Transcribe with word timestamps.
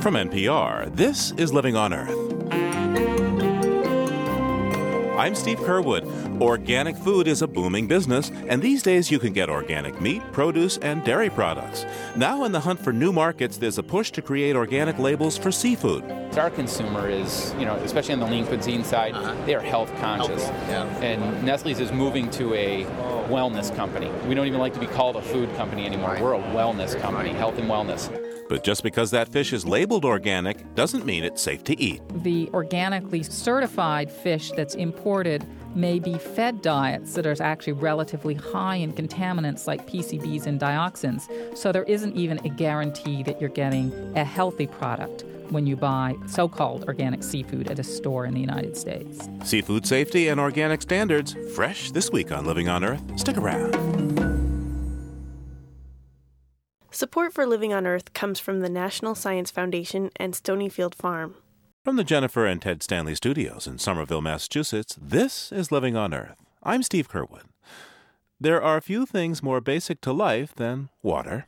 From 0.00 0.14
NPR, 0.14 0.96
this 0.96 1.32
is 1.32 1.52
Living 1.52 1.76
on 1.76 1.92
Earth. 1.92 2.16
I'm 5.18 5.34
Steve 5.34 5.58
Curwood. 5.58 6.40
Organic 6.40 6.96
food 6.96 7.28
is 7.28 7.42
a 7.42 7.46
booming 7.46 7.86
business, 7.86 8.30
and 8.48 8.62
these 8.62 8.82
days 8.82 9.10
you 9.10 9.18
can 9.18 9.34
get 9.34 9.50
organic 9.50 10.00
meat, 10.00 10.22
produce, 10.32 10.78
and 10.78 11.04
dairy 11.04 11.28
products. 11.28 11.84
Now, 12.16 12.44
in 12.44 12.52
the 12.52 12.60
hunt 12.60 12.80
for 12.80 12.94
new 12.94 13.12
markets, 13.12 13.58
there's 13.58 13.76
a 13.76 13.82
push 13.82 14.10
to 14.12 14.22
create 14.22 14.56
organic 14.56 14.98
labels 14.98 15.36
for 15.36 15.52
seafood. 15.52 16.02
Our 16.38 16.48
consumer 16.48 17.10
is, 17.10 17.54
you 17.58 17.66
know, 17.66 17.74
especially 17.76 18.14
on 18.14 18.20
the 18.20 18.26
lean 18.26 18.46
cuisine 18.46 18.82
side, 18.82 19.12
uh-huh. 19.12 19.34
they 19.44 19.54
are 19.54 19.60
health 19.60 19.94
conscious. 20.00 20.44
Yeah. 20.68 20.86
And 21.02 21.44
Nestle's 21.44 21.78
is 21.78 21.92
moving 21.92 22.30
to 22.30 22.54
a 22.54 22.84
wellness 23.28 23.74
company. 23.76 24.10
We 24.26 24.34
don't 24.34 24.46
even 24.46 24.60
like 24.60 24.72
to 24.72 24.80
be 24.80 24.86
called 24.86 25.16
a 25.16 25.22
food 25.22 25.54
company 25.56 25.84
anymore. 25.84 26.12
Right. 26.12 26.22
We're 26.22 26.36
a 26.36 26.42
wellness 26.54 26.98
company, 26.98 27.28
right. 27.28 27.38
health 27.38 27.58
and 27.58 27.68
wellness. 27.68 28.29
But 28.50 28.64
just 28.64 28.82
because 28.82 29.12
that 29.12 29.28
fish 29.28 29.52
is 29.52 29.64
labeled 29.64 30.04
organic 30.04 30.74
doesn't 30.74 31.06
mean 31.06 31.22
it's 31.22 31.40
safe 31.40 31.62
to 31.64 31.80
eat. 31.80 32.02
The 32.24 32.50
organically 32.52 33.22
certified 33.22 34.10
fish 34.10 34.50
that's 34.50 34.74
imported 34.74 35.46
may 35.76 36.00
be 36.00 36.18
fed 36.18 36.60
diets 36.60 37.14
that 37.14 37.26
are 37.26 37.36
actually 37.40 37.74
relatively 37.74 38.34
high 38.34 38.74
in 38.74 38.92
contaminants 38.92 39.68
like 39.68 39.86
PCBs 39.86 40.46
and 40.46 40.60
dioxins. 40.60 41.56
So 41.56 41.70
there 41.70 41.84
isn't 41.84 42.16
even 42.16 42.44
a 42.44 42.48
guarantee 42.48 43.22
that 43.22 43.40
you're 43.40 43.50
getting 43.50 43.92
a 44.16 44.24
healthy 44.24 44.66
product 44.66 45.24
when 45.50 45.64
you 45.64 45.76
buy 45.76 46.16
so 46.26 46.48
called 46.48 46.86
organic 46.88 47.22
seafood 47.22 47.70
at 47.70 47.78
a 47.78 47.84
store 47.84 48.24
in 48.24 48.34
the 48.34 48.40
United 48.40 48.76
States. 48.76 49.28
Seafood 49.44 49.86
safety 49.86 50.26
and 50.26 50.40
organic 50.40 50.82
standards, 50.82 51.36
fresh 51.54 51.92
this 51.92 52.10
week 52.10 52.32
on 52.32 52.44
Living 52.46 52.68
on 52.68 52.82
Earth. 52.82 53.02
Stick 53.16 53.36
around. 53.36 54.29
Support 57.00 57.32
for 57.32 57.46
Living 57.46 57.72
on 57.72 57.86
Earth 57.86 58.12
comes 58.12 58.40
from 58.40 58.60
the 58.60 58.68
National 58.68 59.14
Science 59.14 59.50
Foundation 59.50 60.10
and 60.16 60.34
Stonyfield 60.34 60.94
Farm. 60.94 61.34
From 61.82 61.96
the 61.96 62.04
Jennifer 62.04 62.44
and 62.44 62.60
Ted 62.60 62.82
Stanley 62.82 63.14
studios 63.14 63.66
in 63.66 63.78
Somerville, 63.78 64.20
Massachusetts, 64.20 64.98
this 65.00 65.50
is 65.50 65.72
Living 65.72 65.96
on 65.96 66.12
Earth. 66.12 66.36
I'm 66.62 66.82
Steve 66.82 67.08
Curwood. 67.08 67.44
There 68.38 68.60
are 68.60 68.82
few 68.82 69.06
things 69.06 69.42
more 69.42 69.62
basic 69.62 70.02
to 70.02 70.12
life 70.12 70.54
than 70.54 70.90
water. 71.02 71.46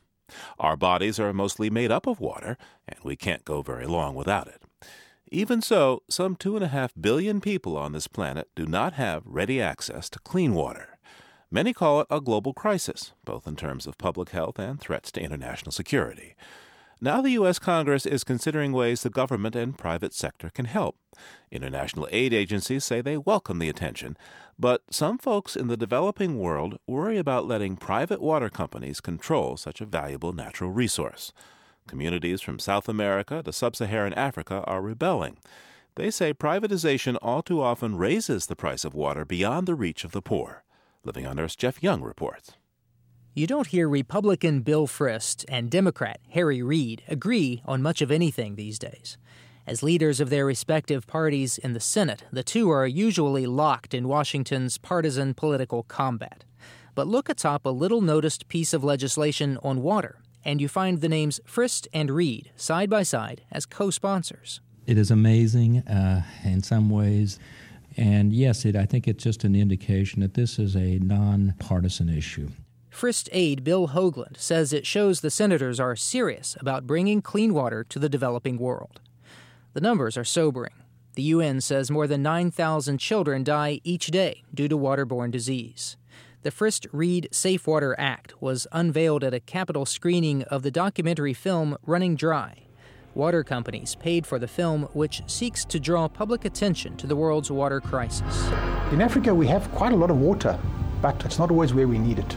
Our 0.57 0.75
bodies 0.75 1.19
are 1.19 1.31
mostly 1.31 1.69
made 1.69 1.91
up 1.91 2.07
of 2.07 2.19
water, 2.19 2.57
and 2.87 2.97
we 3.03 3.15
can't 3.15 3.45
go 3.45 3.61
very 3.61 3.85
long 3.85 4.15
without 4.15 4.47
it. 4.47 4.63
Even 5.31 5.61
so, 5.61 6.01
some 6.09 6.35
two 6.35 6.55
and 6.55 6.65
a 6.65 6.69
half 6.69 6.93
billion 6.99 7.39
people 7.39 7.77
on 7.77 7.91
this 7.91 8.07
planet 8.07 8.49
do 8.55 8.65
not 8.65 8.93
have 8.93 9.21
ready 9.23 9.61
access 9.61 10.09
to 10.09 10.19
clean 10.21 10.55
water. 10.55 10.92
Many 11.53 11.71
call 11.71 12.01
it 12.01 12.07
a 12.09 12.19
global 12.19 12.51
crisis, 12.51 13.11
both 13.25 13.45
in 13.45 13.55
terms 13.55 13.85
of 13.85 13.99
public 13.99 14.31
health 14.31 14.57
and 14.57 14.79
threats 14.79 15.11
to 15.11 15.21
international 15.21 15.71
security. 15.71 16.33
Now 16.99 17.21
the 17.21 17.29
U.S. 17.33 17.59
Congress 17.59 18.07
is 18.07 18.23
considering 18.23 18.71
ways 18.71 19.03
the 19.03 19.11
government 19.11 19.55
and 19.55 19.77
private 19.77 20.15
sector 20.15 20.49
can 20.49 20.65
help. 20.65 20.97
International 21.51 22.07
aid 22.11 22.33
agencies 22.33 22.83
say 22.83 23.01
they 23.01 23.17
welcome 23.17 23.59
the 23.59 23.69
attention, 23.69 24.17
but 24.57 24.81
some 24.89 25.19
folks 25.19 25.55
in 25.55 25.67
the 25.67 25.77
developing 25.77 26.39
world 26.39 26.79
worry 26.87 27.19
about 27.19 27.45
letting 27.45 27.77
private 27.77 28.19
water 28.19 28.49
companies 28.49 28.99
control 28.99 29.55
such 29.55 29.79
a 29.79 29.85
valuable 29.85 30.33
natural 30.33 30.71
resource. 30.71 31.33
Communities 31.85 32.41
from 32.41 32.57
South 32.57 32.89
America 32.89 33.43
to 33.43 33.53
sub 33.53 33.75
Saharan 33.75 34.15
Africa 34.15 34.63
are 34.65 34.81
rebelling. 34.81 35.37
They 35.97 36.09
say 36.09 36.33
privatization 36.33 37.15
all 37.21 37.43
too 37.43 37.61
often 37.61 37.95
raises 37.95 38.47
the 38.47 38.55
price 38.55 38.83
of 38.83 38.95
water 38.95 39.23
beyond 39.23 39.67
the 39.67 39.75
reach 39.75 40.03
of 40.03 40.13
the 40.13 40.21
poor. 40.23 40.63
Living 41.05 41.27
on 41.27 41.37
Earth's 41.37 41.57
Jeff 41.57 41.83
Young 41.83 42.01
reports. 42.01 42.53
You 43.33 43.45
don't 43.45 43.67
hear 43.67 43.89
Republican 43.89 44.61
Bill 44.61 44.87
Frist 44.87 45.43
and 45.49 45.69
Democrat 45.69 46.21
Harry 46.29 46.63
Reid 46.63 47.03
agree 47.09 47.61
on 47.65 47.81
much 47.81 48.01
of 48.01 48.09
anything 48.09 48.55
these 48.55 48.79
days. 48.79 49.17
As 49.67 49.83
leaders 49.83 50.21
of 50.21 50.29
their 50.29 50.45
respective 50.45 51.05
parties 51.05 51.57
in 51.57 51.73
the 51.73 51.81
Senate, 51.81 52.23
the 52.31 52.41
two 52.41 52.69
are 52.69 52.87
usually 52.87 53.45
locked 53.45 53.93
in 53.93 54.07
Washington's 54.07 54.77
partisan 54.77 55.33
political 55.33 55.83
combat. 55.83 56.45
But 56.95 57.07
look 57.07 57.27
atop 57.27 57.65
a 57.65 57.69
little 57.69 58.01
noticed 58.01 58.47
piece 58.47 58.73
of 58.73 58.81
legislation 58.81 59.59
on 59.61 59.81
water, 59.81 60.21
and 60.45 60.61
you 60.61 60.69
find 60.69 61.01
the 61.01 61.09
names 61.09 61.41
Frist 61.45 61.85
and 61.91 62.11
Reid 62.11 62.51
side 62.55 62.89
by 62.89 63.03
side 63.03 63.41
as 63.51 63.65
co 63.65 63.89
sponsors. 63.89 64.61
It 64.85 64.97
is 64.97 65.11
amazing 65.11 65.79
uh, 65.79 66.23
in 66.45 66.63
some 66.63 66.89
ways 66.89 67.39
and 67.97 68.33
yes, 68.33 68.65
it, 68.65 68.75
I 68.75 68.85
think 68.85 69.07
it's 69.07 69.23
just 69.23 69.43
an 69.43 69.55
indication 69.55 70.21
that 70.21 70.33
this 70.33 70.59
is 70.59 70.75
a 70.75 70.99
nonpartisan 70.99 72.09
issue. 72.09 72.49
Frist 72.91 73.27
aide 73.31 73.63
Bill 73.63 73.89
Hoagland 73.89 74.37
says 74.37 74.71
it 74.71 74.85
shows 74.85 75.21
the 75.21 75.31
senators 75.31 75.79
are 75.79 75.95
serious 75.95 76.55
about 76.59 76.85
bringing 76.85 77.21
clean 77.21 77.53
water 77.53 77.83
to 77.85 77.97
the 77.97 78.09
developing 78.09 78.57
world. 78.57 79.01
The 79.73 79.81
numbers 79.81 80.15
are 80.17 80.23
sobering. 80.23 80.73
The 81.15 81.23
UN 81.23 81.61
says 81.61 81.91
more 81.91 82.07
than 82.07 82.21
9,000 82.21 82.99
children 82.99 83.43
die 83.43 83.81
each 83.83 84.07
day 84.07 84.43
due 84.53 84.67
to 84.67 84.77
waterborne 84.77 85.31
disease. 85.31 85.97
The 86.43 86.51
Frist 86.51 86.87
Reid 86.91 87.29
Safe 87.31 87.65
Water 87.65 87.95
Act 87.97 88.41
was 88.41 88.67
unveiled 88.71 89.23
at 89.23 89.33
a 89.33 89.39
Capitol 89.39 89.85
screening 89.85 90.43
of 90.43 90.61
the 90.61 90.71
documentary 90.71 91.33
film 91.33 91.77
Running 91.85 92.15
Dry 92.15 92.63
Water 93.15 93.43
companies 93.43 93.95
paid 93.95 94.25
for 94.25 94.39
the 94.39 94.47
film, 94.47 94.83
which 94.93 95.21
seeks 95.27 95.63
to 95.65 95.79
draw 95.79 96.07
public 96.07 96.45
attention 96.45 96.97
to 96.97 97.05
the 97.05 97.15
world's 97.15 97.51
water 97.51 97.79
crisis. 97.79 98.47
In 98.91 99.01
Africa, 99.01 99.33
we 99.35 99.45
have 99.47 99.71
quite 99.71 99.93
a 99.93 99.95
lot 99.95 100.09
of 100.09 100.17
water, 100.17 100.57
but 101.01 101.23
it's 101.23 101.37
not 101.37 101.51
always 101.51 101.73
where 101.73 101.87
we 101.87 101.99
need 101.99 102.19
it. 102.19 102.35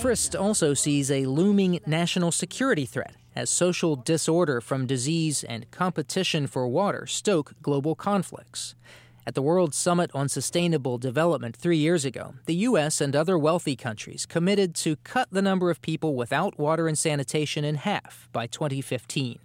Frist 0.00 0.38
also 0.40 0.72
sees 0.72 1.10
a 1.10 1.26
looming 1.26 1.80
national 1.84 2.32
security 2.32 2.86
threat 2.86 3.14
as 3.36 3.50
social 3.50 3.96
disorder 3.96 4.60
from 4.60 4.86
disease 4.86 5.44
and 5.44 5.70
competition 5.70 6.46
for 6.46 6.66
water 6.66 7.06
stoke 7.06 7.52
global 7.62 7.94
conflicts. 7.94 8.74
At 9.26 9.34
the 9.34 9.42
World 9.42 9.74
Summit 9.74 10.10
on 10.14 10.30
Sustainable 10.30 10.96
Development 10.96 11.54
three 11.54 11.76
years 11.76 12.06
ago, 12.06 12.34
the 12.46 12.54
U.S. 12.54 13.00
and 13.00 13.14
other 13.14 13.38
wealthy 13.38 13.76
countries 13.76 14.24
committed 14.24 14.74
to 14.76 14.96
cut 14.96 15.28
the 15.30 15.42
number 15.42 15.70
of 15.70 15.82
people 15.82 16.16
without 16.16 16.58
water 16.58 16.88
and 16.88 16.98
sanitation 16.98 17.62
in 17.62 17.74
half 17.74 18.28
by 18.32 18.46
2015. 18.46 19.38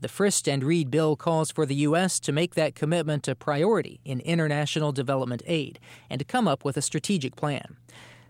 The 0.00 0.08
Frist 0.08 0.50
and 0.50 0.64
Reid 0.64 0.90
bill 0.90 1.14
calls 1.14 1.50
for 1.50 1.66
the 1.66 1.74
U.S. 1.74 2.18
to 2.20 2.32
make 2.32 2.54
that 2.54 2.74
commitment 2.74 3.28
a 3.28 3.34
priority 3.34 4.00
in 4.02 4.20
international 4.20 4.92
development 4.92 5.42
aid 5.46 5.78
and 6.08 6.18
to 6.18 6.24
come 6.24 6.48
up 6.48 6.64
with 6.64 6.78
a 6.78 6.82
strategic 6.82 7.36
plan. 7.36 7.76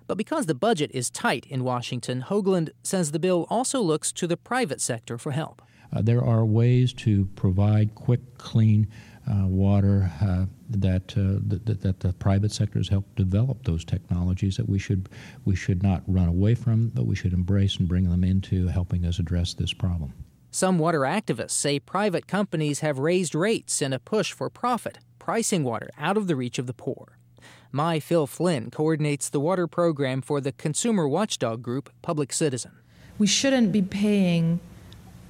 But 0.09 0.19
because 0.19 0.47
the 0.47 0.55
budget 0.57 0.91
is 0.93 1.11
tight 1.11 1.47
in 1.47 1.63
Washington, 1.63 2.25
Hoagland 2.29 2.71
says 2.83 3.13
the 3.13 3.21
bill 3.21 3.47
also 3.49 3.81
looks 3.81 4.11
to 4.13 4.27
the 4.27 4.37
private 4.37 4.81
sector 4.81 5.17
for 5.17 5.31
help. 5.31 5.63
Uh, 5.93 6.03
there 6.03 6.25
are 6.25 6.45
ways 6.45 6.93
to 6.95 7.27
provide 7.37 7.95
quick, 7.95 8.21
clean 8.37 8.89
uh, 9.31 9.47
water 9.47 10.11
uh, 10.21 10.47
that, 10.71 11.13
uh, 11.17 11.39
that, 11.47 11.81
that 11.83 12.01
the 12.01 12.13
private 12.15 12.51
sector 12.51 12.81
has 12.81 12.89
helped 12.89 13.15
develop 13.15 13.63
those 13.65 13.85
technologies 13.85 14.57
that 14.57 14.69
we 14.69 14.81
should 14.81 15.09
we 15.45 15.55
should 15.55 15.85
not 15.85 16.03
run 16.09 16.27
away 16.27 16.57
from, 16.57 16.89
but 16.89 17.07
we 17.07 17.15
should 17.15 17.33
embrace 17.33 17.77
and 17.77 17.87
bring 17.87 18.11
them 18.11 18.25
into 18.25 18.67
helping 18.67 19.05
us 19.05 19.21
address 19.21 19.55
this 19.55 19.73
problem. 19.73 20.13
Some 20.53 20.81
water 20.81 21.01
activists 21.01 21.53
say 21.53 21.79
private 21.79 22.27
companies 22.27 22.81
have 22.81 22.99
raised 22.99 23.37
rates 23.37 23.81
in 23.81 23.93
a 23.93 24.01
push 24.01 24.33
for 24.33 24.51
profit, 24.51 24.99
pricing 25.21 25.63
water 25.63 25.91
out 25.97 26.17
of 26.17 26.27
the 26.27 26.35
reach 26.35 26.59
of 26.59 26.67
the 26.67 26.75
poor. 26.75 27.19
My 27.71 28.01
Phil 28.01 28.27
Flynn 28.27 28.73
coordinates 28.73 29.29
the 29.29 29.39
water 29.39 29.69
program 29.69 30.21
for 30.21 30.41
the 30.41 30.51
consumer 30.51 31.07
watchdog 31.07 31.63
group 31.63 31.89
Public 32.03 32.33
Citizen. 32.33 32.73
We 33.17 33.29
shouldn't 33.29 33.71
be 33.71 33.81
paying 33.81 34.59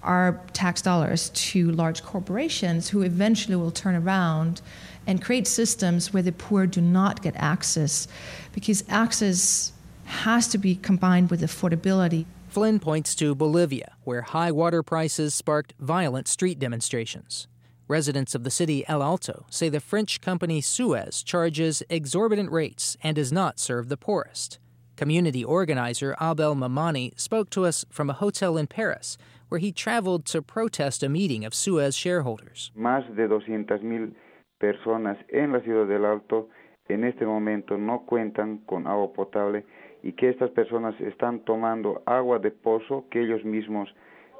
our 0.03 0.41
tax 0.55 0.81
dollars 0.81 1.29
to 1.31 1.71
large 1.71 2.03
corporations 2.03 2.89
who 2.89 3.03
eventually 3.03 3.57
will 3.57 3.71
turn 3.71 3.95
around 3.95 4.63
and 5.07 5.23
create 5.23 5.47
systems 5.47 6.15
where 6.15 6.23
the 6.23 6.33
poor 6.33 6.67
do 6.67 6.81
not 6.81 7.21
get 7.21 7.37
access 7.37 8.09
because 8.53 8.83
access 8.89 9.73
has 10.07 10.49
to 10.49 10.57
be 10.57 10.77
combined 10.77 11.31
with 11.31 11.43
affordability. 11.43 12.25
Flynn 12.51 12.81
points 12.81 13.15
to 13.15 13.37
Bolivia, 13.37 13.95
where 14.03 14.23
high 14.23 14.51
water 14.51 14.83
prices 14.83 15.37
sparked 15.37 15.73
violent 15.79 16.27
street 16.27 16.59
demonstrations. 16.59 17.47
Residents 17.87 18.35
of 18.35 18.43
the 18.43 18.51
city 18.51 18.83
El 18.89 19.05
Alto 19.05 19.47
say 19.51 19.69
the 19.69 19.79
French 19.79 20.21
company 20.21 20.61
Suez 20.61 21.23
charges 21.23 21.81
exorbitant 21.89 22.51
rates 22.51 22.97
and 23.05 23.15
does 23.15 23.31
not 23.31 23.61
serve 23.61 23.89
the 23.89 23.97
poorest. 23.97 24.59
Community 24.97 25.45
organizer 25.45 26.17
Abel 26.21 26.57
Mamani 26.57 27.13
spoke 27.17 27.51
to 27.51 27.65
us 27.65 27.85
from 27.89 28.11
a 28.11 28.15
hotel 28.15 28.57
in 28.57 28.67
Paris, 28.67 29.17
where 29.49 29.61
he 29.61 29.71
traveled 29.71 30.25
to 30.27 30.43
protest 30.43 31.05
a 31.05 31.09
meeting 31.09 31.45
of 31.45 31.55
Suez 31.55 31.95
shareholders. 31.95 32.73
Más 32.77 33.05
de 33.15 33.29
200,000 33.29 34.13
personas 34.61 35.19
en 35.33 35.53
la 35.53 35.61
ciudad 35.61 35.87
del 35.87 36.05
Alto 36.05 36.49
en 36.89 37.05
este 37.05 37.25
momento 37.25 37.77
no 37.77 38.05
cuentan 38.09 38.59
con 38.67 38.89
agua 38.89 39.13
potable 39.13 39.65
y 40.03 40.13
que 40.13 40.31
estas 40.31 40.51
personas 40.51 40.99
están 41.01 41.41
tomando 41.41 42.03
agua 42.07 42.39
de 42.39 42.51
pozo 42.51 43.05
que 43.11 43.23
ellos 43.23 43.45
mismos 43.45 43.95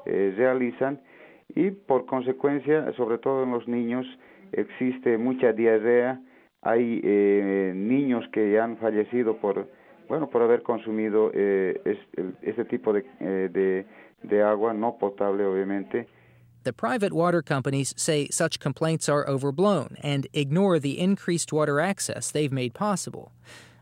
eh, 0.05 0.33
realizan. 0.35 0.99
Y 1.55 1.71
por 1.71 2.05
consecuencia, 2.05 2.91
sobre 2.93 3.17
todo 3.17 3.43
en 3.43 3.51
los 3.51 3.67
niños, 3.67 4.05
existe 4.51 5.17
mucha 5.17 5.53
diarrea, 5.53 6.19
hay 6.61 7.01
eh, 7.03 7.73
niños 7.75 8.23
que 8.31 8.59
han 8.59 8.77
fallecido 8.77 9.37
por 9.37 9.67
bueno 10.07 10.29
por 10.29 10.41
haber 10.41 10.61
consumido 10.61 11.31
eh, 11.33 11.81
este, 12.41 12.65
tipo 12.65 12.93
de, 12.93 13.03
de, 13.19 13.85
de, 14.23 14.43
agua 14.43 14.73
no 14.73 14.97
potable 14.97 15.45
obviamente. 15.45 16.07
The 16.63 16.73
private 16.73 17.13
water 17.13 17.41
companies 17.41 17.95
say 17.97 18.27
such 18.29 18.59
complaints 18.59 19.09
are 19.09 19.27
overblown 19.27 19.97
and 20.03 20.27
ignore 20.33 20.79
the 20.79 20.99
increased 20.99 21.51
water 21.51 21.79
access 21.79 22.29
they've 22.29 22.51
made 22.51 22.75
possible. 22.75 23.31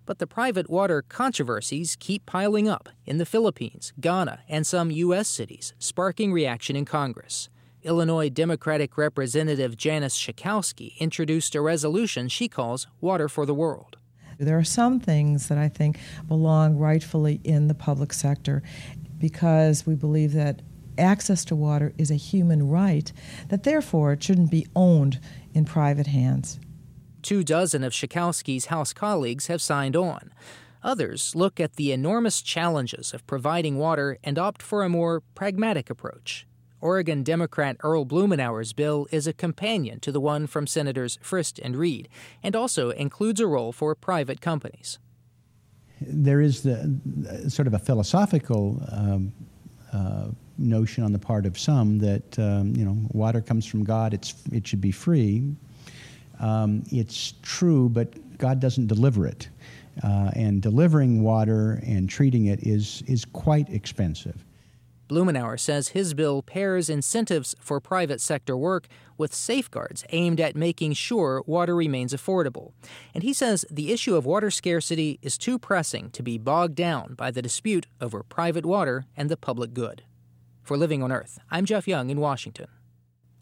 But 0.10 0.18
the 0.18 0.26
private 0.26 0.72
water 0.72 1.04
controversies 1.04 1.96
keep 1.96 2.26
piling 2.26 2.68
up 2.68 2.90
in 3.06 3.20
the 3.20 3.28
Philippines, 3.28 3.94
Ghana, 4.00 4.40
and 4.50 4.66
some 4.66 4.90
U.S. 4.90 5.28
cities, 5.28 5.76
sparking 5.78 6.34
reaction 6.34 6.76
in 6.76 6.84
Congress. 6.84 7.48
Illinois 7.84 8.30
Democratic 8.30 8.98
Representative 8.98 9.78
Janice 9.78 10.18
Schakowsky 10.18 10.98
introduced 10.98 11.54
a 11.54 11.62
resolution 11.62 12.28
she 12.28 12.48
calls 12.48 12.88
Water 13.00 13.30
for 13.30 13.46
the 13.46 13.54
World. 13.54 13.98
There 14.40 14.58
are 14.58 14.64
some 14.64 15.00
things 15.00 15.48
that 15.48 15.60
I 15.60 15.70
think 15.70 16.00
belong 16.28 16.78
rightfully 16.78 17.40
in 17.44 17.68
the 17.68 17.76
public 17.76 18.12
sector 18.12 18.64
because 19.20 19.86
we 19.86 19.94
believe 19.94 20.34
that 20.34 20.64
access 20.98 21.46
to 21.46 21.56
water 21.56 21.94
is 22.00 22.10
a 22.10 22.16
human 22.16 22.68
right, 22.68 23.14
that 23.50 23.62
therefore 23.62 24.14
it 24.14 24.24
shouldn't 24.24 24.50
be 24.50 24.66
owned 24.76 25.20
in 25.54 25.66
private 25.66 26.08
hands. 26.08 26.60
Two 27.22 27.44
dozen 27.44 27.84
of 27.84 27.94
Schakowsky's 27.94 28.66
House 28.66 28.94
colleagues 28.94 29.48
have 29.48 29.62
signed 29.62 29.96
on. 29.96 30.32
Others 30.84 31.36
look 31.36 31.60
at 31.60 31.74
the 31.74 31.92
enormous 31.92 32.42
challenges 32.42 33.14
of 33.14 33.28
providing 33.28 33.78
water 33.78 34.18
and 34.24 34.40
opt 34.40 34.62
for 34.62 34.84
a 34.84 34.90
more 34.90 35.22
pragmatic 35.36 35.90
approach. 35.90 36.48
Oregon 36.82 37.24
Democrat 37.24 37.76
Earl 37.84 38.06
Blumenauer's 38.06 38.72
bill 38.72 39.08
is 39.12 39.28
a 39.28 39.34
companion 39.34 40.00
to 40.00 40.12
the 40.12 40.22
one 40.22 40.48
from 40.48 40.66
Senators 40.66 41.20
Frist 41.22 41.60
and 41.62 41.76
Reid, 41.76 42.08
and 42.42 42.56
also 42.56 42.92
includes 42.92 43.42
a 43.42 43.48
role 43.48 43.74
for 43.74 43.94
private 43.96 44.40
companies. 44.40 44.98
There 46.00 46.40
is 46.40 46.64
the 46.64 47.50
sort 47.50 47.68
of 47.68 47.74
a 47.74 47.80
philosophical 47.80 48.82
um, 48.90 49.34
uh, 49.92 50.28
notion 50.58 51.04
on 51.04 51.12
the 51.12 51.20
part 51.20 51.46
of 51.46 51.60
some 51.60 52.00
that 52.00 52.40
um, 52.40 52.74
you 52.78 52.86
know 52.86 52.98
water 53.12 53.42
comes 53.42 53.66
from 53.66 53.84
God; 53.84 54.14
it's 54.14 54.34
it 54.54 54.66
should 54.66 54.80
be 54.80 54.92
free. 54.92 55.56
Um, 56.40 56.84
it's 56.92 57.34
true, 57.42 57.90
but 57.90 58.38
God 58.38 58.60
doesn't 58.60 58.88
deliver 58.88 59.26
it, 59.28 59.50
uh, 60.04 60.32
and 60.34 60.62
delivering 60.62 61.24
water 61.24 61.82
and 61.86 62.10
treating 62.10 62.46
it 62.46 62.66
is 62.66 63.04
is 63.08 63.26
quite 63.26 63.70
expensive. 63.70 64.46
Blumenauer 65.10 65.60
says 65.60 65.90
his 65.90 66.14
bill 66.14 66.44
pairs 66.44 66.88
incentives 66.88 67.56
for 67.60 67.80
private 67.80 68.22
sector 68.22 68.56
work 68.56 68.88
with 69.18 69.34
safeguards 69.34 70.06
aimed 70.12 70.40
at 70.40 70.56
making 70.56 70.94
sure 70.94 71.44
water 71.48 71.76
remains 71.76 72.14
affordable. 72.14 72.74
And 73.16 73.24
he 73.24 73.34
says 73.34 73.66
the 73.72 73.92
issue 73.92 74.16
of 74.16 74.28
water 74.28 74.52
scarcity 74.52 75.18
is 75.24 75.38
too 75.40 75.58
pressing 75.58 76.12
to 76.12 76.22
be 76.22 76.38
bogged 76.38 76.76
down 76.76 77.16
by 77.16 77.32
the 77.32 77.42
dispute 77.42 77.88
over 78.00 78.22
private 78.22 78.68
water 78.68 79.08
and 79.18 79.30
the 79.30 79.36
public 79.36 79.74
good. 79.74 80.04
For 80.62 80.78
Living 80.78 81.02
on 81.02 81.12
Earth, 81.12 81.40
I'm 81.50 81.66
Jeff 81.66 81.88
Young 81.88 82.12
in 82.12 82.20
Washington. 82.20 82.68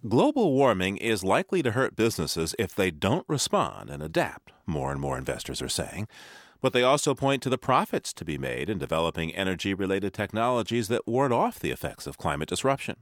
Global 0.05 0.53
warming 0.53 0.97
is 0.97 1.23
likely 1.23 1.63
to 1.63 1.71
hurt 1.71 1.95
businesses 1.95 2.53
if 2.59 2.75
they 2.75 2.91
don't 2.91 3.25
respond 3.27 3.89
and 3.89 4.03
adapt, 4.03 4.51
more 4.67 4.91
and 4.91 5.01
more 5.01 5.17
investors 5.17 5.59
are 5.59 5.67
saying. 5.67 6.07
But 6.61 6.71
they 6.71 6.83
also 6.83 7.15
point 7.15 7.41
to 7.43 7.49
the 7.49 7.57
profits 7.57 8.13
to 8.13 8.23
be 8.23 8.37
made 8.37 8.69
in 8.69 8.77
developing 8.77 9.35
energy 9.35 9.73
related 9.73 10.13
technologies 10.13 10.87
that 10.89 11.07
ward 11.07 11.31
off 11.31 11.59
the 11.59 11.71
effects 11.71 12.05
of 12.05 12.17
climate 12.17 12.47
disruption. 12.47 12.97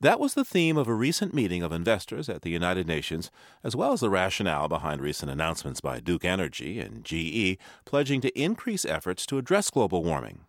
That 0.00 0.20
was 0.20 0.34
the 0.34 0.44
theme 0.44 0.76
of 0.76 0.86
a 0.86 0.94
recent 0.94 1.32
meeting 1.32 1.62
of 1.62 1.72
investors 1.72 2.28
at 2.28 2.42
the 2.42 2.50
United 2.50 2.86
Nations, 2.86 3.30
as 3.64 3.74
well 3.74 3.94
as 3.94 4.00
the 4.00 4.10
rationale 4.10 4.68
behind 4.68 5.00
recent 5.00 5.30
announcements 5.30 5.80
by 5.80 5.98
Duke 5.98 6.26
Energy 6.26 6.78
and 6.78 7.04
GE 7.04 7.58
pledging 7.86 8.20
to 8.20 8.38
increase 8.38 8.84
efforts 8.84 9.24
to 9.26 9.38
address 9.38 9.70
global 9.70 10.04
warming. 10.04 10.40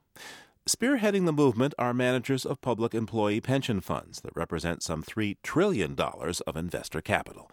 Spearheading 0.69 1.25
the 1.25 1.33
movement 1.33 1.74
are 1.80 1.95
managers 1.95 2.45
of 2.45 2.62
public 2.62 2.94
employee 2.94 3.42
pension 3.42 3.81
funds 3.81 4.21
that 4.21 4.36
represent 4.36 4.83
some 4.83 5.01
$3 5.01 5.38
trillion 5.42 5.95
of 6.00 6.56
investor 6.56 7.01
capital. 7.01 7.50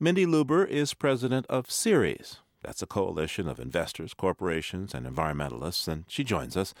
Mindy 0.00 0.24
Luber 0.24 0.66
is 0.66 0.94
president 0.94 1.44
of 1.50 1.70
Ceres. 1.70 2.38
That's 2.62 2.80
a 2.80 2.86
coalition 2.86 3.48
of 3.48 3.60
investors, 3.60 4.14
corporations, 4.14 4.94
and 4.94 5.06
environmentalists, 5.06 5.86
and 5.86 6.04
she 6.08 6.24
joins 6.24 6.56
us. 6.56 6.72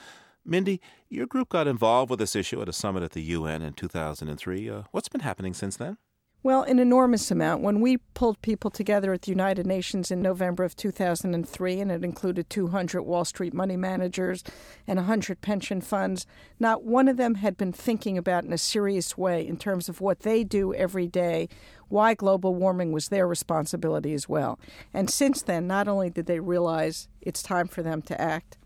Mindy, 0.42 0.80
your 1.10 1.26
group 1.26 1.50
got 1.50 1.66
involved 1.66 2.08
with 2.08 2.18
this 2.18 2.34
issue 2.34 2.62
at 2.62 2.68
a 2.70 2.72
summit 2.72 3.02
at 3.02 3.12
the 3.12 3.20
UN 3.20 3.60
in 3.60 3.74
2003. 3.74 4.70
Uh, 4.70 4.82
what's 4.90 5.10
been 5.10 5.20
happening 5.20 5.52
since 5.52 5.76
then? 5.76 5.98
Well, 6.44 6.62
an 6.62 6.78
enormous 6.78 7.30
amount. 7.30 7.62
When 7.62 7.80
we 7.80 7.96
pulled 7.96 8.42
people 8.42 8.70
together 8.70 9.14
at 9.14 9.22
the 9.22 9.30
United 9.30 9.66
Nations 9.66 10.10
in 10.10 10.20
November 10.20 10.62
of 10.62 10.76
2003, 10.76 11.80
and 11.80 11.90
it 11.90 12.04
included 12.04 12.50
200 12.50 13.02
Wall 13.02 13.24
Street 13.24 13.54
money 13.54 13.78
managers 13.78 14.44
and 14.86 14.98
100 14.98 15.40
pension 15.40 15.80
funds, 15.80 16.26
not 16.60 16.84
one 16.84 17.08
of 17.08 17.16
them 17.16 17.36
had 17.36 17.56
been 17.56 17.72
thinking 17.72 18.18
about 18.18 18.44
in 18.44 18.52
a 18.52 18.58
serious 18.58 19.16
way 19.16 19.48
in 19.48 19.56
terms 19.56 19.88
of 19.88 20.02
what 20.02 20.20
they 20.20 20.44
do 20.44 20.74
every 20.74 21.06
day, 21.06 21.48
why 21.88 22.12
global 22.12 22.54
warming 22.54 22.92
was 22.92 23.08
their 23.08 23.26
responsibility 23.26 24.12
as 24.12 24.28
well. 24.28 24.58
And 24.92 25.08
since 25.08 25.40
then, 25.40 25.66
not 25.66 25.88
only 25.88 26.10
did 26.10 26.26
they 26.26 26.40
realize 26.40 27.08
it's 27.22 27.42
time 27.42 27.68
for 27.68 27.82
them 27.82 28.02
to 28.02 28.20
act, 28.20 28.58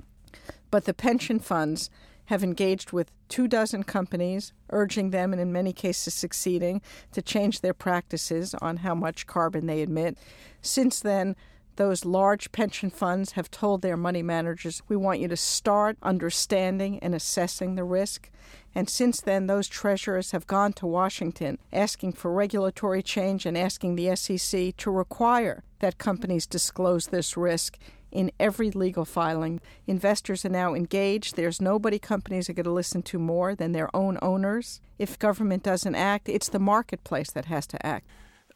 but 0.72 0.84
the 0.84 0.94
pension 0.94 1.38
funds 1.38 1.90
have 2.28 2.44
engaged 2.44 2.92
with 2.92 3.10
two 3.28 3.48
dozen 3.48 3.82
companies, 3.82 4.52
urging 4.68 5.10
them, 5.10 5.32
and 5.32 5.40
in 5.40 5.50
many 5.50 5.72
cases 5.72 6.12
succeeding, 6.12 6.82
to 7.10 7.22
change 7.22 7.62
their 7.62 7.72
practices 7.72 8.54
on 8.60 8.78
how 8.78 8.94
much 8.94 9.26
carbon 9.26 9.66
they 9.66 9.80
emit. 9.80 10.18
Since 10.60 11.00
then, 11.00 11.36
those 11.76 12.04
large 12.04 12.52
pension 12.52 12.90
funds 12.90 13.32
have 13.32 13.50
told 13.50 13.80
their 13.80 13.96
money 13.96 14.22
managers, 14.22 14.82
we 14.88 14.96
want 14.96 15.20
you 15.20 15.28
to 15.28 15.36
start 15.38 15.96
understanding 16.02 16.98
and 16.98 17.14
assessing 17.14 17.76
the 17.76 17.84
risk. 17.84 18.28
And 18.74 18.90
since 18.90 19.22
then, 19.22 19.46
those 19.46 19.66
treasurers 19.66 20.32
have 20.32 20.46
gone 20.46 20.74
to 20.74 20.86
Washington 20.86 21.56
asking 21.72 22.12
for 22.12 22.30
regulatory 22.30 23.02
change 23.02 23.46
and 23.46 23.56
asking 23.56 23.94
the 23.94 24.14
SEC 24.16 24.76
to 24.76 24.90
require 24.90 25.62
that 25.78 25.96
companies 25.96 26.46
disclose 26.46 27.06
this 27.06 27.38
risk 27.38 27.78
in 28.10 28.30
every 28.38 28.70
legal 28.70 29.04
filing. 29.04 29.60
Investors 29.86 30.44
are 30.44 30.50
now 30.50 30.74
engaged. 30.74 31.36
There's 31.36 31.60
nobody 31.60 31.98
companies 31.98 32.48
are 32.48 32.52
going 32.52 32.64
to 32.64 32.70
listen 32.70 33.02
to 33.02 33.18
more 33.18 33.54
than 33.54 33.72
their 33.72 33.94
own 33.94 34.18
owners. 34.22 34.80
If 34.98 35.18
government 35.18 35.62
doesn't 35.62 35.94
act, 35.94 36.28
it's 36.28 36.48
the 36.48 36.58
marketplace 36.58 37.30
that 37.32 37.46
has 37.46 37.66
to 37.68 37.86
act. 37.86 38.06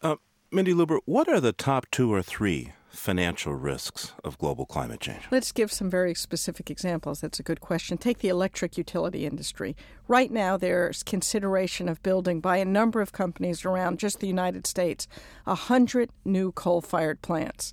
Uh, 0.02 0.16
Mindy 0.50 0.74
Luber, 0.74 0.98
what 1.04 1.28
are 1.28 1.40
the 1.40 1.52
top 1.52 1.86
two 1.90 2.12
or 2.12 2.22
three 2.22 2.72
financial 2.92 3.54
risks 3.54 4.12
of 4.22 4.38
global 4.38 4.66
climate 4.66 5.00
change? 5.00 5.22
Let's 5.30 5.52
give 5.52 5.72
some 5.72 5.90
very 5.90 6.14
specific 6.14 6.70
examples. 6.70 7.20
That's 7.20 7.40
a 7.40 7.42
good 7.42 7.60
question. 7.60 7.98
Take 7.98 8.18
the 8.18 8.28
electric 8.28 8.76
utility 8.76 9.26
industry. 9.26 9.76
Right 10.08 10.30
now, 10.30 10.56
there's 10.56 11.02
consideration 11.02 11.88
of 11.88 12.02
building 12.02 12.40
by 12.40 12.58
a 12.58 12.64
number 12.64 13.00
of 13.00 13.12
companies 13.12 13.64
around 13.64 13.98
just 13.98 14.20
the 14.20 14.26
United 14.26 14.66
States 14.66 15.08
100 15.44 16.10
new 16.24 16.52
coal 16.52 16.80
fired 16.80 17.22
plants. 17.22 17.72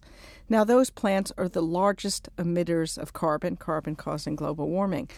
Now, 0.50 0.63
those 0.63 0.89
plants 0.89 1.32
are 1.38 1.48
the 1.48 1.62
largest 1.62 2.27
emitters 2.38 2.98
of 2.98 3.13
carbon, 3.13 3.56
carbon 3.56 3.96
causing 3.96 4.36
global 4.36 4.68
warming. 4.68 5.10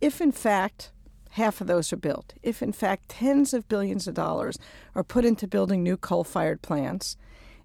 If, 0.00 0.20
in 0.20 0.30
fact, 0.30 0.92
half 1.30 1.60
of 1.60 1.66
those 1.66 1.92
are 1.92 1.96
built, 1.96 2.34
if, 2.42 2.62
in 2.62 2.72
fact, 2.72 3.08
tens 3.08 3.52
of 3.52 3.68
billions 3.68 4.06
of 4.06 4.14
dollars 4.14 4.58
are 4.94 5.02
put 5.02 5.24
into 5.24 5.48
building 5.48 5.82
new 5.82 5.96
coal 5.96 6.22
fired 6.22 6.62
plants, 6.62 7.16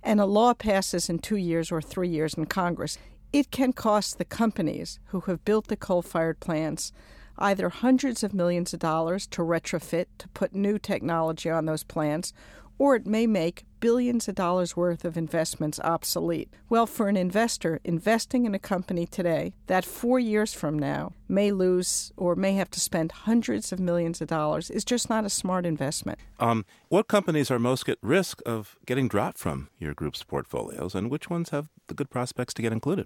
and 0.02 0.20
a 0.20 0.26
law 0.26 0.56
passes 0.56 1.10
in 1.10 1.20
two 1.20 1.36
years 1.36 1.72
or 1.72 1.80
three 1.80 2.10
years 2.10 2.34
in 2.34 2.48
Congress, 2.48 2.98
it 3.32 3.52
can 3.52 3.72
cost 3.72 4.18
the 4.18 4.26
companies 4.26 5.00
who 5.08 5.22
have 5.22 5.46
built 5.46 5.68
the 5.68 5.78
coal 5.78 6.02
fired 6.02 6.40
plants 6.40 6.92
either 7.38 7.70
hundreds 7.70 8.24
of 8.24 8.34
millions 8.34 8.74
of 8.74 8.80
dollars 8.80 9.26
to 9.26 9.42
retrofit, 9.42 10.06
to 10.20 10.28
put 10.30 10.54
new 10.54 10.78
technology 10.78 11.50
on 11.50 11.66
those 11.66 11.84
plants, 11.84 12.34
or 12.82 12.96
it 12.96 13.06
may 13.06 13.28
make 13.28 13.64
billions 13.80 14.28
of 14.28 14.34
dollars 14.34 14.76
worth 14.76 15.06
of 15.06 15.16
investments 15.16 15.80
obsolete. 15.84 16.52
Well, 16.68 16.88
for 16.88 17.10
an 17.10 17.16
investor, 17.16 17.80
investing 17.84 18.48
in 18.48 18.56
a 18.56 18.60
company 18.60 19.06
today 19.06 19.54
that 19.68 19.86
four 19.86 20.20
years 20.20 20.56
from 20.56 20.80
now 20.80 21.14
may 21.30 21.52
lose 21.52 22.12
or 22.18 22.36
may 22.36 22.54
have 22.54 22.72
to 22.72 22.80
spend 22.80 23.12
hundreds 23.12 23.72
of 23.72 23.80
millions 23.80 24.20
of 24.20 24.30
dollars 24.30 24.72
is 24.72 24.84
just 24.84 25.12
not 25.12 25.26
a 25.26 25.30
smart 25.30 25.68
investment. 25.68 26.18
Um, 26.40 26.66
what 26.90 27.08
companies 27.08 27.52
are 27.52 27.60
most 27.60 27.88
at 27.88 28.00
risk 28.02 28.42
of 28.48 28.80
getting 28.88 29.08
dropped 29.08 29.38
from 29.38 29.70
your 29.78 29.94
group's 29.94 30.24
portfolios, 30.24 30.96
and 30.96 31.12
which 31.12 31.30
ones 31.30 31.52
have 31.52 31.70
the 31.86 31.94
good 31.94 32.10
prospects 32.10 32.56
to 32.56 32.64
get 32.64 32.72
included? 32.72 33.06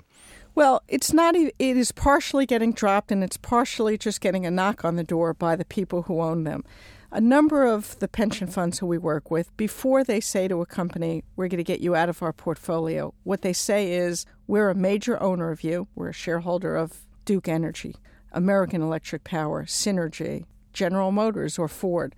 Well, 0.56 0.84
it's 0.88 1.12
not. 1.12 1.36
It 1.36 1.54
is 1.60 1.92
partially 1.92 2.46
getting 2.46 2.72
dropped, 2.72 3.12
and 3.12 3.26
it's 3.26 3.36
partially 3.36 3.98
just 3.98 4.22
getting 4.22 4.46
a 4.46 4.52
knock 4.52 4.86
on 4.86 4.96
the 4.96 5.04
door 5.04 5.34
by 5.34 5.58
the 5.58 5.66
people 5.66 6.04
who 6.04 6.22
own 6.22 6.46
them 6.46 6.64
a 7.12 7.22
number 7.22 7.66
of 7.66 7.98
the 8.00 8.08
pension 8.08 8.48
funds 8.48 8.80
who 8.80 8.88
we 8.88 8.98
work 8.98 9.32
with, 9.32 9.56
before 9.58 10.04
they 10.04 10.20
say 10.20 10.48
to 10.48 10.62
a 10.62 10.66
company, 10.66 11.24
we're 11.36 11.48
going 11.48 11.58
to 11.58 11.64
get 11.64 11.80
you 11.80 11.96
out 11.96 12.10
of 12.10 12.22
our 12.22 12.34
portfolio, 12.34 13.14
what 13.24 13.42
they 13.42 13.54
say 13.54 13.94
is, 13.94 14.26
we're 14.48 14.70
a 14.70 14.76
major 14.76 15.22
owner 15.22 15.52
of 15.52 15.64
you, 15.64 15.88
we're 15.96 16.10
a 16.10 16.14
shareholder 16.14 16.76
of 16.76 17.06
Duke 17.26 17.48
Energy, 17.48 17.96
American 18.32 18.82
Electric 18.82 19.24
Power, 19.24 19.66
Cinergy, 19.66 20.46
General 20.74 21.12
Motors, 21.12 21.58
or 21.58 21.68
Ford. 21.68 22.14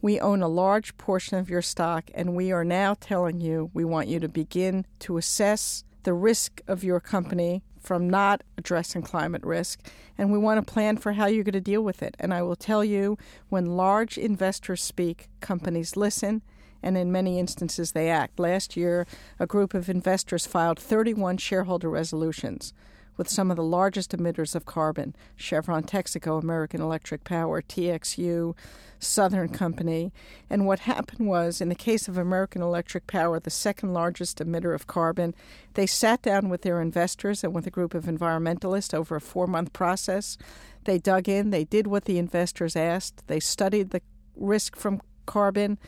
We 0.00 0.20
own 0.20 0.42
a 0.42 0.48
large 0.48 0.96
portion 0.96 1.38
of 1.38 1.50
your 1.50 1.62
stock, 1.62 2.10
and 2.14 2.34
we 2.34 2.52
are 2.52 2.64
now 2.64 2.94
telling 2.94 3.40
you 3.40 3.70
we 3.74 3.84
want 3.84 4.08
you 4.08 4.20
to 4.20 4.28
begin 4.28 4.86
to 5.00 5.18
assess 5.18 5.84
the 6.04 6.14
risk 6.14 6.60
of 6.66 6.84
your 6.84 7.00
company 7.00 7.62
from 7.88 8.10
not 8.10 8.42
addressing 8.58 9.00
climate 9.00 9.42
risk, 9.42 9.80
and 10.18 10.30
we 10.30 10.36
want 10.36 10.58
to 10.58 10.72
plan 10.72 10.98
for 10.98 11.14
how 11.14 11.24
you're 11.24 11.42
going 11.42 11.54
to 11.54 11.60
deal 11.60 11.80
with 11.80 12.02
it. 12.02 12.14
And 12.20 12.34
I 12.34 12.42
will 12.42 12.54
tell 12.54 12.84
you, 12.84 13.16
when 13.48 13.78
large 13.78 14.18
investors 14.18 14.82
speak, 14.82 15.30
companies 15.40 15.96
listen, 15.96 16.42
and 16.82 16.98
in 16.98 17.10
many 17.10 17.38
instances 17.38 17.92
they 17.92 18.10
act. 18.10 18.38
Last 18.38 18.76
year, 18.76 19.06
a 19.38 19.46
group 19.46 19.72
of 19.72 19.88
investors 19.88 20.46
filed 20.46 20.78
31 20.78 21.38
shareholder 21.38 21.88
resolutions 21.88 22.74
with 23.18 23.28
some 23.28 23.50
of 23.50 23.58
the 23.58 23.62
largest 23.62 24.12
emitters 24.12 24.54
of 24.54 24.64
carbon 24.64 25.14
Chevron 25.36 25.82
Texaco, 25.82 26.40
American 26.40 26.80
Electric 26.80 27.24
Power, 27.24 27.60
TXU, 27.60 28.56
Southern 28.98 29.50
Company. 29.50 30.12
And 30.48 30.66
what 30.66 30.80
happened 30.80 31.28
was, 31.28 31.60
in 31.60 31.68
the 31.68 31.74
case 31.74 32.08
of 32.08 32.16
American 32.16 32.62
Electric 32.62 33.06
Power, 33.06 33.38
the 33.38 33.50
second 33.50 33.92
largest 33.92 34.38
emitter 34.38 34.74
of 34.74 34.86
carbon, 34.86 35.34
they 35.74 35.86
sat 35.86 36.22
down 36.22 36.48
with 36.48 36.62
their 36.62 36.80
investors 36.80 37.44
and 37.44 37.52
with 37.52 37.66
a 37.66 37.70
group 37.70 37.92
of 37.92 38.04
environmentalists 38.04 38.94
over 38.94 39.16
a 39.16 39.20
four 39.20 39.46
month 39.46 39.74
process. 39.74 40.38
They 40.84 40.98
dug 40.98 41.28
in, 41.28 41.50
they 41.50 41.64
did 41.64 41.86
what 41.86 42.06
the 42.06 42.18
investors 42.18 42.76
asked, 42.76 43.26
they 43.26 43.40
studied 43.40 43.90
the 43.90 44.00
risk 44.36 44.76
from 44.76 45.02
carbon. 45.26 45.78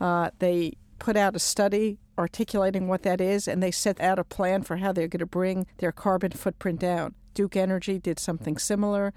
Uh, 0.00 0.30
they 0.38 0.72
put 0.98 1.16
out 1.16 1.36
a 1.36 1.38
study 1.40 1.98
articulating 2.18 2.88
what 2.88 3.02
that 3.02 3.20
is, 3.20 3.46
and 3.46 3.62
they 3.62 3.70
set 3.70 4.00
out 4.00 4.18
a 4.18 4.24
plan 4.24 4.62
for 4.62 4.78
how 4.78 4.92
they're 4.92 5.08
going 5.08 5.20
to 5.20 5.26
bring 5.26 5.66
their 5.78 5.92
carbon 5.92 6.32
footprint 6.32 6.80
down. 6.80 7.14
Duke 7.34 7.56
Energy 7.56 7.98
did 7.98 8.18
something 8.18 8.56
similar. 8.56 9.12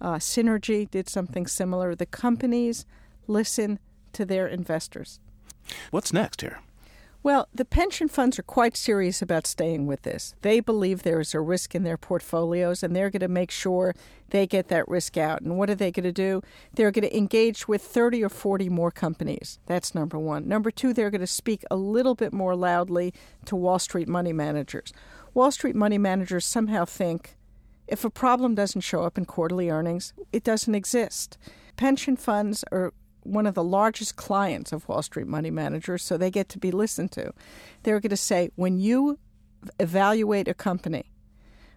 Uh, 0.00 0.14
Cinergy 0.14 0.90
did 0.90 1.08
something 1.08 1.46
similar. 1.46 1.94
The 1.94 2.06
companies 2.06 2.86
listen 3.26 3.78
to 4.12 4.24
their 4.24 4.46
investors. 4.46 5.20
What's 5.90 6.12
next 6.12 6.40
here? 6.40 6.60
Well, 7.24 7.48
the 7.54 7.64
pension 7.64 8.08
funds 8.08 8.38
are 8.38 8.42
quite 8.42 8.76
serious 8.76 9.22
about 9.22 9.46
staying 9.46 9.86
with 9.86 10.02
this. 10.02 10.34
They 10.42 10.60
believe 10.60 11.02
there 11.02 11.20
is 11.20 11.32
a 11.32 11.40
risk 11.40 11.74
in 11.74 11.82
their 11.82 11.96
portfolios 11.96 12.82
and 12.82 12.94
they're 12.94 13.08
going 13.08 13.20
to 13.20 13.28
make 13.28 13.50
sure 13.50 13.94
they 14.28 14.46
get 14.46 14.68
that 14.68 14.86
risk 14.88 15.16
out. 15.16 15.40
And 15.40 15.56
what 15.56 15.70
are 15.70 15.74
they 15.74 15.90
going 15.90 16.04
to 16.04 16.12
do? 16.12 16.42
They're 16.74 16.90
going 16.90 17.08
to 17.08 17.16
engage 17.16 17.66
with 17.66 17.80
30 17.80 18.22
or 18.22 18.28
40 18.28 18.68
more 18.68 18.90
companies. 18.90 19.58
That's 19.64 19.94
number 19.94 20.18
one. 20.18 20.46
Number 20.46 20.70
two, 20.70 20.92
they're 20.92 21.10
going 21.10 21.22
to 21.22 21.26
speak 21.26 21.64
a 21.70 21.76
little 21.76 22.14
bit 22.14 22.34
more 22.34 22.54
loudly 22.54 23.14
to 23.46 23.56
Wall 23.56 23.78
Street 23.78 24.06
money 24.06 24.34
managers. 24.34 24.92
Wall 25.32 25.50
Street 25.50 25.74
money 25.74 25.96
managers 25.96 26.44
somehow 26.44 26.84
think 26.84 27.38
if 27.86 28.04
a 28.04 28.10
problem 28.10 28.54
doesn't 28.54 28.82
show 28.82 29.02
up 29.02 29.16
in 29.16 29.24
quarterly 29.24 29.70
earnings, 29.70 30.12
it 30.30 30.44
doesn't 30.44 30.74
exist. 30.74 31.38
Pension 31.76 32.16
funds 32.16 32.64
are 32.70 32.92
one 33.24 33.46
of 33.46 33.54
the 33.54 33.64
largest 33.64 34.16
clients 34.16 34.72
of 34.72 34.88
Wall 34.88 35.02
Street 35.02 35.26
money 35.26 35.50
managers, 35.50 36.02
so 36.02 36.16
they 36.16 36.30
get 36.30 36.48
to 36.50 36.58
be 36.58 36.70
listened 36.70 37.12
to. 37.12 37.32
They're 37.82 38.00
going 38.00 38.10
to 38.10 38.16
say 38.16 38.50
when 38.54 38.78
you 38.78 39.18
evaluate 39.80 40.48
a 40.48 40.54
company 40.54 41.10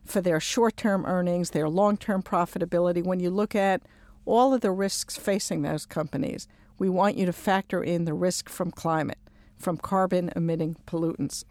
for 0.06 0.22
their 0.22 0.40
short 0.40 0.78
term 0.78 1.06
earnings, 1.06 1.52
their 1.52 1.70
long 1.70 1.98
term 1.98 2.22
profitability, 2.22 3.04
when 3.04 3.20
you 3.20 3.30
look 3.30 3.56
at 3.56 3.82
all 4.26 4.54
of 4.54 4.62
the 4.62 4.72
risks 4.72 5.18
facing 5.18 5.62
those 5.62 5.86
companies, 5.86 6.48
we 6.78 6.90
want 6.90 7.18
you 7.18 7.26
to 7.26 7.34
factor 7.34 7.84
in 7.84 8.06
the 8.06 8.14
risk 8.14 8.50
from 8.50 8.72
climate, 8.72 9.20
from 9.58 9.78
carbon 9.78 10.32
emitting 10.36 10.76
pollutants. 10.86 11.44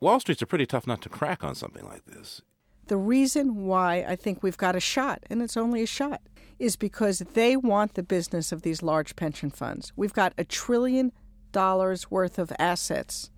Wall 0.00 0.20
Street's 0.20 0.42
a 0.42 0.46
pretty 0.46 0.66
tough 0.66 0.86
nut 0.86 1.00
to 1.02 1.08
crack 1.08 1.44
on 1.44 1.54
something 1.54 1.84
like 1.84 2.04
this. 2.06 2.42
The 2.86 2.96
reason 2.96 3.64
why 3.64 4.04
I 4.06 4.16
think 4.16 4.42
we've 4.42 4.56
got 4.56 4.76
a 4.76 4.80
shot, 4.80 5.22
and 5.30 5.40
it's 5.40 5.56
only 5.56 5.82
a 5.82 5.86
shot, 5.86 6.20
is 6.64 6.76
because 6.76 7.18
they 7.18 7.58
want 7.58 7.92
the 7.92 8.02
business 8.02 8.50
of 8.50 8.62
these 8.62 8.82
large 8.82 9.16
pension 9.16 9.50
funds. 9.50 9.92
We've 9.96 10.14
got 10.14 10.32
a 10.38 10.44
trillion 10.44 11.12
dollars 11.52 12.10
worth 12.10 12.38
of 12.38 12.50
assets 12.58 13.30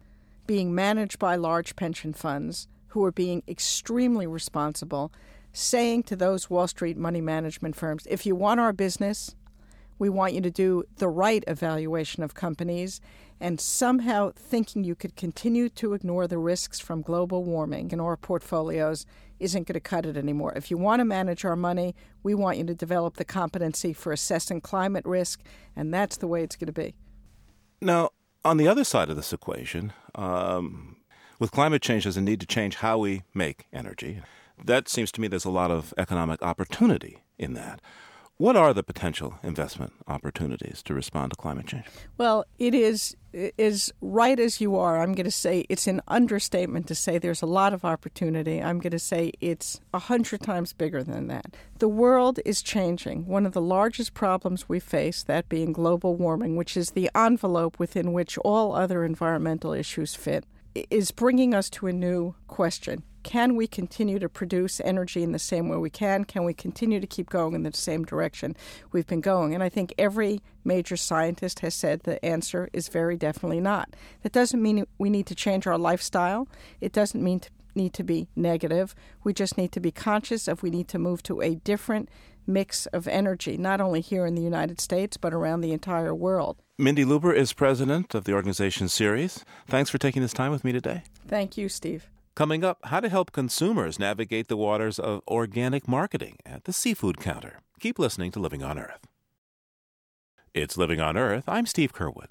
being 0.46 0.72
managed 0.72 1.18
by 1.18 1.34
large 1.34 1.74
pension 1.74 2.12
funds 2.12 2.68
who 2.88 3.04
are 3.04 3.10
being 3.10 3.42
extremely 3.48 4.28
responsible, 4.28 5.12
saying 5.52 6.04
to 6.04 6.14
those 6.14 6.48
Wall 6.48 6.68
Street 6.68 6.96
money 6.96 7.20
management 7.20 7.74
firms, 7.74 8.06
if 8.08 8.26
you 8.26 8.36
want 8.36 8.60
our 8.60 8.72
business, 8.72 9.34
we 9.98 10.08
want 10.08 10.34
you 10.34 10.40
to 10.42 10.50
do 10.50 10.84
the 10.98 11.08
right 11.08 11.42
evaluation 11.48 12.22
of 12.22 12.32
companies 12.32 13.00
and 13.40 13.60
somehow 13.60 14.30
thinking 14.36 14.84
you 14.84 14.94
could 14.94 15.16
continue 15.16 15.68
to 15.70 15.94
ignore 15.94 16.28
the 16.28 16.38
risks 16.38 16.78
from 16.78 17.02
global 17.02 17.42
warming 17.42 17.90
in 17.90 17.98
our 17.98 18.16
portfolios 18.16 19.04
isn't 19.38 19.66
going 19.66 19.74
to 19.74 19.80
cut 19.80 20.06
it 20.06 20.16
anymore. 20.16 20.52
If 20.56 20.70
you 20.70 20.78
want 20.78 21.00
to 21.00 21.04
manage 21.04 21.44
our 21.44 21.56
money, 21.56 21.94
we 22.22 22.34
want 22.34 22.58
you 22.58 22.64
to 22.64 22.74
develop 22.74 23.16
the 23.16 23.24
competency 23.24 23.92
for 23.92 24.12
assessing 24.12 24.60
climate 24.60 25.04
risk, 25.04 25.42
and 25.74 25.92
that's 25.92 26.16
the 26.16 26.26
way 26.26 26.42
it's 26.42 26.56
going 26.56 26.66
to 26.66 26.72
be. 26.72 26.94
Now, 27.80 28.10
on 28.44 28.56
the 28.56 28.68
other 28.68 28.84
side 28.84 29.10
of 29.10 29.16
this 29.16 29.32
equation, 29.32 29.92
um, 30.14 30.96
with 31.38 31.50
climate 31.50 31.82
change, 31.82 32.04
there's 32.04 32.16
a 32.16 32.22
need 32.22 32.40
to 32.40 32.46
change 32.46 32.76
how 32.76 32.98
we 32.98 33.22
make 33.34 33.66
energy. 33.72 34.22
That 34.64 34.88
seems 34.88 35.12
to 35.12 35.20
me 35.20 35.28
there's 35.28 35.44
a 35.44 35.50
lot 35.50 35.70
of 35.70 35.92
economic 35.98 36.42
opportunity 36.42 37.24
in 37.38 37.54
that. 37.54 37.80
What 38.38 38.54
are 38.54 38.74
the 38.74 38.82
potential 38.82 39.38
investment 39.42 39.94
opportunities 40.06 40.82
to 40.82 40.92
respond 40.92 41.30
to 41.30 41.36
climate 41.36 41.68
change? 41.68 41.86
Well, 42.18 42.44
it 42.58 42.74
is 42.74 43.16
is 43.32 43.92
right 44.02 44.38
as 44.38 44.60
you 44.60 44.76
are. 44.76 45.02
I'm 45.02 45.14
going 45.14 45.24
to 45.24 45.30
say 45.30 45.64
it's 45.70 45.86
an 45.86 46.02
understatement 46.06 46.86
to 46.88 46.94
say 46.94 47.16
there's 47.16 47.40
a 47.40 47.46
lot 47.46 47.72
of 47.72 47.82
opportunity. 47.82 48.62
I'm 48.62 48.78
going 48.78 48.90
to 48.90 48.98
say 48.98 49.32
it's 49.40 49.80
a 49.94 49.98
hundred 49.98 50.42
times 50.42 50.74
bigger 50.74 51.02
than 51.02 51.28
that. 51.28 51.54
The 51.78 51.88
world 51.88 52.38
is 52.44 52.60
changing. 52.60 53.24
One 53.24 53.46
of 53.46 53.52
the 53.52 53.62
largest 53.62 54.12
problems 54.12 54.68
we 54.68 54.80
face, 54.80 55.22
that 55.22 55.48
being 55.48 55.72
global 55.72 56.14
warming, 56.14 56.56
which 56.56 56.76
is 56.76 56.90
the 56.90 57.10
envelope 57.14 57.78
within 57.78 58.12
which 58.12 58.36
all 58.38 58.74
other 58.74 59.02
environmental 59.02 59.72
issues 59.72 60.14
fit, 60.14 60.44
is 60.90 61.10
bringing 61.10 61.54
us 61.54 61.70
to 61.70 61.86
a 61.86 61.92
new 61.92 62.34
question 62.48 63.02
can 63.26 63.56
we 63.56 63.66
continue 63.66 64.20
to 64.20 64.28
produce 64.28 64.80
energy 64.82 65.24
in 65.24 65.32
the 65.32 65.38
same 65.40 65.68
way 65.68 65.76
we 65.76 65.90
can? 65.90 66.24
Can 66.24 66.44
we 66.44 66.54
continue 66.54 67.00
to 67.00 67.08
keep 67.08 67.28
going 67.28 67.54
in 67.54 67.64
the 67.64 67.72
same 67.72 68.04
direction 68.04 68.54
we've 68.92 69.08
been 69.08 69.20
going? 69.20 69.52
And 69.52 69.64
I 69.64 69.68
think 69.68 69.92
every 69.98 70.42
major 70.64 70.96
scientist 70.96 71.58
has 71.58 71.74
said 71.74 72.04
the 72.04 72.24
answer 72.24 72.70
is 72.72 72.86
very 72.86 73.16
definitely 73.16 73.58
not. 73.58 73.96
That 74.22 74.30
doesn't 74.30 74.62
mean 74.62 74.86
we 74.98 75.10
need 75.10 75.26
to 75.26 75.34
change 75.34 75.66
our 75.66 75.76
lifestyle. 75.76 76.46
It 76.80 76.92
doesn't 76.92 77.20
mean 77.20 77.40
to 77.40 77.50
need 77.74 77.94
to 77.94 78.04
be 78.04 78.28
negative. 78.36 78.94
We 79.24 79.34
just 79.34 79.58
need 79.58 79.72
to 79.72 79.80
be 79.80 79.90
conscious 79.90 80.46
of 80.46 80.62
we 80.62 80.70
need 80.70 80.86
to 80.88 80.98
move 80.98 81.24
to 81.24 81.42
a 81.42 81.56
different 81.56 82.08
mix 82.46 82.86
of 82.86 83.08
energy, 83.08 83.56
not 83.56 83.80
only 83.80 84.02
here 84.02 84.24
in 84.24 84.36
the 84.36 84.40
United 84.40 84.80
States, 84.80 85.16
but 85.16 85.34
around 85.34 85.62
the 85.62 85.72
entire 85.72 86.14
world. 86.14 86.62
Mindy 86.78 87.04
Luber 87.04 87.34
is 87.34 87.52
president 87.52 88.14
of 88.14 88.22
the 88.22 88.34
organization 88.34 88.88
Ceres. 88.88 89.44
Thanks 89.66 89.90
for 89.90 89.98
taking 89.98 90.22
this 90.22 90.32
time 90.32 90.52
with 90.52 90.62
me 90.62 90.70
today. 90.70 91.02
Thank 91.26 91.58
you, 91.58 91.68
Steve. 91.68 92.08
Coming 92.36 92.64
up, 92.64 92.80
how 92.84 93.00
to 93.00 93.08
help 93.08 93.32
consumers 93.32 93.98
navigate 93.98 94.48
the 94.48 94.58
waters 94.58 94.98
of 94.98 95.22
organic 95.26 95.88
marketing 95.88 96.36
at 96.44 96.64
the 96.64 96.72
seafood 96.74 97.16
counter. 97.16 97.60
Keep 97.80 97.98
listening 97.98 98.30
to 98.32 98.40
Living 98.40 98.62
on 98.62 98.78
Earth. 98.78 99.06
It's 100.52 100.76
Living 100.76 101.00
on 101.00 101.16
Earth. 101.16 101.44
I'm 101.48 101.64
Steve 101.64 101.94
Curwood. 101.94 102.28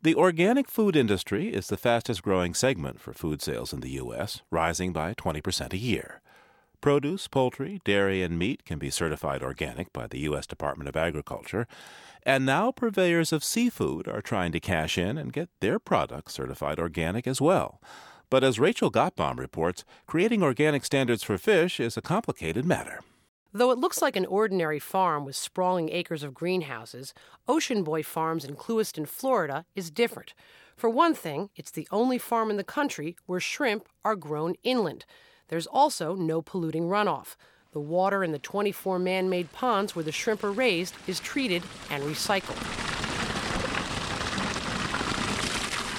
The 0.00 0.14
organic 0.14 0.70
food 0.70 0.96
industry 0.96 1.52
is 1.52 1.66
the 1.66 1.76
fastest 1.76 2.22
growing 2.22 2.54
segment 2.54 2.98
for 2.98 3.12
food 3.12 3.42
sales 3.42 3.74
in 3.74 3.80
the 3.80 3.90
U.S., 3.90 4.40
rising 4.50 4.90
by 4.90 5.12
20% 5.12 5.74
a 5.74 5.76
year. 5.76 6.22
Produce, 6.80 7.28
poultry, 7.28 7.82
dairy, 7.84 8.22
and 8.22 8.38
meat 8.38 8.64
can 8.64 8.78
be 8.78 8.88
certified 8.88 9.42
organic 9.42 9.92
by 9.92 10.06
the 10.06 10.20
U.S. 10.20 10.46
Department 10.46 10.88
of 10.88 10.96
Agriculture, 10.96 11.66
and 12.22 12.46
now 12.46 12.72
purveyors 12.72 13.34
of 13.34 13.44
seafood 13.44 14.08
are 14.08 14.22
trying 14.22 14.52
to 14.52 14.60
cash 14.60 14.96
in 14.96 15.18
and 15.18 15.30
get 15.30 15.50
their 15.60 15.78
products 15.78 16.32
certified 16.32 16.78
organic 16.78 17.26
as 17.26 17.38
well. 17.38 17.82
But 18.32 18.42
as 18.42 18.58
Rachel 18.58 18.90
Gottbaum 18.90 19.38
reports, 19.38 19.84
creating 20.06 20.42
organic 20.42 20.86
standards 20.86 21.22
for 21.22 21.36
fish 21.36 21.78
is 21.78 21.98
a 21.98 22.00
complicated 22.00 22.64
matter. 22.64 23.00
Though 23.52 23.70
it 23.70 23.76
looks 23.76 24.00
like 24.00 24.16
an 24.16 24.24
ordinary 24.24 24.78
farm 24.78 25.26
with 25.26 25.36
sprawling 25.36 25.90
acres 25.90 26.22
of 26.22 26.32
greenhouses, 26.32 27.12
Ocean 27.46 27.84
Boy 27.84 28.02
Farms 28.02 28.46
in 28.46 28.56
Clewiston, 28.56 29.06
Florida 29.06 29.66
is 29.74 29.90
different. 29.90 30.32
For 30.78 30.88
one 30.88 31.12
thing, 31.12 31.50
it's 31.56 31.70
the 31.70 31.86
only 31.90 32.16
farm 32.16 32.50
in 32.50 32.56
the 32.56 32.64
country 32.64 33.16
where 33.26 33.38
shrimp 33.38 33.86
are 34.02 34.16
grown 34.16 34.54
inland. 34.62 35.04
There's 35.48 35.66
also 35.66 36.14
no 36.14 36.40
polluting 36.40 36.84
runoff. 36.84 37.36
The 37.72 37.80
water 37.80 38.24
in 38.24 38.32
the 38.32 38.38
24 38.38 38.98
man 38.98 39.28
made 39.28 39.52
ponds 39.52 39.94
where 39.94 40.06
the 40.06 40.10
shrimp 40.10 40.42
are 40.42 40.52
raised 40.52 40.94
is 41.06 41.20
treated 41.20 41.62
and 41.90 42.02
recycled. 42.02 43.01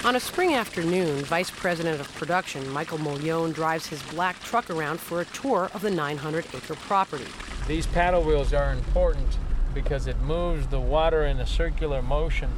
On 0.06 0.18
a 0.18 0.20
spring 0.20 0.54
afternoon, 0.54 1.24
Vice 1.24 1.50
President 1.50 2.02
of 2.02 2.14
Production 2.16 2.68
Michael 2.68 2.98
Mullione 2.98 3.54
drives 3.54 3.88
his 3.88 4.04
black 4.04 4.38
truck 4.44 4.70
around 4.70 5.00
for 5.00 5.22
a 5.22 5.26
tour 5.26 5.70
of 5.74 5.82
the 5.82 5.90
900 5.90 6.46
acre 6.54 6.76
property. 6.76 7.26
These 7.70 7.88
paddle 7.88 8.22
wheels 8.22 8.52
are 8.52 8.74
important 8.74 9.38
because 9.74 10.06
it 10.08 10.20
moves 10.20 10.68
the 10.68 10.80
water 10.82 11.24
in 11.24 11.40
a 11.40 11.48
circular 11.48 12.02
motion 12.02 12.52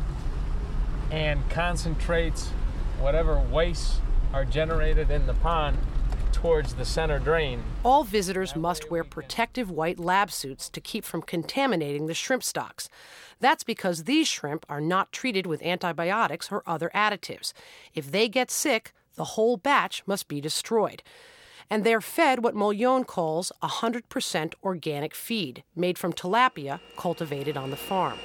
and 1.11 1.47
concentrates 1.51 2.47
whatever 2.99 3.37
wastes 3.39 3.99
are 4.33 4.43
generated 4.43 5.11
in 5.11 5.27
the 5.27 5.35
pond 5.35 5.77
towards 6.45 6.75
the 6.75 6.85
center 6.85 7.17
drain. 7.17 7.63
All 7.83 8.03
visitors 8.03 8.55
must 8.55 8.91
wear 8.91 9.03
protective 9.03 9.71
white 9.71 9.99
lab 9.99 10.29
suits 10.29 10.69
to 10.69 10.79
keep 10.79 11.03
from 11.03 11.23
contaminating 11.23 12.05
the 12.05 12.13
shrimp 12.13 12.43
stocks. 12.43 12.87
That's 13.39 13.63
because 13.63 14.03
these 14.03 14.27
shrimp 14.27 14.63
are 14.69 14.79
not 14.79 15.11
treated 15.11 15.47
with 15.47 15.63
antibiotics 15.63 16.51
or 16.51 16.61
other 16.67 16.91
additives. 16.93 17.51
If 17.95 18.11
they 18.11 18.29
get 18.29 18.51
sick, 18.51 18.93
the 19.15 19.31
whole 19.33 19.57
batch 19.57 20.03
must 20.05 20.27
be 20.27 20.39
destroyed. 20.39 21.01
and 21.67 21.83
they're 21.83 21.99
fed 21.99 22.43
what 22.43 22.53
Mollon 22.53 23.03
calls 23.05 23.51
100% 23.63 24.53
organic 24.63 25.15
feed, 25.15 25.63
made 25.75 25.97
from 25.97 26.13
tilapia 26.13 26.79
cultivated 26.95 27.57
on 27.57 27.71
the 27.71 27.75
farm. 27.75 28.19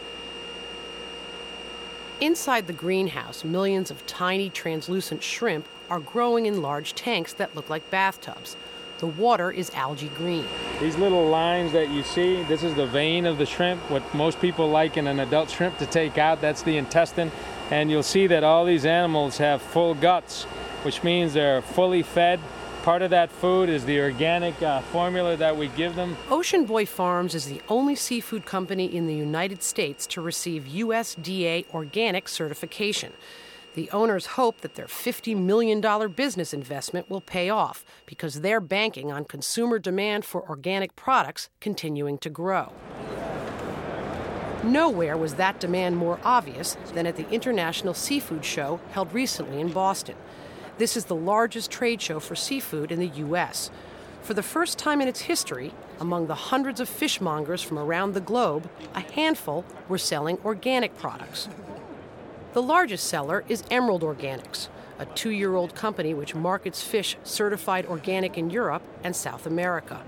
Inside 2.21 2.67
the 2.67 2.75
greenhouse, 2.75 3.45
millions 3.45 3.91
of 3.91 4.07
tiny 4.07 4.50
translucent 4.50 5.23
shrimp 5.23 5.67
are 5.91 6.01
growing 6.01 6.47
in 6.47 6.63
large 6.63 6.95
tanks 6.95 7.33
that 7.35 7.55
look 7.55 7.69
like 7.69 7.91
bathtubs. 7.91 8.57
The 8.99 9.07
water 9.07 9.51
is 9.51 9.71
algae 9.75 10.09
green. 10.09 10.47
These 10.81 10.97
little 10.97 11.29
lines 11.29 11.73
that 11.73 11.91
you 11.91 12.03
see, 12.03 12.43
this 12.45 12.63
is 12.63 12.75
the 12.75 12.87
vein 12.87 13.27
of 13.27 13.39
the 13.39 13.47
shrimp, 13.47 13.81
what 13.91 14.03
most 14.15 14.41
people 14.41 14.71
like 14.71 14.97
in 14.97 15.07
an 15.07 15.21
adult 15.21 15.51
shrimp 15.51 15.79
to 15.79 15.87
take 15.87 16.17
out, 16.17 16.41
that's 16.41 16.63
the 16.63 16.77
intestine. 16.77 17.33
And 17.71 17.91
you'll 17.91 18.03
see 18.03 18.27
that 18.27 18.45
all 18.45 18.65
these 18.65 18.87
animals 18.87 19.39
have 19.39 19.61
full 19.61 19.95
guts, 19.95 20.45
which 20.85 21.03
means 21.03 21.33
they're 21.33 21.63
fully 21.63 22.03
fed 22.03 22.41
Part 22.83 23.03
of 23.03 23.11
that 23.11 23.31
food 23.31 23.69
is 23.69 23.85
the 23.85 24.01
organic 24.01 24.63
uh, 24.63 24.81
formula 24.81 25.37
that 25.37 25.55
we 25.55 25.69
give 25.69 25.97
them. 25.97 26.17
Ocean 26.31 26.65
Boy 26.65 26.87
Farms 26.87 27.35
is 27.35 27.45
the 27.45 27.61
only 27.69 27.95
seafood 27.95 28.47
company 28.47 28.87
in 28.87 29.07
the 29.07 29.15
United 29.15 29.63
States 29.63 30.07
to 30.07 30.23
receive 30.23 30.63
USDA 30.65 31.67
organic 31.75 32.27
certification. 32.27 33.13
The 33.75 33.91
owners 33.91 34.27
hope 34.27 34.62
that 34.62 34.75
their 34.75 34.87
$50 34.87 35.37
million 35.37 35.81
business 36.11 36.53
investment 36.53 37.09
will 37.09 37.21
pay 37.21 37.50
off 37.50 37.85
because 38.05 38.41
they're 38.41 38.61
banking 38.61 39.12
on 39.12 39.25
consumer 39.25 39.79
demand 39.79 40.25
for 40.25 40.49
organic 40.49 40.97
products 40.97 41.49
continuing 41.61 42.19
to 42.19 42.31
grow. 42.31 42.73
Nowhere 44.65 45.17
was 45.17 45.35
that 45.35 45.61
demand 45.61 45.97
more 45.97 46.19
obvious 46.25 46.77
than 46.95 47.07
at 47.07 47.17
the 47.17 47.29
International 47.31 47.95
Seafood 47.95 48.45
Show 48.45 48.81
held 48.91 49.12
recently 49.15 49.61
in 49.61 49.73
Boston. 49.73 50.17
This 50.77 50.97
is 50.97 51.05
the 51.05 51.15
largest 51.15 51.71
trade 51.71 52.03
show 52.03 52.21
for 52.21 52.35
seafood 52.35 52.91
in 52.91 52.99
the 52.99 53.09
U.S. 53.09 53.71
For 54.23 54.35
the 54.35 54.43
first 54.43 54.79
time 54.79 55.00
in 55.00 55.09
its 55.09 55.23
history, 55.23 55.73
among 55.99 56.27
the 56.27 56.35
hundreds 56.35 56.81
of 56.81 56.89
fishmongers 56.89 57.62
from 57.62 57.79
around 57.79 58.12
the 58.15 58.21
globe, 58.21 58.69
a 58.95 59.00
handful 59.00 59.65
were 59.89 59.99
selling 59.99 60.39
organic 60.45 60.97
products. 60.99 61.49
The 62.52 62.62
largest 62.62 63.07
seller 63.07 63.45
is 63.49 63.62
Emerald 63.71 64.02
Organics, 64.02 64.66
a 64.99 65.07
two 65.07 65.30
year 65.30 65.54
old 65.54 65.76
company 65.76 66.14
which 66.14 66.35
markets 66.35 66.83
fish 66.83 67.16
certified 67.23 67.87
organic 67.87 68.37
in 68.37 68.50
Europe 68.50 68.83
and 69.04 69.14
South 69.14 69.47
America. 69.47 70.02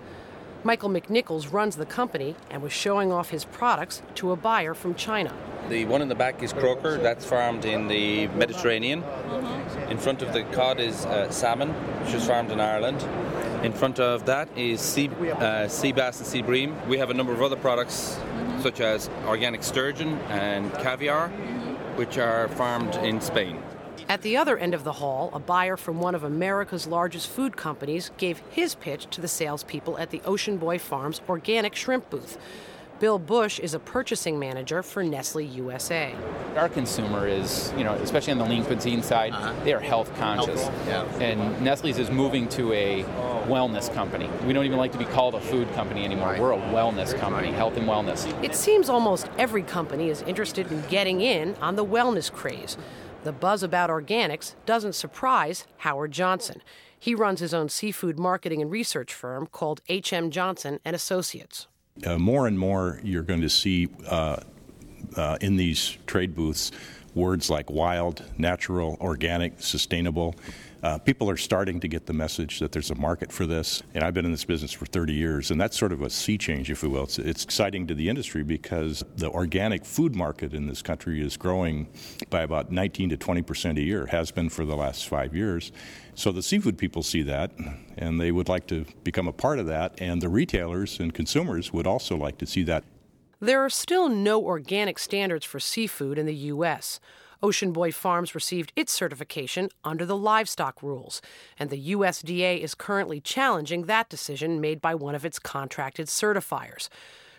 Michael 0.65 0.91
McNichols 0.91 1.53
runs 1.53 1.77
the 1.77 1.87
company 1.87 2.35
and 2.51 2.61
was 2.61 2.73
showing 2.73 3.13
off 3.13 3.31
his 3.31 3.45
products 3.45 4.03
to 4.17 4.33
a 4.33 4.37
buyer 4.37 4.75
from 4.75 4.97
China. 4.97 5.33
The 5.69 5.85
one 5.85 6.03
in 6.03 6.09
the 6.09 6.17
back 6.17 6.43
is 6.43 6.53
croaker, 6.53 6.99
that's 6.99 7.25
farmed 7.25 7.65
in 7.65 7.87
the 7.87 8.27
Mediterranean. 8.29 9.05
In 9.89 9.99
front 9.99 10.21
of 10.21 10.33
the 10.33 10.43
cod 10.43 10.81
is 10.81 11.07
uh, 11.07 11.31
salmon, 11.31 11.69
which 12.03 12.15
is 12.15 12.27
farmed 12.27 12.51
in 12.51 12.59
Ireland. 12.59 13.01
In 13.65 13.73
front 13.73 14.01
of 14.01 14.27
that 14.27 14.49
is 14.57 14.81
sea, 14.81 15.09
uh, 15.09 15.69
sea 15.69 15.93
bass 15.93 16.19
and 16.19 16.27
sea 16.27 16.43
bream. 16.43 16.77
We 16.89 16.99
have 16.99 17.11
a 17.11 17.15
number 17.15 17.33
of 17.33 17.41
other 17.41 17.55
products, 17.55 18.19
such 18.61 18.81
as 18.81 19.09
organic 19.27 19.63
sturgeon 19.63 20.19
and 20.29 20.73
caviar, 20.75 21.31
which 21.97 22.19
are 22.19 22.49
farmed 22.49 22.95
in 22.97 23.21
Spain. 23.21 23.63
At 24.09 24.23
the 24.23 24.37
other 24.37 24.59
end 24.59 24.75
of 24.75 24.85
the 24.85 24.93
hall, 24.93 25.31
a 25.33 25.39
buyer 25.39 25.77
from 25.77 26.01
one 26.01 26.15
of 26.15 26.25
America's 26.25 26.87
largest 26.87 27.29
food 27.29 27.57
companies 27.57 28.11
gave 28.17 28.43
his 28.51 28.75
pitch 28.75 29.07
to 29.11 29.21
the 29.21 29.29
salespeople 29.29 29.97
at 29.99 30.11
the 30.11 30.21
Ocean 30.25 30.59
Boy 30.59 30.79
Farms 30.79 31.21
organic 31.29 31.75
shrimp 31.75 32.11
booth. 32.11 32.37
Bill 33.03 33.19
Bush 33.19 33.59
is 33.59 33.75
a 33.75 33.81
purchasing 33.81 34.39
manager 34.39 34.81
for 34.81 35.03
Nestle 35.03 35.45
USA. 35.45 36.15
Our 36.55 36.69
consumer 36.69 37.27
is, 37.27 37.73
you 37.77 37.83
know, 37.83 37.95
especially 37.95 38.31
on 38.31 38.39
the 38.39 38.45
lean 38.45 38.65
cuisine 38.65 39.03
side, 39.03 39.33
uh-huh. 39.33 39.65
they 39.65 39.73
are 39.73 39.81
health 39.81 40.17
conscious. 40.19 40.63
Yeah. 40.87 41.05
And 41.17 41.61
Nestle's 41.63 41.99
is 41.99 42.13
moving 42.13 42.49
to 42.51 42.73
a 42.73 43.03
wellness 43.49 43.93
company. 43.93 44.31
We 44.47 44.53
don't 44.53 44.67
even 44.67 44.79
like 44.79 44.93
to 44.93 44.99
be 44.99 45.05
called 45.05 45.35
a 45.35 45.41
food 45.41 45.69
company 45.73 46.05
anymore. 46.05 46.29
Right. 46.29 46.41
We're 46.41 46.53
a 46.53 46.57
wellness 46.57 47.13
company, 47.19 47.51
health 47.51 47.77
and 47.77 47.89
wellness. 47.89 48.25
It 48.45 48.55
seems 48.55 48.89
almost 48.89 49.29
every 49.37 49.65
company 49.65 50.09
is 50.09 50.23
interested 50.23 50.71
in 50.71 50.83
getting 50.83 51.21
in 51.21 51.57
on 51.57 51.75
the 51.75 51.85
wellness 51.85 52.31
craze. 52.31 52.77
The 53.25 53.33
buzz 53.33 53.65
about 53.65 53.91
organics 53.91 54.55
doesn't 54.65 54.93
surprise 54.93 55.67
Howard 55.79 56.13
Johnson. 56.13 56.63
He 56.97 57.17
runs 57.17 57.41
his 57.41 57.53
own 57.53 57.69
seafood 57.69 58.17
marketing 58.17 58.63
and 58.63 58.71
research 58.71 59.13
firm 59.13 59.49
called 59.49 59.81
HM 59.91 60.31
Johnson 60.31 60.79
and 60.85 60.95
Associates. 60.95 61.67
Uh, 62.05 62.19
more 62.19 62.47
and 62.47 62.59
more, 62.59 63.01
you're 63.05 63.23
going 63.23 63.43
to 63.43 63.51
see 63.51 63.89
uh, 64.09 64.37
uh, 65.17 65.37
in 65.41 65.57
these 65.57 65.99
trade 66.07 66.35
booths 66.35 66.73
words 67.15 67.51
like 67.51 67.71
wild, 67.71 68.25
natural, 68.39 68.97
organic, 69.01 69.61
sustainable. 69.61 70.35
Uh, 70.83 70.99
people 70.99 71.31
are 71.31 71.37
starting 71.37 71.79
to 71.79 71.87
get 71.87 72.07
the 72.07 72.13
message 72.13 72.59
that 72.59 72.73
there's 72.73 72.91
a 72.91 72.95
market 72.97 73.31
for 73.31 73.47
this. 73.47 73.85
And 73.95 74.03
I've 74.03 74.15
been 74.15 74.25
in 74.25 74.33
this 74.33 74.45
business 74.45 74.73
for 74.73 74.85
30 74.85 75.13
years, 75.13 75.53
and 75.53 75.61
that's 75.61 75.79
sort 75.79 75.93
of 75.93 76.03
a 76.03 76.11
sea 76.11 76.37
change, 76.37 76.73
if 76.73 76.83
you 76.83 76.91
will. 76.91 77.05
It's, 77.05 77.21
it's 77.21 77.45
exciting 77.45 77.87
to 77.87 77.95
the 77.95 78.09
industry 78.09 78.43
because 78.43 79.05
the 79.15 79.31
organic 79.31 79.85
food 79.85 80.17
market 80.17 80.53
in 80.53 80.67
this 80.67 80.83
country 80.83 81.25
is 81.25 81.37
growing 81.37 81.87
by 82.31 82.43
about 82.43 82.73
19 82.73 83.11
to 83.11 83.17
20 83.17 83.43
percent 83.43 83.79
a 83.79 83.83
year, 83.83 84.07
has 84.07 84.33
been 84.33 84.49
for 84.49 84.65
the 84.65 84.75
last 84.75 85.09
five 85.09 85.37
years. 85.37 85.71
So 86.17 86.33
the 86.33 86.43
seafood 86.43 86.79
people 86.79 87.05
see 87.05 87.23
that, 87.23 87.53
and 87.97 88.21
they 88.21 88.33
would 88.33 88.49
like 88.49 88.67
to 88.67 88.85
become 89.05 89.29
a 89.29 89.33
part 89.33 89.61
of 89.61 89.67
that, 89.67 89.95
and 89.99 90.21
the 90.21 90.29
retailers 90.29 90.99
and 90.99 91.15
consumers 91.15 91.73
would 91.73 91.87
also 91.87 92.17
like 92.17 92.39
to 92.39 92.47
see 92.47 92.65
that. 92.65 92.83
There 93.39 93.65
are 93.65 93.71
still 93.71 94.09
no 94.09 94.43
organic 94.43 94.99
standards 94.99 95.45
for 95.45 95.61
seafood 95.61 96.19
in 96.19 96.27
the 96.27 96.35
U.S. 96.35 96.99
Ocean 97.43 97.73
Boy 97.73 97.91
Farms 97.91 98.37
received 98.37 98.73
its 98.77 98.93
certification 98.93 99.69
under 99.83 100.07
the 100.07 100.17
livestock 100.17 100.81
rules, 100.81 101.21
and 101.59 101.71
the 101.71 101.93
USDA 101.93 102.61
is 102.61 102.75
currently 102.75 103.21
challenging 103.21 103.87
that 103.87 104.09
decision 104.09 104.61
made 104.61 104.81
by 104.81 104.95
one 104.95 105.17
of 105.17 105.25
its 105.25 105.41
contracted 105.41 106.07
certifiers. 106.07 106.89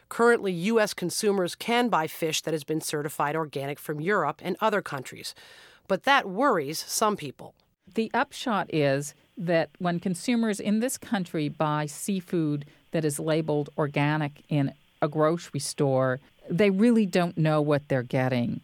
Currently, 0.10 0.52
U.S. 0.52 0.94
consumers 0.94 1.56
can 1.56 1.88
buy 1.88 2.08
fish 2.08 2.42
that 2.42 2.54
has 2.54 2.66
been 2.66 2.82
certified 2.82 3.36
organic 3.36 3.80
from 3.80 4.02
Europe 4.02 4.42
and 4.44 4.58
other 4.60 4.82
countries, 4.82 5.34
but 5.88 6.04
that 6.04 6.30
worries 6.30 6.84
some 6.86 7.16
people. 7.16 7.56
The 7.96 8.12
upshot 8.14 8.74
is 8.74 9.14
that 9.38 9.70
when 9.80 10.00
consumers 10.00 10.60
in 10.60 10.82
this 10.82 10.98
country 10.98 11.48
buy 11.48 11.86
seafood 11.86 12.66
that 12.92 13.06
is 13.06 13.20
labeled 13.20 13.70
organic 13.78 14.44
in 14.50 14.74
a 15.02 15.08
grocery 15.08 15.60
store, 15.60 16.20
they 16.50 16.70
really 16.70 17.06
don't 17.06 17.38
know 17.38 17.62
what 17.62 17.88
they're 17.88 18.04
getting. 18.04 18.62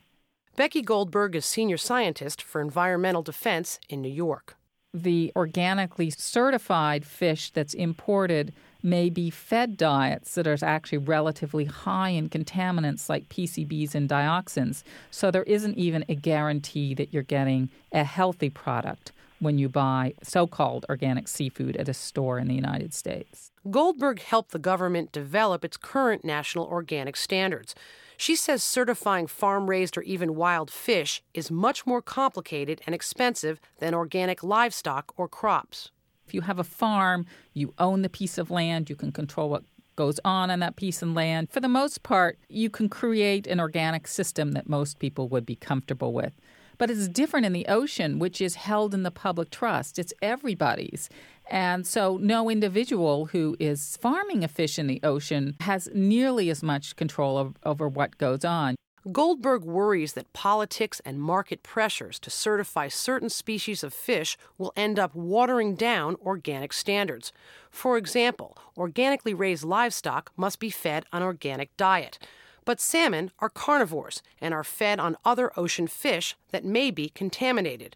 Becky 0.60 0.82
Goldburg 0.82 1.38
is 1.38 1.46
senior 1.46 1.78
scientist 1.78 2.42
for 2.42 2.60
environmental 2.60 3.22
defense 3.22 3.80
in 3.88 4.02
New 4.02 4.12
York. 4.12 4.58
The 4.94 5.32
organically 5.34 6.10
certified 6.10 7.06
fish 7.06 7.50
that's 7.50 7.74
imported 7.74 8.52
may 8.84 9.10
be 9.10 9.30
fed 9.30 9.78
diets 9.78 10.36
that 10.36 10.48
are 10.48 10.58
actually 10.62 10.98
relatively 10.98 11.64
high 11.64 12.10
in 12.10 12.28
contaminants 12.28 13.08
like 13.08 13.30
PCBs 13.30 13.96
and 13.96 14.10
dioxins. 14.10 14.84
So 15.12 15.32
there 15.32 15.44
isn't 15.44 15.78
even 15.78 16.04
a 16.10 16.16
guarantee 16.16 16.94
that 16.94 17.14
you're 17.14 17.24
getting 17.24 17.70
a 17.94 18.04
healthy 18.04 18.50
product 18.50 19.14
when 19.40 19.60
you 19.60 19.70
buy 19.70 20.14
so 20.22 20.46
called 20.46 20.86
organic 20.90 21.30
seafood 21.30 21.78
at 21.78 21.88
a 21.88 21.94
store 21.94 22.38
in 22.38 22.50
the 22.50 22.54
United 22.54 22.94
States. 22.94 23.54
Goldburg 23.72 24.22
helped 24.22 24.52
the 24.52 24.60
government 24.60 25.14
develop 25.14 25.64
its 25.64 25.78
current 25.78 26.26
national 26.26 26.66
organic 26.66 27.16
standards. 27.16 27.76
She 28.22 28.36
says 28.36 28.62
certifying 28.62 29.28
farm 29.28 29.70
raised 29.70 29.98
or 29.98 30.02
even 30.02 30.36
wild 30.36 30.70
fish 30.70 31.24
is 31.34 31.50
much 31.50 31.88
more 31.88 32.02
complicated 32.02 32.82
and 32.86 32.94
expensive 32.94 33.62
than 33.78 33.94
organic 33.94 34.44
livestock 34.44 35.14
or 35.16 35.30
crops. 35.30 35.92
If 36.28 36.34
you 36.34 36.42
have 36.42 36.60
a 36.60 36.66
farm, 36.66 37.26
you 37.54 37.74
own 37.80 38.02
the 38.02 38.10
piece 38.10 38.38
of 38.38 38.52
land, 38.52 38.90
you 38.90 38.98
can 38.98 39.14
control 39.14 39.50
what 39.50 39.64
goes 39.96 40.20
on 40.26 40.52
on 40.52 40.60
that 40.60 40.76
piece 40.76 41.02
of 41.02 41.14
land. 41.14 41.50
For 41.50 41.62
the 41.62 41.70
most 41.70 42.04
part, 42.04 42.38
you 42.50 42.70
can 42.70 42.90
create 42.90 43.48
an 43.48 43.62
organic 43.62 44.06
system 44.06 44.52
that 44.52 44.68
most 44.68 45.00
people 45.00 45.30
would 45.30 45.46
be 45.46 45.56
comfortable 45.56 46.12
with. 46.12 46.34
But 46.78 46.92
it's 46.92 47.08
different 47.08 47.46
in 47.46 47.54
the 47.54 47.68
ocean, 47.68 48.20
which 48.20 48.42
is 48.42 48.56
held 48.56 48.94
in 48.94 49.04
the 49.04 49.12
public 49.12 49.50
trust. 49.50 49.98
It's 49.98 50.14
everybody's. 50.22 51.10
And 51.50 51.86
so, 51.86 52.18
no 52.18 52.50
individual 52.50 53.28
who 53.28 53.58
is 53.60 53.98
farming 53.98 54.44
a 54.44 54.48
fish 54.48 54.78
in 54.78 54.88
the 54.88 55.00
ocean 55.04 55.56
has 55.62 55.90
nearly 55.94 56.50
as 56.50 56.62
much 56.62 56.96
control 56.96 57.38
of, 57.38 57.56
over 57.64 57.88
what 57.88 58.18
goes 58.20 58.46
on. 58.46 58.76
Goldburg 59.12 59.64
worries 59.64 60.14
that 60.14 60.32
politics 60.34 61.02
and 61.06 61.20
market 61.20 61.64
pressures 61.64 62.20
to 62.20 62.30
certify 62.30 62.90
certain 62.90 63.30
species 63.30 63.84
of 63.84 63.94
fish 63.94 64.38
will 64.58 64.74
end 64.76 65.00
up 65.00 65.16
watering 65.16 65.76
down 65.76 66.18
organic 66.24 66.74
standards. 66.74 67.32
For 67.72 67.98
example, 67.98 68.58
organically 68.78 69.34
raised 69.34 69.64
livestock 69.64 70.32
must 70.36 70.60
be 70.60 70.70
fed 70.70 71.06
an 71.14 71.24
organic 71.24 71.76
diet. 71.78 72.20
But 72.66 72.82
salmon 72.82 73.32
are 73.40 73.50
carnivores 73.50 74.22
and 74.40 74.54
are 74.54 74.66
fed 74.66 75.00
on 75.00 75.18
other 75.26 75.52
ocean 75.58 75.88
fish 75.88 76.36
that 76.52 76.66
may 76.66 76.92
be 76.92 77.10
contaminated. 77.10 77.96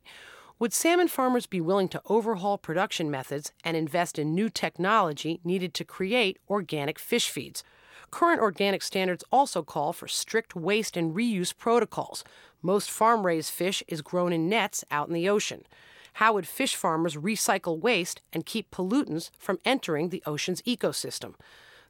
Would 0.64 0.72
salmon 0.72 1.10
farmers 1.10 1.46
be 1.46 1.60
willing 1.60 1.90
to 1.90 2.02
overhaul 2.06 2.58
production 2.58 3.12
methods 3.12 3.52
and 3.66 3.76
invest 3.76 4.18
in 4.18 4.34
new 4.34 4.50
technology 4.50 5.42
needed 5.44 5.74
to 5.74 5.84
create 5.84 6.40
organic 6.50 6.98
fish 6.98 7.30
feeds? 7.30 7.66
Current 8.12 8.40
organic 8.40 8.82
standards 8.82 9.26
also 9.30 9.62
call 9.62 9.92
for 9.92 10.08
strict 10.08 10.56
waste 10.56 10.96
and 10.96 11.14
reuse 11.14 11.54
protocols. 11.54 12.24
Most 12.62 12.90
farm 12.90 13.26
raised 13.26 13.52
fish 13.52 13.84
is 13.90 14.02
grown 14.02 14.32
in 14.32 14.48
nets 14.48 14.86
out 14.90 15.10
in 15.10 15.14
the 15.14 15.28
ocean. 15.28 15.66
How 16.14 16.32
would 16.32 16.48
fish 16.48 16.78
farmers 16.78 17.18
recycle 17.18 17.78
waste 17.78 18.22
and 18.32 18.46
keep 18.46 18.72
pollutants 18.72 19.32
from 19.38 19.60
entering 19.66 20.12
the 20.12 20.24
ocean's 20.26 20.62
ecosystem? 20.62 21.34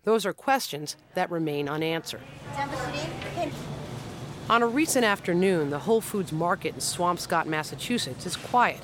Those 0.03 0.25
are 0.25 0.33
questions 0.33 0.97
that 1.13 1.29
remain 1.29 1.69
unanswered. 1.69 2.21
On 4.49 4.61
a 4.61 4.67
recent 4.67 5.05
afternoon, 5.05 5.69
the 5.69 5.79
Whole 5.79 6.01
Foods 6.01 6.33
market 6.33 6.73
in 6.73 6.81
Swampscott, 6.81 7.45
Massachusetts 7.45 8.25
is 8.25 8.35
quiet. 8.35 8.81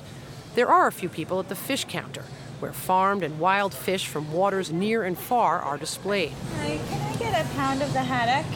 There 0.54 0.68
are 0.68 0.86
a 0.86 0.92
few 0.92 1.10
people 1.10 1.38
at 1.38 1.50
the 1.50 1.54
fish 1.54 1.84
counter, 1.84 2.24
where 2.60 2.72
farmed 2.72 3.22
and 3.22 3.38
wild 3.38 3.74
fish 3.74 4.06
from 4.06 4.32
waters 4.32 4.72
near 4.72 5.04
and 5.04 5.18
far 5.18 5.60
are 5.60 5.76
displayed. 5.76 6.32
Hi, 6.60 6.80
can 6.88 7.14
I 7.14 7.16
get 7.18 7.44
a 7.44 7.48
pound 7.50 7.82
of 7.82 7.92
the 7.92 8.00
haddock? 8.00 8.50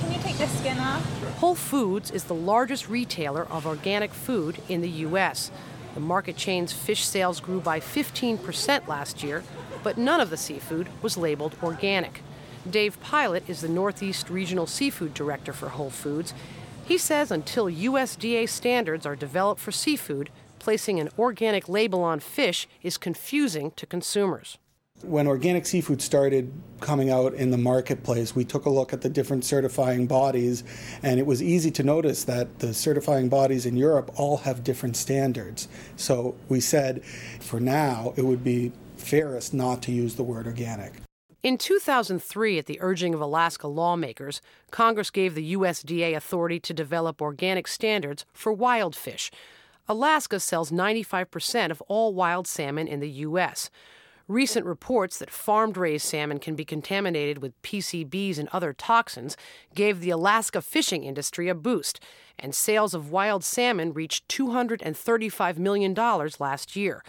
Can 0.00 0.12
you 0.12 0.18
take 0.18 0.36
the 0.36 0.46
skin 0.48 0.78
off? 0.78 1.02
Whole 1.38 1.54
Foods 1.54 2.10
is 2.10 2.24
the 2.24 2.34
largest 2.34 2.90
retailer 2.90 3.46
of 3.46 3.66
organic 3.66 4.12
food 4.12 4.58
in 4.68 4.82
the 4.82 4.90
U.S. 4.90 5.50
The 5.94 6.00
market 6.00 6.36
chain's 6.36 6.74
fish 6.74 7.06
sales 7.06 7.40
grew 7.40 7.60
by 7.60 7.80
15% 7.80 8.86
last 8.86 9.22
year, 9.22 9.44
but 9.82 9.96
none 9.96 10.20
of 10.20 10.28
the 10.28 10.36
seafood 10.36 10.88
was 11.00 11.16
labeled 11.16 11.56
organic. 11.62 12.20
Dave 12.68 13.00
Pilot 13.00 13.48
is 13.48 13.60
the 13.60 13.68
Northeast 13.68 14.28
Regional 14.28 14.66
Seafood 14.66 15.14
Director 15.14 15.52
for 15.52 15.70
Whole 15.70 15.90
Foods. 15.90 16.34
He 16.84 16.98
says 16.98 17.30
until 17.30 17.66
USDA 17.66 18.48
standards 18.48 19.06
are 19.06 19.16
developed 19.16 19.60
for 19.60 19.72
seafood, 19.72 20.30
placing 20.58 20.98
an 21.00 21.08
organic 21.18 21.68
label 21.68 22.02
on 22.02 22.20
fish 22.20 22.66
is 22.82 22.98
confusing 22.98 23.70
to 23.72 23.86
consumers. 23.86 24.58
When 25.02 25.28
organic 25.28 25.64
seafood 25.64 26.02
started 26.02 26.52
coming 26.80 27.08
out 27.08 27.32
in 27.34 27.52
the 27.52 27.58
marketplace, 27.58 28.34
we 28.34 28.44
took 28.44 28.64
a 28.64 28.70
look 28.70 28.92
at 28.92 29.00
the 29.00 29.08
different 29.08 29.44
certifying 29.44 30.06
bodies, 30.06 30.64
and 31.02 31.20
it 31.20 31.26
was 31.26 31.40
easy 31.40 31.70
to 31.70 31.84
notice 31.84 32.24
that 32.24 32.58
the 32.58 32.74
certifying 32.74 33.28
bodies 33.28 33.64
in 33.64 33.76
Europe 33.76 34.10
all 34.16 34.38
have 34.38 34.64
different 34.64 34.96
standards. 34.96 35.68
So 35.96 36.34
we 36.48 36.58
said 36.58 37.04
for 37.04 37.60
now, 37.60 38.12
it 38.16 38.22
would 38.22 38.42
be 38.42 38.72
fairest 38.96 39.54
not 39.54 39.82
to 39.82 39.92
use 39.92 40.16
the 40.16 40.24
word 40.24 40.46
organic. 40.46 40.94
In 41.40 41.56
2003, 41.56 42.58
at 42.58 42.66
the 42.66 42.80
urging 42.80 43.14
of 43.14 43.20
Alaska 43.20 43.68
lawmakers, 43.68 44.40
Congress 44.72 45.08
gave 45.10 45.36
the 45.36 45.54
USDA 45.54 46.16
authority 46.16 46.58
to 46.58 46.74
develop 46.74 47.22
organic 47.22 47.68
standards 47.68 48.24
for 48.32 48.52
wild 48.52 48.96
fish. 48.96 49.30
Alaska 49.88 50.40
sells 50.40 50.72
95% 50.72 51.70
of 51.70 51.80
all 51.82 52.12
wild 52.12 52.48
salmon 52.48 52.88
in 52.88 52.98
the 52.98 53.10
U.S. 53.10 53.70
Recent 54.26 54.66
reports 54.66 55.16
that 55.18 55.30
farmed 55.30 55.76
raised 55.76 56.06
salmon 56.06 56.40
can 56.40 56.56
be 56.56 56.64
contaminated 56.64 57.40
with 57.40 57.62
PCBs 57.62 58.36
and 58.38 58.48
other 58.48 58.72
toxins 58.72 59.36
gave 59.76 60.00
the 60.00 60.10
Alaska 60.10 60.60
fishing 60.60 61.04
industry 61.04 61.48
a 61.48 61.54
boost, 61.54 62.00
and 62.36 62.52
sales 62.52 62.94
of 62.94 63.12
wild 63.12 63.44
salmon 63.44 63.92
reached 63.92 64.26
$235 64.26 65.56
million 65.56 65.94
last 65.94 66.74
year. 66.74 67.04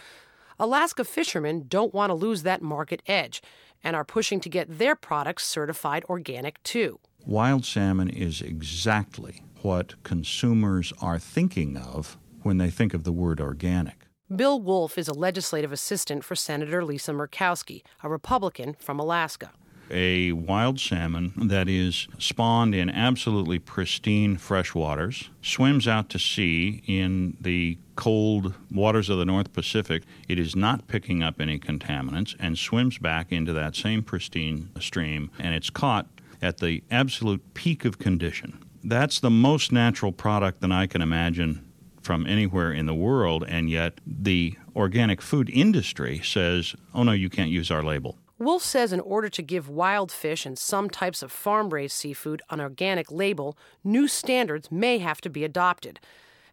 Alaska 0.60 1.04
fishermen 1.04 1.64
don't 1.68 1.92
want 1.92 2.10
to 2.10 2.14
lose 2.14 2.42
that 2.42 2.62
market 2.62 3.02
edge 3.06 3.42
and 3.82 3.96
are 3.96 4.04
pushing 4.04 4.40
to 4.40 4.48
get 4.48 4.78
their 4.78 4.94
products 4.94 5.46
certified 5.46 6.04
organic 6.08 6.62
too. 6.62 7.00
Wild 7.26 7.64
salmon 7.64 8.08
is 8.08 8.40
exactly 8.40 9.42
what 9.62 10.02
consumers 10.02 10.92
are 11.00 11.18
thinking 11.18 11.76
of 11.76 12.16
when 12.42 12.58
they 12.58 12.70
think 12.70 12.94
of 12.94 13.04
the 13.04 13.12
word 13.12 13.40
organic. 13.40 14.06
Bill 14.34 14.60
Wolf 14.60 14.96
is 14.96 15.08
a 15.08 15.12
legislative 15.12 15.72
assistant 15.72 16.24
for 16.24 16.34
Senator 16.34 16.84
Lisa 16.84 17.12
Murkowski, 17.12 17.82
a 18.02 18.08
Republican 18.08 18.76
from 18.78 19.00
Alaska 19.00 19.50
a 19.90 20.32
wild 20.32 20.78
salmon 20.80 21.32
that 21.36 21.68
is 21.68 22.08
spawned 22.18 22.74
in 22.74 22.90
absolutely 22.90 23.58
pristine 23.58 24.36
fresh 24.36 24.74
waters, 24.74 25.30
swims 25.42 25.88
out 25.88 26.08
to 26.10 26.18
sea 26.18 26.82
in 26.86 27.36
the 27.40 27.78
cold 27.96 28.54
waters 28.70 29.10
of 29.10 29.18
the 29.18 29.24
North 29.24 29.52
Pacific. 29.52 30.04
It 30.28 30.38
is 30.38 30.56
not 30.56 30.88
picking 30.88 31.22
up 31.22 31.40
any 31.40 31.58
contaminants 31.58 32.34
and 32.38 32.56
swims 32.56 32.98
back 32.98 33.32
into 33.32 33.52
that 33.52 33.76
same 33.76 34.02
pristine 34.02 34.70
stream, 34.80 35.30
and 35.38 35.54
it's 35.54 35.70
caught 35.70 36.06
at 36.40 36.58
the 36.58 36.82
absolute 36.90 37.54
peak 37.54 37.84
of 37.84 37.98
condition. 37.98 38.64
That's 38.82 39.20
the 39.20 39.30
most 39.30 39.72
natural 39.72 40.12
product 40.12 40.60
that 40.62 40.72
I 40.72 40.86
can 40.86 41.02
imagine 41.02 41.66
from 42.00 42.26
anywhere 42.26 42.72
in 42.72 42.86
the 42.86 42.94
world, 42.94 43.44
and 43.46 43.68
yet 43.68 44.00
the 44.06 44.56
organic 44.74 45.20
food 45.20 45.50
industry 45.50 46.20
says, 46.24 46.74
oh 46.94 47.02
no, 47.02 47.12
you 47.12 47.28
can't 47.28 47.50
use 47.50 47.70
our 47.70 47.82
label. 47.82 48.16
Wolf 48.40 48.62
says 48.62 48.90
in 48.90 49.00
order 49.00 49.28
to 49.28 49.42
give 49.42 49.68
wild 49.68 50.10
fish 50.10 50.46
and 50.46 50.58
some 50.58 50.88
types 50.88 51.22
of 51.22 51.30
farm 51.30 51.68
raised 51.68 51.94
seafood 51.94 52.40
an 52.48 52.58
organic 52.58 53.12
label, 53.12 53.54
new 53.84 54.08
standards 54.08 54.72
may 54.72 54.96
have 54.96 55.20
to 55.20 55.28
be 55.28 55.44
adopted. 55.44 56.00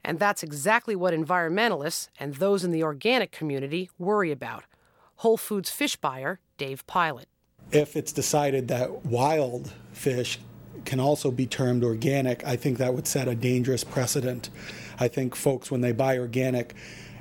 And 0.04 0.20
that's 0.20 0.44
exactly 0.44 0.98
what 0.98 1.14
environmentalists 1.14 2.10
and 2.20 2.36
those 2.36 2.66
in 2.66 2.72
the 2.72 2.84
organic 2.84 3.32
community 3.32 3.90
worry 3.98 4.34
about. 4.34 4.66
Whole 5.18 5.38
Foods 5.38 5.70
fish 5.70 5.96
buyer 5.96 6.42
Dave 6.58 6.86
Pilot. 6.88 7.30
If 7.72 7.96
it's 7.96 8.12
decided 8.12 8.68
that 8.68 9.06
wild 9.06 9.72
fish 9.94 10.40
can 10.88 11.00
also 11.02 11.30
be 11.30 11.46
termed 11.46 11.84
organic, 11.84 12.44
I 12.48 12.56
think 12.56 12.78
that 12.78 12.94
would 12.94 13.08
set 13.08 13.28
a 13.28 13.36
dangerous 13.36 13.84
precedent. 13.84 14.50
I 15.00 15.10
think 15.10 15.36
folks, 15.36 15.70
when 15.70 15.82
they 15.82 15.92
buy 15.92 16.18
organic, 16.18 16.74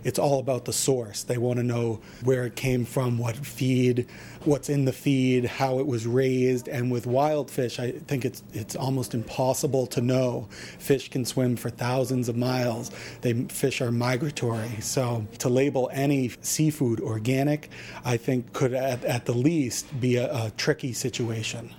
it's 0.05 0.21
all 0.21 0.39
about 0.39 0.67
the 0.67 0.73
source. 0.73 1.25
They 1.25 1.37
want 1.37 1.57
to 1.59 1.65
know 1.65 2.01
where 2.23 2.47
it 2.47 2.55
came 2.55 2.85
from, 2.85 3.19
what 3.19 3.35
feed, 3.35 4.07
what's 4.45 4.69
in 4.69 4.85
the 4.85 4.93
feed, 4.93 5.47
how 5.47 5.81
it 5.81 5.87
was 5.87 6.07
raised. 6.07 6.69
And 6.69 6.93
with 6.93 7.09
wild 7.09 7.51
fish, 7.51 7.81
I 7.81 7.91
think 7.91 8.25
it's 8.25 8.45
it's 8.53 8.77
almost 8.77 9.15
impossible 9.15 9.89
to 9.89 10.01
know. 10.01 10.47
Fish 10.79 11.11
can 11.11 11.25
swim 11.25 11.57
for 11.57 11.69
thousands 11.69 12.29
of 12.29 12.37
miles. 12.37 12.93
They 13.23 13.33
fish 13.49 13.81
are 13.81 13.91
migratory. 13.91 14.81
So 14.81 15.27
to 15.39 15.49
label 15.49 15.91
any 15.93 16.31
seafood 16.41 17.01
organic, 17.01 17.69
I 18.05 18.17
think 18.17 18.53
could 18.53 18.75
at, 18.75 19.05
at 19.05 19.25
the 19.25 19.35
least 19.35 20.01
be 20.01 20.15
a, 20.17 20.33
a 20.33 20.53
tricky 20.57 20.93
situation. 20.93 21.75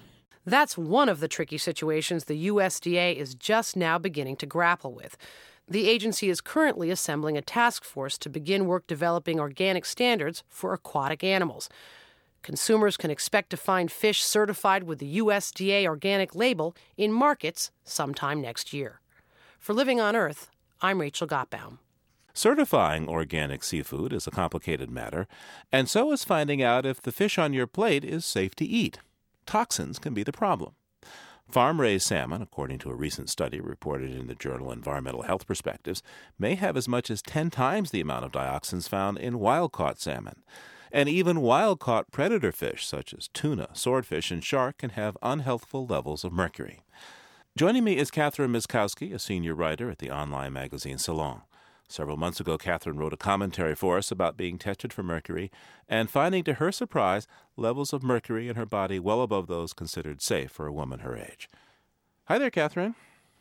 That's 0.48 0.78
one 0.78 1.10
of 1.10 1.20
the 1.20 1.28
tricky 1.28 1.58
situations 1.58 2.24
the 2.24 2.48
USDA 2.48 3.18
is 3.18 3.36
just 3.36 3.76
now 3.76 3.98
beginning 3.98 4.38
to 4.38 4.46
grapple 4.46 4.94
with. 4.94 5.18
The 5.68 5.90
agency 5.90 6.30
is 6.30 6.40
currently 6.40 6.90
assembling 6.90 7.38
a 7.38 7.42
task 7.42 7.84
force 7.84 8.18
to 8.20 8.30
begin 8.30 8.66
work 8.66 8.88
developing 8.88 9.42
organic 9.42 9.84
standards 9.84 10.44
for 10.48 10.72
aquatic 10.72 11.22
animals. 11.22 11.68
Consumers 12.44 12.96
can 12.96 13.12
expect 13.12 13.50
to 13.50 13.58
find 13.58 13.92
fish 13.92 14.24
certified 14.24 14.84
with 14.84 15.00
the 15.00 15.18
USDA 15.18 15.86
organic 15.86 16.34
label 16.34 16.74
in 16.96 17.12
markets 17.12 17.72
sometime 17.84 18.40
next 18.40 18.72
year. 18.72 19.02
For 19.60 19.74
Living 19.74 20.00
on 20.00 20.16
Earth, 20.16 20.50
I'm 20.80 21.02
Rachel 21.02 21.28
Gottbaum. 21.28 21.80
Certifying 22.34 23.10
organic 23.10 23.66
seafood 23.66 24.14
is 24.14 24.28
a 24.28 24.32
complicated 24.32 24.90
matter, 24.90 25.28
and 25.74 25.90
so 25.90 26.10
is 26.14 26.24
finding 26.24 26.64
out 26.64 26.86
if 26.86 27.02
the 27.02 27.12
fish 27.12 27.38
on 27.38 27.52
your 27.52 27.68
plate 27.68 28.06
is 28.06 28.24
safe 28.24 28.56
to 28.56 28.66
eat. 28.66 29.00
Toxins 29.48 29.98
can 29.98 30.14
be 30.14 30.24
the 30.24 30.34
problem. 30.34 30.74
Farm 31.50 31.80
raised 31.80 32.06
salmon, 32.06 32.42
according 32.42 32.80
to 32.80 32.90
a 32.90 32.96
recent 32.96 33.30
study 33.30 33.62
reported 33.62 34.12
in 34.12 34.28
the 34.28 34.36
journal 34.36 34.72
Environmental 34.72 35.22
Health 35.22 35.48
Perspectives, 35.48 36.04
may 36.38 36.56
have 36.56 36.76
as 36.76 36.90
much 36.90 37.10
as 37.10 37.22
10 37.22 37.50
times 37.50 37.90
the 37.90 38.02
amount 38.02 38.26
of 38.26 38.34
dioxins 38.34 38.90
found 38.90 39.18
in 39.18 39.40
wild 39.40 39.72
caught 39.72 40.00
salmon. 40.00 40.44
And 40.92 41.08
even 41.08 41.40
wild 41.40 41.80
caught 41.80 42.12
predator 42.12 42.52
fish, 42.52 42.86
such 42.86 43.14
as 43.14 43.30
tuna, 43.30 43.70
swordfish, 43.72 44.30
and 44.30 44.44
shark, 44.44 44.80
can 44.80 44.92
have 44.92 45.18
unhealthful 45.24 45.90
levels 45.90 46.26
of 46.26 46.34
mercury. 46.34 46.84
Joining 47.58 47.86
me 47.86 47.98
is 47.98 48.12
Katharine 48.12 48.52
Mieszkowski, 48.52 49.14
a 49.14 49.20
senior 49.20 49.56
writer 49.56 49.90
at 49.90 50.00
the 50.00 50.12
online 50.12 50.52
magazine 50.52 50.98
Salon. 50.98 51.44
Several 51.90 52.18
months 52.18 52.42
ago, 52.42 52.58
Katharine 52.58 52.98
wrote 52.98 53.14
a 53.14 53.18
commentary 53.18 53.74
for 53.74 53.98
us 53.98 54.12
about 54.12 54.36
being 54.36 54.58
tested 54.58 54.92
for 54.92 55.04
mercury 55.04 55.50
and 55.88 56.10
finding, 56.10 56.44
to 56.44 56.56
her 56.56 56.72
surprise, 56.72 57.28
levels 57.56 57.94
of 57.94 58.04
mercury 58.04 58.50
in 58.50 58.58
her 58.58 58.66
body 58.66 59.00
well 59.00 59.22
above 59.22 59.48
those 59.48 59.72
considered 59.72 60.22
safe 60.22 60.52
for 60.52 60.68
a 60.68 60.74
woman 60.74 61.00
her 61.00 61.16
age. 61.16 61.48
Hi 62.26 62.38
there, 62.38 62.52
Katharine. 62.52 62.96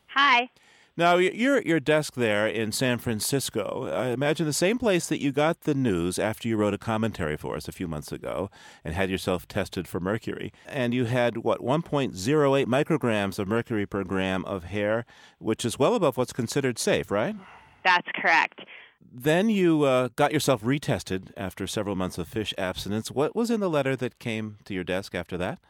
Hi. 0.08 0.50
Now, 0.96 1.16
you're 1.16 1.58
at 1.58 1.66
your 1.66 1.80
desk 1.80 2.14
there 2.14 2.46
in 2.46 2.72
San 2.72 2.96
Francisco. 2.98 3.90
I 3.92 4.08
imagine 4.08 4.46
the 4.46 4.52
same 4.54 4.78
place 4.78 5.08
that 5.08 5.20
you 5.20 5.30
got 5.30 5.62
the 5.62 5.74
news 5.74 6.18
after 6.18 6.48
you 6.48 6.56
wrote 6.56 6.72
a 6.72 6.78
commentary 6.78 7.36
for 7.36 7.54
us 7.54 7.68
a 7.68 7.72
few 7.72 7.86
months 7.86 8.12
ago 8.12 8.48
and 8.82 8.94
had 8.94 9.10
yourself 9.10 9.46
tested 9.46 9.86
for 9.86 10.00
mercury. 10.00 10.54
And 10.66 10.94
you 10.94 11.04
had, 11.04 11.38
what, 11.38 11.60
1.08 11.60 12.64
micrograms 12.64 13.38
of 13.38 13.46
mercury 13.46 13.84
per 13.84 14.04
gram 14.04 14.42
of 14.46 14.64
hair, 14.64 15.04
which 15.38 15.66
is 15.66 15.78
well 15.78 15.94
above 15.94 16.16
what's 16.16 16.32
considered 16.32 16.78
safe, 16.78 17.10
right? 17.10 17.36
That's 17.86 18.08
correct. 18.20 18.60
Then 19.00 19.48
you 19.48 19.84
uh, 19.84 20.08
got 20.16 20.32
yourself 20.32 20.60
retested 20.62 21.30
after 21.36 21.68
several 21.68 21.94
months 21.94 22.18
of 22.18 22.26
fish 22.26 22.52
abstinence. 22.58 23.12
What 23.12 23.36
was 23.36 23.48
in 23.48 23.60
the 23.60 23.70
letter 23.70 23.94
that 23.96 24.18
came 24.18 24.58
to 24.64 24.74
your 24.74 24.82
desk 24.82 25.14
after 25.14 25.38
that? 25.38 25.60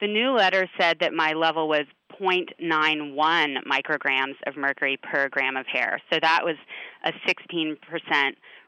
The 0.00 0.06
new 0.06 0.30
letter 0.30 0.68
said 0.80 0.98
that 1.00 1.12
my 1.12 1.32
level 1.32 1.68
was 1.68 1.86
0.91 2.20 3.56
micrograms 3.66 4.36
of 4.46 4.56
mercury 4.56 4.96
per 5.02 5.28
gram 5.28 5.56
of 5.56 5.66
hair. 5.66 6.00
So 6.12 6.20
that 6.22 6.42
was 6.44 6.54
a 7.04 7.12
16% 7.28 7.76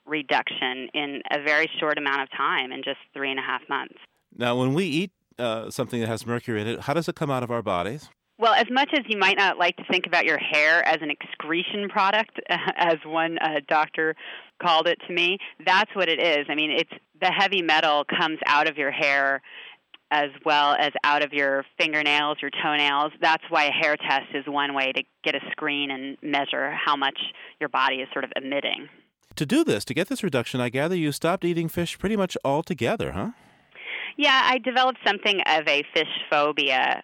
reduction 0.05 0.89
in 0.93 1.23
a 1.31 1.41
very 1.43 1.71
short 1.79 1.99
amount 1.99 2.23
of 2.23 2.29
time, 2.37 2.73
in 2.73 2.83
just 2.83 2.99
three 3.15 3.31
and 3.31 3.39
a 3.39 3.43
half 3.43 3.61
months. 3.69 3.95
Now, 4.37 4.57
when 4.59 4.75
we 4.75 4.85
eat 4.85 5.13
uh, 5.39 5.71
something 5.71 6.01
that 6.01 6.09
has 6.09 6.27
mercury 6.27 6.61
in 6.61 6.67
it, 6.67 6.81
how 6.81 6.95
does 6.95 7.09
it 7.09 7.15
come 7.15 7.31
out 7.31 7.45
of 7.45 7.51
our 7.51 7.63
bodies? 7.63 8.09
Well, 8.39 8.55
as 8.55 8.67
much 8.71 8.91
as 8.93 9.01
you 9.09 9.19
might 9.19 9.37
not 9.37 9.59
like 9.59 9.77
to 9.77 9.85
think 9.91 10.07
about 10.07 10.25
your 10.25 10.39
hair 10.39 10.87
as 10.87 10.99
an 11.03 11.11
excretion 11.11 11.89
product, 11.89 12.39
as 12.49 12.97
one 13.05 13.37
uh, 13.39 13.61
doctor 13.69 14.15
called 14.63 14.87
it 14.87 14.99
to 15.09 15.13
me, 15.13 15.39
that's 15.67 15.91
what 15.95 16.09
it 16.09 16.21
is. 16.21 16.47
I 16.49 16.55
mean, 16.55 16.71
it's 16.71 16.93
the 17.21 17.33
heavy 17.33 17.63
metal 17.63 18.05
comes 18.05 18.39
out 18.47 18.69
of 18.69 18.77
your 18.77 18.93
hair 18.93 19.43
as 20.11 20.31
well 20.45 20.75
as 20.79 20.93
out 21.05 21.23
of 21.23 21.33
your 21.33 21.65
fingernails, 21.79 22.39
your 22.41 22.51
toenails. 22.63 23.13
That's 23.21 23.43
why 23.51 23.65
a 23.65 23.73
hair 23.73 23.97
test 23.97 24.27
is 24.33 24.45
one 24.47 24.75
way 24.75 24.93
to 24.93 25.03
get 25.23 25.35
a 25.35 25.41
screen 25.51 25.91
and 25.91 26.17
measure 26.23 26.71
how 26.73 26.97
much 26.97 27.19
your 27.61 27.69
body 27.69 27.97
is 27.97 28.09
sort 28.13 28.25
of 28.25 28.33
emitting. 28.37 28.89
To 29.37 29.45
do 29.45 29.65
this, 29.65 29.85
to 29.85 29.95
get 29.95 30.09
this 30.09 30.23
reduction, 30.23 30.61
I 30.61 30.71
gather 30.71 30.97
you 30.97 31.13
stopped 31.13 31.45
eating 31.45 31.69
fish 31.69 31.99
pretty 31.99 32.17
much 32.17 32.37
altogether, 32.45 33.13
huh? 33.13 33.33
Yeah, 34.17 34.43
I 34.45 34.59
developed 34.59 34.99
something 35.07 35.41
of 35.47 35.69
a 35.69 35.85
fish 35.95 36.09
phobia 36.31 37.03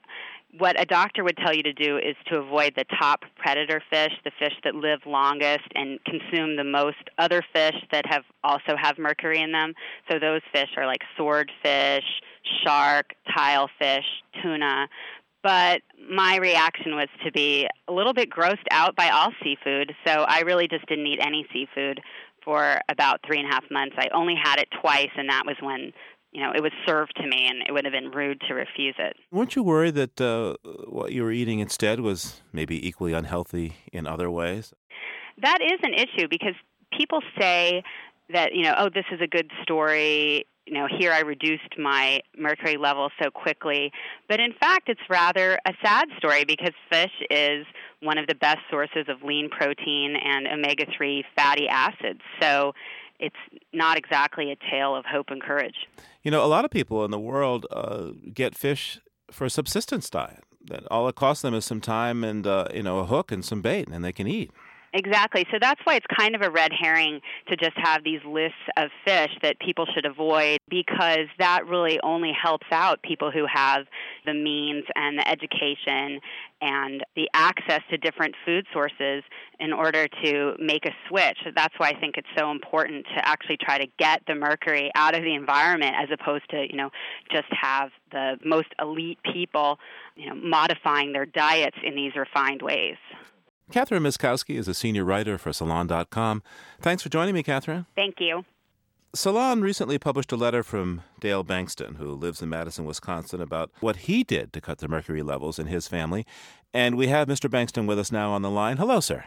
what 0.58 0.80
a 0.80 0.84
doctor 0.84 1.24
would 1.24 1.36
tell 1.36 1.54
you 1.54 1.62
to 1.62 1.72
do 1.72 1.96
is 1.96 2.14
to 2.26 2.38
avoid 2.38 2.74
the 2.76 2.84
top 2.98 3.22
predator 3.36 3.82
fish, 3.90 4.12
the 4.24 4.30
fish 4.38 4.52
that 4.62 4.74
live 4.74 5.00
longest 5.04 5.66
and 5.74 5.98
consume 6.04 6.56
the 6.56 6.64
most 6.64 6.96
other 7.18 7.42
fish 7.52 7.74
that 7.90 8.06
have 8.06 8.22
also 8.44 8.76
have 8.80 8.98
mercury 8.98 9.40
in 9.40 9.52
them. 9.52 9.74
So 10.10 10.18
those 10.18 10.42
fish 10.52 10.68
are 10.76 10.86
like 10.86 11.00
swordfish, 11.16 12.04
shark, 12.64 13.14
tilefish, 13.36 14.04
tuna. 14.42 14.88
But 15.42 15.82
my 16.10 16.36
reaction 16.36 16.94
was 16.94 17.08
to 17.24 17.32
be 17.32 17.66
a 17.88 17.92
little 17.92 18.14
bit 18.14 18.30
grossed 18.30 18.66
out 18.70 18.96
by 18.96 19.10
all 19.10 19.30
seafood, 19.42 19.92
so 20.06 20.24
I 20.26 20.40
really 20.40 20.68
just 20.68 20.86
didn't 20.86 21.06
eat 21.06 21.18
any 21.20 21.46
seafood 21.52 22.00
for 22.44 22.78
about 22.88 23.20
three 23.26 23.40
and 23.40 23.50
a 23.50 23.52
half 23.52 23.64
months. 23.70 23.96
I 23.98 24.08
only 24.14 24.36
had 24.42 24.58
it 24.58 24.68
twice, 24.80 25.10
and 25.16 25.28
that 25.28 25.44
was 25.46 25.56
when 25.60 25.92
you 26.34 26.42
know, 26.42 26.52
it 26.54 26.62
was 26.62 26.72
served 26.84 27.14
to 27.16 27.26
me, 27.26 27.46
and 27.48 27.62
it 27.66 27.72
would 27.72 27.84
have 27.84 27.92
been 27.92 28.10
rude 28.10 28.40
to 28.48 28.54
refuse 28.54 28.96
it. 28.98 29.16
Weren't 29.30 29.54
you 29.54 29.62
worried 29.62 29.94
that 29.94 30.20
uh, 30.20 30.56
what 30.88 31.12
you 31.12 31.22
were 31.22 31.30
eating 31.30 31.60
instead 31.60 32.00
was 32.00 32.42
maybe 32.52 32.86
equally 32.86 33.12
unhealthy 33.12 33.76
in 33.92 34.06
other 34.06 34.28
ways? 34.28 34.74
That 35.40 35.58
is 35.62 35.78
an 35.82 35.94
issue 35.94 36.26
because 36.28 36.54
people 36.92 37.20
say 37.38 37.84
that 38.32 38.52
you 38.52 38.64
know, 38.64 38.74
oh, 38.78 38.88
this 38.92 39.04
is 39.12 39.20
a 39.20 39.28
good 39.28 39.50
story. 39.62 40.44
You 40.66 40.74
know, 40.74 40.88
here 40.98 41.12
I 41.12 41.20
reduced 41.20 41.78
my 41.78 42.20
mercury 42.36 42.78
level 42.78 43.10
so 43.22 43.30
quickly. 43.30 43.92
But 44.28 44.40
in 44.40 44.54
fact, 44.58 44.88
it's 44.88 45.00
rather 45.08 45.58
a 45.66 45.72
sad 45.84 46.08
story 46.18 46.44
because 46.44 46.72
fish 46.90 47.12
is 47.30 47.66
one 48.00 48.18
of 48.18 48.26
the 48.26 48.34
best 48.34 48.60
sources 48.70 49.06
of 49.08 49.22
lean 49.22 49.50
protein 49.50 50.16
and 50.16 50.48
omega 50.48 50.86
3 50.96 51.22
fatty 51.36 51.68
acids. 51.68 52.20
So 52.40 52.72
it's 53.18 53.36
not 53.72 53.96
exactly 53.96 54.50
a 54.50 54.56
tale 54.70 54.94
of 54.94 55.04
hope 55.04 55.30
and 55.30 55.42
courage. 55.42 55.86
You 56.22 56.30
know, 56.30 56.44
a 56.44 56.46
lot 56.46 56.64
of 56.64 56.70
people 56.70 57.04
in 57.04 57.10
the 57.10 57.18
world 57.18 57.66
uh, 57.70 58.10
get 58.32 58.54
fish 58.54 58.98
for 59.30 59.44
a 59.44 59.50
subsistence 59.50 60.10
diet. 60.10 60.44
That 60.66 60.84
all 60.90 61.08
it 61.08 61.14
costs 61.14 61.42
them 61.42 61.52
is 61.52 61.64
some 61.66 61.80
time 61.80 62.24
and 62.24 62.46
uh, 62.46 62.68
you 62.72 62.82
know 62.82 63.00
a 63.00 63.04
hook 63.04 63.30
and 63.30 63.44
some 63.44 63.60
bait, 63.60 63.88
and 63.88 64.04
they 64.04 64.12
can 64.12 64.26
eat. 64.26 64.50
Exactly. 64.94 65.44
So 65.50 65.58
that's 65.60 65.80
why 65.82 65.96
it's 65.96 66.06
kind 66.16 66.36
of 66.36 66.42
a 66.42 66.50
red 66.50 66.70
herring 66.72 67.20
to 67.48 67.56
just 67.56 67.76
have 67.76 68.04
these 68.04 68.20
lists 68.24 68.56
of 68.76 68.90
fish 69.04 69.30
that 69.42 69.58
people 69.58 69.86
should 69.92 70.06
avoid 70.06 70.58
because 70.68 71.26
that 71.40 71.66
really 71.66 71.98
only 72.04 72.30
helps 72.32 72.68
out 72.70 73.02
people 73.02 73.32
who 73.32 73.44
have 73.52 73.86
the 74.24 74.32
means 74.32 74.84
and 74.94 75.18
the 75.18 75.28
education 75.28 76.20
and 76.62 77.02
the 77.16 77.28
access 77.34 77.80
to 77.90 77.96
different 77.96 78.36
food 78.46 78.66
sources 78.72 79.24
in 79.58 79.72
order 79.72 80.06
to 80.22 80.54
make 80.60 80.86
a 80.86 80.92
switch. 81.08 81.38
That's 81.56 81.74
why 81.76 81.88
I 81.88 81.98
think 81.98 82.14
it's 82.16 82.28
so 82.38 82.52
important 82.52 83.04
to 83.16 83.28
actually 83.28 83.58
try 83.60 83.78
to 83.78 83.88
get 83.98 84.22
the 84.28 84.36
mercury 84.36 84.92
out 84.94 85.16
of 85.16 85.24
the 85.24 85.34
environment 85.34 85.96
as 86.00 86.08
opposed 86.12 86.48
to, 86.50 86.66
you 86.70 86.76
know, 86.76 86.90
just 87.32 87.48
have 87.50 87.90
the 88.12 88.36
most 88.44 88.68
elite 88.80 89.18
people, 89.32 89.80
you 90.14 90.28
know, 90.28 90.36
modifying 90.36 91.12
their 91.12 91.26
diets 91.26 91.76
in 91.82 91.96
these 91.96 92.14
refined 92.14 92.62
ways. 92.62 92.96
Katharine 93.70 94.02
Mieszkowski 94.02 94.56
is 94.56 94.68
a 94.68 94.74
senior 94.74 95.04
writer 95.04 95.38
for 95.38 95.52
Salon.com. 95.52 96.42
Thanks 96.80 97.02
for 97.02 97.08
joining 97.08 97.34
me, 97.34 97.42
Katharine. 97.42 97.86
Thank 97.96 98.16
you. 98.20 98.44
Salon 99.14 99.62
recently 99.62 99.98
published 99.98 100.32
a 100.32 100.36
letter 100.36 100.62
from 100.62 101.02
Dale 101.20 101.44
Bankston, 101.44 101.96
who 101.96 102.12
lives 102.12 102.42
in 102.42 102.48
Madison, 102.48 102.84
Wisconsin, 102.84 103.40
about 103.40 103.70
what 103.80 103.96
he 103.96 104.24
did 104.24 104.52
to 104.52 104.60
cut 104.60 104.78
the 104.78 104.88
mercury 104.88 105.22
levels 105.22 105.58
in 105.58 105.68
his 105.68 105.86
family. 105.86 106.26
And 106.72 106.96
we 106.96 107.06
have 107.06 107.28
Mr. 107.28 107.48
Bankston 107.48 107.86
with 107.86 107.98
us 107.98 108.10
now 108.10 108.32
on 108.32 108.42
the 108.42 108.50
line. 108.50 108.76
Hello, 108.76 108.98
sir. 108.98 109.24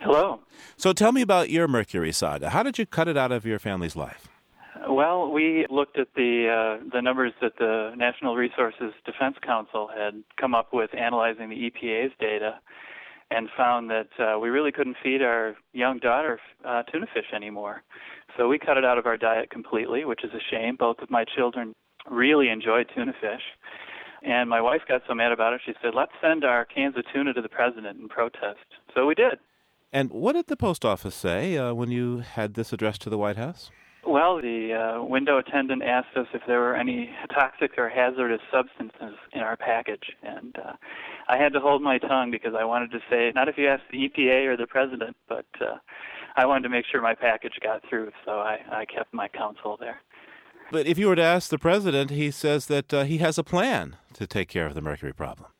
Hello. 0.00 0.40
So 0.76 0.92
tell 0.92 1.12
me 1.12 1.22
about 1.22 1.50
your 1.50 1.66
mercury 1.66 2.12
saga. 2.12 2.50
How 2.50 2.62
did 2.62 2.78
you 2.78 2.86
cut 2.86 3.08
it 3.08 3.16
out 3.16 3.32
of 3.32 3.44
your 3.46 3.58
family's 3.58 3.96
life? 3.96 4.28
Well, 4.88 5.30
we 5.30 5.66
looked 5.70 5.98
at 5.98 6.08
the 6.14 6.78
uh, 6.80 6.88
the 6.92 7.00
numbers 7.02 7.32
that 7.40 7.58
the 7.58 7.92
National 7.96 8.34
Resources 8.34 8.92
Defense 9.04 9.36
Council 9.42 9.88
had 9.94 10.22
come 10.38 10.54
up 10.54 10.72
with 10.72 10.90
analyzing 10.94 11.50
the 11.50 11.70
EPA's 11.70 12.12
data, 12.18 12.58
and 13.30 13.48
found 13.56 13.90
that 13.90 14.08
uh, 14.18 14.38
we 14.38 14.48
really 14.48 14.72
couldn't 14.72 14.96
feed 15.02 15.22
our 15.22 15.54
young 15.72 15.98
daughter 15.98 16.40
uh, 16.64 16.82
tuna 16.84 17.06
fish 17.14 17.26
anymore. 17.34 17.82
So 18.36 18.48
we 18.48 18.58
cut 18.58 18.76
it 18.76 18.84
out 18.84 18.98
of 18.98 19.06
our 19.06 19.16
diet 19.16 19.50
completely, 19.50 20.04
which 20.04 20.24
is 20.24 20.30
a 20.32 20.40
shame. 20.50 20.76
Both 20.76 20.98
of 21.00 21.10
my 21.10 21.24
children 21.24 21.74
really 22.10 22.48
enjoyed 22.48 22.90
tuna 22.94 23.12
fish. 23.20 23.42
And 24.22 24.50
my 24.50 24.60
wife 24.60 24.82
got 24.86 25.02
so 25.08 25.14
mad 25.14 25.32
about 25.32 25.54
it, 25.54 25.62
she 25.64 25.72
said, 25.82 25.92
let's 25.94 26.12
send 26.20 26.44
our 26.44 26.64
cans 26.64 26.96
of 26.96 27.04
tuna 27.12 27.32
to 27.32 27.40
the 27.40 27.48
president 27.48 27.98
and 27.98 28.10
protest. 28.10 28.58
So 28.94 29.06
we 29.06 29.14
did. 29.14 29.38
And 29.92 30.10
what 30.10 30.34
did 30.34 30.46
the 30.46 30.56
post 30.56 30.84
office 30.84 31.14
say 31.14 31.56
uh, 31.56 31.72
when 31.72 31.90
you 31.90 32.18
had 32.18 32.54
this 32.54 32.72
addressed 32.72 33.02
to 33.02 33.10
the 33.10 33.18
White 33.18 33.36
House? 33.36 33.70
Well, 34.06 34.40
the 34.40 34.72
uh, 34.72 35.04
window 35.04 35.38
attendant 35.38 35.82
asked 35.82 36.16
us 36.16 36.26
if 36.32 36.40
there 36.46 36.60
were 36.60 36.74
any 36.74 37.10
toxic 37.34 37.72
or 37.76 37.88
hazardous 37.90 38.40
substances 38.50 39.18
in 39.32 39.40
our 39.40 39.56
package, 39.56 40.04
and 40.22 40.56
uh, 40.56 40.72
I 41.28 41.36
had 41.36 41.52
to 41.52 41.60
hold 41.60 41.82
my 41.82 41.98
tongue 41.98 42.30
because 42.30 42.54
I 42.58 42.64
wanted 42.64 42.92
to 42.92 43.00
say 43.10 43.30
not 43.34 43.48
if 43.48 43.58
you 43.58 43.68
ask 43.68 43.82
the 43.90 44.08
EPA 44.08 44.46
or 44.46 44.56
the 44.56 44.66
president, 44.66 45.16
but 45.28 45.46
uh, 45.60 45.76
I 46.36 46.46
wanted 46.46 46.62
to 46.62 46.68
make 46.70 46.86
sure 46.90 47.02
my 47.02 47.14
package 47.14 47.58
got 47.62 47.82
through, 47.88 48.10
so 48.24 48.32
I, 48.32 48.58
I 48.72 48.84
kept 48.86 49.12
my 49.12 49.28
counsel 49.28 49.76
there. 49.78 50.00
But 50.72 50.86
if 50.86 50.96
you 50.98 51.08
were 51.08 51.16
to 51.16 51.22
ask 51.22 51.50
the 51.50 51.58
president, 51.58 52.10
he 52.10 52.30
says 52.30 52.66
that 52.66 52.94
uh, 52.94 53.04
he 53.04 53.18
has 53.18 53.36
a 53.36 53.44
plan 53.44 53.96
to 54.14 54.26
take 54.26 54.48
care 54.48 54.66
of 54.66 54.74
the 54.74 54.80
mercury 54.80 55.12
problem. 55.12 55.50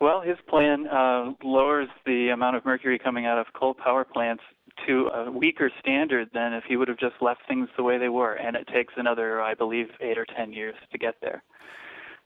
Well, 0.00 0.20
his 0.20 0.36
plan 0.48 0.86
uh, 0.88 1.32
lowers 1.42 1.88
the 2.04 2.28
amount 2.28 2.56
of 2.56 2.64
mercury 2.66 2.98
coming 2.98 3.24
out 3.24 3.38
of 3.38 3.46
coal 3.54 3.72
power 3.72 4.04
plants 4.04 4.42
to 4.86 5.08
a 5.08 5.30
weaker 5.30 5.70
standard 5.80 6.28
than 6.34 6.52
if 6.52 6.64
he 6.64 6.76
would 6.76 6.88
have 6.88 6.98
just 6.98 7.16
left 7.20 7.40
things 7.48 7.68
the 7.76 7.82
way 7.82 7.98
they 7.98 8.08
were. 8.08 8.34
And 8.34 8.56
it 8.56 8.68
takes 8.72 8.94
another, 8.96 9.40
I 9.40 9.54
believe, 9.54 9.88
eight 10.00 10.18
or 10.18 10.26
ten 10.36 10.52
years 10.52 10.74
to 10.92 10.98
get 10.98 11.16
there. 11.20 11.42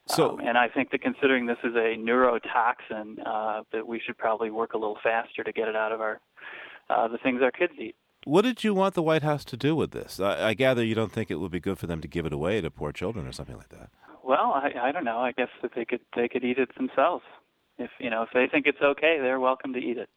So, 0.07 0.31
um, 0.31 0.41
and 0.41 0.59
I 0.59 0.69
think 0.69 0.91
that 0.91 1.03
considering 1.03 1.47
this 1.47 1.59
is 1.63 1.75
a 1.75 1.97
neurotoxin, 1.97 3.19
uh, 3.25 3.63
that 3.73 3.87
we 3.87 4.01
should 4.01 4.19
probably 4.19 4.51
work 4.51 4.73
a 4.73 4.79
little 4.79 4.99
faster 5.03 5.45
to 5.45 5.53
get 5.53 5.69
it 5.69 5.77
out 5.77 5.93
of 5.93 6.01
our 6.01 6.21
uh, 6.89 7.07
the 7.07 7.19
things 7.19 7.41
our 7.43 7.53
kids 7.53 7.75
eat. 7.79 7.95
What 8.25 8.43
did 8.43 8.65
you 8.65 8.75
want 8.75 8.95
the 8.95 9.03
White 9.03 9.23
House 9.23 9.45
to 9.47 9.57
do 9.57 9.77
with 9.77 9.93
this? 9.93 10.19
I, 10.19 10.49
I 10.49 10.55
gather 10.55 10.85
you 10.85 10.95
don't 10.95 11.13
think 11.13 11.31
it 11.31 11.37
would 11.37 11.53
be 11.53 11.61
good 11.61 11.79
for 11.79 11.87
them 11.87 12.01
to 12.01 12.09
give 12.09 12.27
it 12.27 12.33
away 12.33 12.61
to 12.61 12.71
poor 12.71 12.93
children 12.93 13.27
or 13.27 13.33
something 13.33 13.57
like 13.57 13.69
that. 13.69 13.91
Well, 14.25 14.53
I, 14.53 14.73
I 14.89 14.93
don't 14.93 15.05
know. 15.05 15.19
I 15.19 15.33
guess 15.33 15.49
that 15.63 15.73
they 15.75 15.85
could 15.85 16.01
they 16.17 16.29
could 16.29 16.45
eat 16.45 16.59
it 16.59 16.75
themselves. 16.77 17.25
If 17.79 17.91
you 17.99 18.11
know 18.11 18.23
if 18.23 18.31
they 18.35 18.47
think 18.51 18.67
it's 18.67 18.83
okay, 18.83 19.19
they're 19.21 19.41
welcome 19.41 19.73
to 19.75 19.79
eat 19.79 19.97
it 19.97 20.09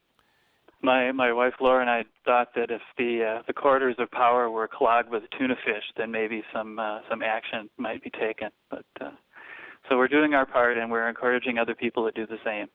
my 0.83 1.11
my 1.11 1.31
wife 1.31 1.53
Laura 1.61 1.81
and 1.81 1.89
I 1.89 2.03
thought 2.25 2.49
that 2.55 2.69
if 2.69 2.81
the 2.97 3.37
uh, 3.39 3.43
the 3.47 3.53
corridors 3.53 3.95
of 3.99 4.11
power 4.11 4.49
were 4.49 4.67
clogged 4.67 5.09
with 5.09 5.23
tuna 5.37 5.55
fish, 5.65 5.83
then 5.97 6.11
maybe 6.11 6.43
some 6.53 6.79
uh, 6.79 6.99
some 7.09 7.21
action 7.23 7.69
might 7.77 8.03
be 8.03 8.09
taken. 8.09 8.49
But 8.69 8.85
uh, 9.01 9.11
so 9.89 9.97
we're 9.97 10.07
doing 10.07 10.33
our 10.33 10.45
part, 10.45 10.77
and 10.77 10.91
we're 10.91 11.09
encouraging 11.09 11.57
other 11.57 11.75
people 11.75 12.05
to 12.05 12.11
do 12.11 12.27
the 12.27 12.37
same. 12.45 12.67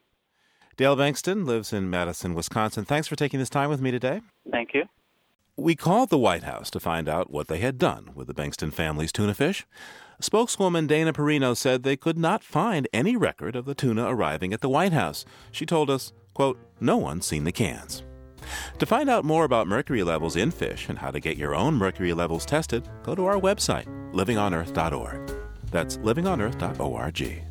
Dale 0.77 0.97
Bankston 0.97 1.45
lives 1.45 1.73
in 1.73 1.91
Madison, 1.91 2.35
Wisconsin. 2.35 2.85
Thanks 2.85 3.09
for 3.09 3.17
taking 3.17 3.41
this 3.41 3.51
time 3.51 3.69
with 3.69 3.81
me 3.81 3.91
today. 3.91 4.21
Thank 4.51 4.75
you. 4.75 4.85
We 5.59 5.75
called 5.75 6.11
the 6.11 6.19
White 6.19 6.45
House 6.45 6.71
to 6.71 6.79
find 6.79 7.09
out 7.09 7.33
what 7.33 7.49
they 7.49 7.59
had 7.59 7.79
done 7.79 8.11
with 8.15 8.29
the 8.29 8.35
Bankston 8.35 8.73
family's 8.73 9.11
tuna 9.11 9.35
fish. 9.35 9.67
Spokeswoman 10.21 10.87
Dana 10.87 11.13
Perino 11.13 11.57
said 11.57 11.83
they 11.83 11.97
could 11.97 12.17
not 12.17 12.45
find 12.45 12.87
any 12.93 13.17
record 13.17 13.57
of 13.57 13.65
the 13.65 13.75
tuna 13.75 14.07
arriving 14.07 14.53
at 14.53 14.61
the 14.61 14.69
White 14.69 14.93
House. 14.93 15.25
She 15.51 15.67
told 15.67 15.91
us, 15.91 16.13
quote, 16.33 16.61
no 16.81 16.97
one's 16.97 17.27
seen 17.27 17.43
the 17.43 17.51
cans. 17.51 18.05
To 18.79 18.87
find 18.87 19.11
out 19.11 19.25
more 19.25 19.45
about 19.45 19.67
mercury 19.67 20.05
levels 20.05 20.37
in 20.37 20.53
fish 20.53 20.89
and 20.89 20.97
how 20.97 21.11
to 21.11 21.19
get 21.19 21.37
your 21.37 21.57
own 21.57 21.75
mercury 21.75 22.13
levels 22.13 22.47
tested, 22.47 22.89
go 23.03 23.17
to 23.17 23.27
our 23.27 23.41
website, 23.41 23.87
livingonearth.org. 24.13 25.33
That's 25.73 25.97
livingonearth.org. 25.97 27.43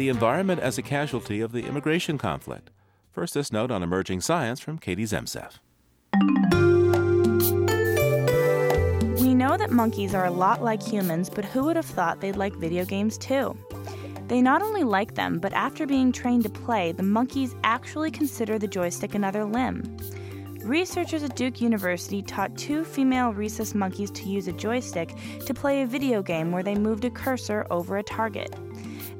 the 0.00 0.08
environment 0.08 0.58
as 0.62 0.78
a 0.78 0.82
casualty 0.82 1.42
of 1.42 1.52
the 1.52 1.66
immigration 1.66 2.16
conflict. 2.16 2.70
First, 3.12 3.34
this 3.34 3.52
note 3.52 3.70
on 3.70 3.82
emerging 3.82 4.22
science 4.22 4.58
from 4.58 4.78
Katie 4.78 5.04
Zemceff. 5.04 5.58
We 9.20 9.34
know 9.34 9.58
that 9.58 9.70
monkeys 9.70 10.14
are 10.14 10.24
a 10.24 10.30
lot 10.30 10.62
like 10.62 10.82
humans, 10.82 11.28
but 11.28 11.44
who 11.44 11.64
would 11.64 11.76
have 11.76 11.84
thought 11.84 12.22
they'd 12.22 12.36
like 12.36 12.54
video 12.54 12.86
games 12.86 13.18
too? 13.18 13.54
They 14.26 14.40
not 14.40 14.62
only 14.62 14.84
like 14.84 15.16
them, 15.16 15.38
but 15.38 15.52
after 15.52 15.86
being 15.86 16.12
trained 16.12 16.44
to 16.44 16.48
play, 16.48 16.92
the 16.92 17.02
monkeys 17.02 17.54
actually 17.62 18.10
consider 18.10 18.58
the 18.58 18.68
joystick 18.68 19.14
another 19.14 19.44
limb. 19.44 19.98
Researchers 20.62 21.22
at 21.22 21.36
Duke 21.36 21.60
University 21.60 22.22
taught 22.22 22.56
two 22.56 22.84
female 22.84 23.34
rhesus 23.34 23.74
monkeys 23.74 24.10
to 24.12 24.30
use 24.30 24.48
a 24.48 24.52
joystick 24.52 25.14
to 25.44 25.52
play 25.52 25.82
a 25.82 25.86
video 25.86 26.22
game 26.22 26.52
where 26.52 26.62
they 26.62 26.74
moved 26.74 27.04
a 27.04 27.10
cursor 27.10 27.66
over 27.70 27.98
a 27.98 28.02
target. 28.02 28.56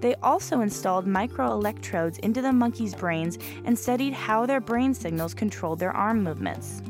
They 0.00 0.14
also 0.22 0.60
installed 0.60 1.06
microelectrodes 1.06 2.18
into 2.20 2.42
the 2.42 2.52
monkeys' 2.52 2.94
brains 2.94 3.38
and 3.64 3.78
studied 3.78 4.12
how 4.12 4.46
their 4.46 4.60
brain 4.60 4.94
signals 4.94 5.34
controlled 5.34 5.78
their 5.78 5.92
arm 5.96 6.22
movements. 6.22 6.82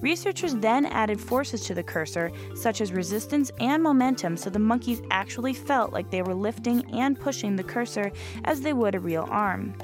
Researchers 0.00 0.54
then 0.54 0.86
added 0.86 1.20
forces 1.20 1.60
to 1.66 1.74
the 1.74 1.82
cursor, 1.82 2.32
such 2.54 2.80
as 2.80 2.92
resistance 2.92 3.52
and 3.60 3.82
momentum, 3.82 4.36
so 4.36 4.48
the 4.48 4.58
monkeys 4.58 5.02
actually 5.10 5.52
felt 5.52 5.92
like 5.92 6.10
they 6.10 6.22
were 6.22 6.34
lifting 6.34 6.90
and 6.94 7.20
pushing 7.20 7.54
the 7.54 7.62
cursor 7.62 8.10
as 8.44 8.62
they 8.62 8.72
would 8.72 8.94
a 8.94 9.00
real 9.00 9.28
arm. 9.30 9.74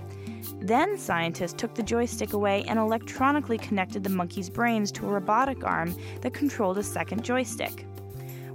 Then 0.59 0.97
scientists 0.97 1.53
took 1.53 1.75
the 1.75 1.83
joystick 1.83 2.33
away 2.33 2.65
and 2.67 2.79
electronically 2.79 3.59
connected 3.59 4.03
the 4.03 4.11
monkeys' 4.11 4.49
brains 4.49 4.91
to 4.93 5.07
a 5.07 5.11
robotic 5.11 5.65
arm 5.65 5.95
that 6.23 6.33
controlled 6.33 6.79
a 6.79 6.83
second 6.83 7.23
joystick. 7.23 7.87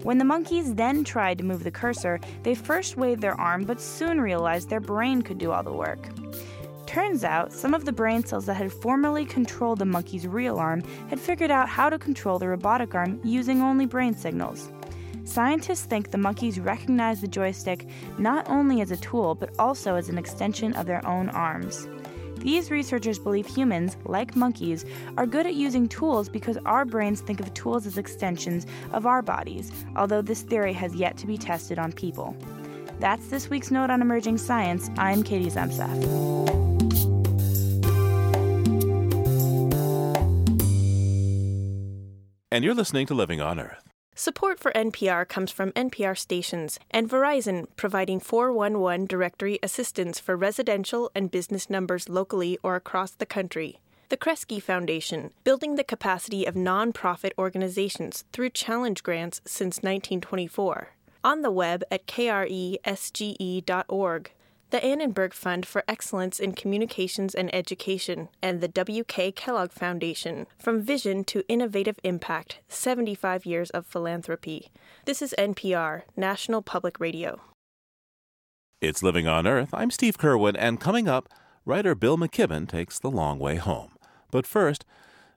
When 0.03 0.17
the 0.17 0.25
monkeys 0.25 0.73
then 0.73 1.03
tried 1.03 1.37
to 1.37 1.43
move 1.43 1.63
the 1.63 1.69
cursor, 1.69 2.19
they 2.41 2.55
first 2.55 2.97
waved 2.97 3.21
their 3.21 3.39
arm 3.39 3.65
but 3.65 3.79
soon 3.79 4.19
realized 4.19 4.69
their 4.69 4.79
brain 4.79 5.21
could 5.21 5.37
do 5.37 5.51
all 5.51 5.61
the 5.61 5.71
work. 5.71 6.09
Turns 6.87 7.23
out, 7.23 7.53
some 7.53 7.73
of 7.73 7.85
the 7.85 7.91
brain 7.91 8.23
cells 8.25 8.47
that 8.47 8.55
had 8.55 8.73
formerly 8.73 9.25
controlled 9.25 9.79
the 9.79 9.85
monkey's 9.85 10.27
real 10.27 10.57
arm 10.57 10.83
had 11.09 11.19
figured 11.19 11.51
out 11.51 11.69
how 11.69 11.89
to 11.89 11.99
control 11.99 12.39
the 12.39 12.47
robotic 12.47 12.95
arm 12.95 13.21
using 13.23 13.61
only 13.61 13.85
brain 13.85 14.15
signals. 14.15 14.71
Scientists 15.23 15.85
think 15.85 16.09
the 16.09 16.17
monkeys 16.17 16.59
recognize 16.59 17.21
the 17.21 17.27
joystick 17.27 17.87
not 18.17 18.49
only 18.49 18.81
as 18.81 18.89
a 18.89 18.97
tool, 18.97 19.35
but 19.35 19.51
also 19.59 19.95
as 19.95 20.09
an 20.09 20.17
extension 20.17 20.73
of 20.73 20.87
their 20.87 21.05
own 21.07 21.29
arms. 21.29 21.87
These 22.41 22.71
researchers 22.71 23.19
believe 23.19 23.45
humans, 23.45 23.97
like 24.05 24.35
monkeys, 24.35 24.83
are 25.15 25.27
good 25.27 25.45
at 25.45 25.53
using 25.53 25.87
tools 25.87 26.27
because 26.27 26.57
our 26.65 26.85
brains 26.85 27.21
think 27.21 27.39
of 27.39 27.53
tools 27.53 27.85
as 27.85 27.99
extensions 27.99 28.65
of 28.93 29.05
our 29.05 29.21
bodies, 29.21 29.71
although 29.95 30.23
this 30.23 30.41
theory 30.41 30.73
has 30.73 30.95
yet 30.95 31.17
to 31.17 31.27
be 31.27 31.37
tested 31.37 31.77
on 31.77 31.91
people. 31.91 32.35
That's 32.99 33.27
this 33.27 33.49
week's 33.49 33.69
Note 33.69 33.91
on 33.91 34.01
Emerging 34.01 34.39
Science. 34.39 34.89
I'm 34.97 35.21
Katie 35.21 35.51
Zemceff. 35.51 35.91
And 42.51 42.65
you're 42.65 42.73
listening 42.73 43.05
to 43.05 43.13
Living 43.13 43.39
on 43.39 43.59
Earth. 43.59 43.90
Support 44.21 44.59
for 44.59 44.71
NPR 44.73 45.27
comes 45.27 45.49
from 45.49 45.71
NPR 45.71 46.15
stations 46.15 46.77
and 46.91 47.09
Verizon, 47.09 47.65
providing 47.75 48.19
411 48.19 49.07
directory 49.07 49.57
assistance 49.63 50.19
for 50.19 50.37
residential 50.37 51.09
and 51.15 51.31
business 51.31 51.71
numbers 51.71 52.07
locally 52.07 52.59
or 52.61 52.75
across 52.75 53.09
the 53.09 53.25
country. 53.25 53.79
The 54.09 54.17
Kresge 54.17 54.61
Foundation, 54.61 55.31
building 55.43 55.75
the 55.75 55.83
capacity 55.83 56.45
of 56.45 56.53
nonprofit 56.53 57.31
organizations 57.35 58.23
through 58.31 58.51
challenge 58.51 59.01
grants 59.01 59.41
since 59.43 59.77
1924. 59.77 60.89
On 61.23 61.41
the 61.41 61.49
web 61.49 61.83
at 61.89 62.05
kresge.org 62.05 62.85
the 64.71 64.83
Annenberg 64.85 65.33
Fund 65.33 65.65
for 65.65 65.83
Excellence 65.85 66.39
in 66.39 66.53
Communications 66.53 67.35
and 67.35 67.53
Education, 67.53 68.29
and 68.41 68.61
the 68.61 68.69
W.K. 68.69 69.33
Kellogg 69.33 69.73
Foundation, 69.73 70.47
From 70.57 70.81
Vision 70.81 71.25
to 71.25 71.45
Innovative 71.49 71.99
Impact 72.05 72.61
75 72.69 73.45
Years 73.45 73.69
of 73.71 73.85
Philanthropy. 73.85 74.71
This 75.03 75.21
is 75.21 75.35
NPR, 75.37 76.03
National 76.15 76.61
Public 76.61 77.01
Radio. 77.01 77.41
It's 78.79 79.03
Living 79.03 79.27
on 79.27 79.45
Earth. 79.45 79.71
I'm 79.73 79.91
Steve 79.91 80.17
Curwood, 80.17 80.55
and 80.57 80.79
coming 80.79 81.09
up, 81.09 81.27
writer 81.65 81.93
Bill 81.93 82.17
McKibben 82.17 82.69
takes 82.69 82.97
the 82.97 83.11
long 83.11 83.39
way 83.39 83.57
home. 83.57 83.91
But 84.31 84.47
first, 84.47 84.85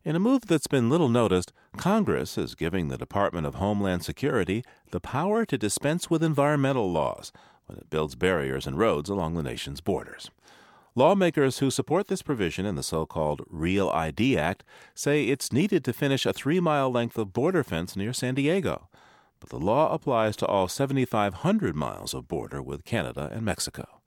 in 0.05 0.15
a 0.15 0.21
move 0.21 0.47
that's 0.47 0.69
been 0.69 0.89
little 0.89 1.09
noticed, 1.09 1.53
Congress 1.77 2.39
is 2.39 2.55
giving 2.55 2.87
the 2.87 2.99
Department 2.99 3.49
of 3.49 3.57
Homeland 3.57 4.05
Security 4.05 4.63
the 4.93 5.01
power 5.01 5.45
to 5.47 5.59
dispense 5.59 6.09
with 6.09 6.23
environmental 6.23 6.93
laws 6.93 7.33
when 7.67 7.79
it 7.79 7.91
builds 7.91 8.15
barriers 8.15 8.67
and 8.67 8.79
roads 8.79 9.09
along 9.09 9.35
the 9.35 9.43
nation's 9.43 9.81
borders. 9.81 10.31
Lawmakers 10.97 11.59
who 11.59 11.71
support 11.71 12.07
this 12.07 12.23
provision 12.23 12.65
in 12.65 12.77
the 12.77 12.83
so 12.83 13.05
called 13.05 13.43
Real 13.51 13.91
ID 13.91 14.39
Act 14.39 14.63
say 14.95 15.25
it's 15.25 15.53
needed 15.53 15.85
to 15.85 15.93
finish 15.93 16.25
a 16.25 16.33
three 16.33 16.61
mile 16.61 16.91
length 16.91 17.19
of 17.19 17.33
border 17.33 17.65
fence 17.65 17.97
near 17.97 18.13
San 18.13 18.37
Diego. 18.37 18.89
But 19.41 19.49
the 19.49 19.59
law 19.59 19.93
applies 19.93 20.37
to 20.37 20.47
all 20.47 20.69
7,500 20.69 21.75
miles 21.75 22.15
of 22.15 22.29
border 22.29 22.63
with 22.63 22.85
Canada 22.85 23.29
and 23.33 23.43
Mexico. 23.43 24.01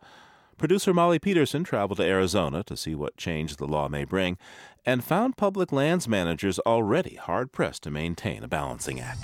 Producer 0.58 0.94
Molly 0.94 1.20
Peterson 1.20 1.64
traveled 1.64 1.98
to 1.98 2.04
Arizona 2.04 2.64
to 2.64 2.76
see 2.76 2.96
what 2.96 3.18
change 3.18 3.58
the 3.58 3.68
law 3.68 3.88
may 3.88 4.06
bring 4.06 4.38
and 4.86 5.04
found 5.04 5.38
public 5.38 5.72
lands 5.72 6.08
managers 6.08 6.58
already 6.60 7.16
hard 7.16 7.52
pressed 7.52 7.84
to 7.84 7.92
maintain 7.92 8.44
a 8.44 8.48
balancing 8.48 9.00
act. 9.00 9.24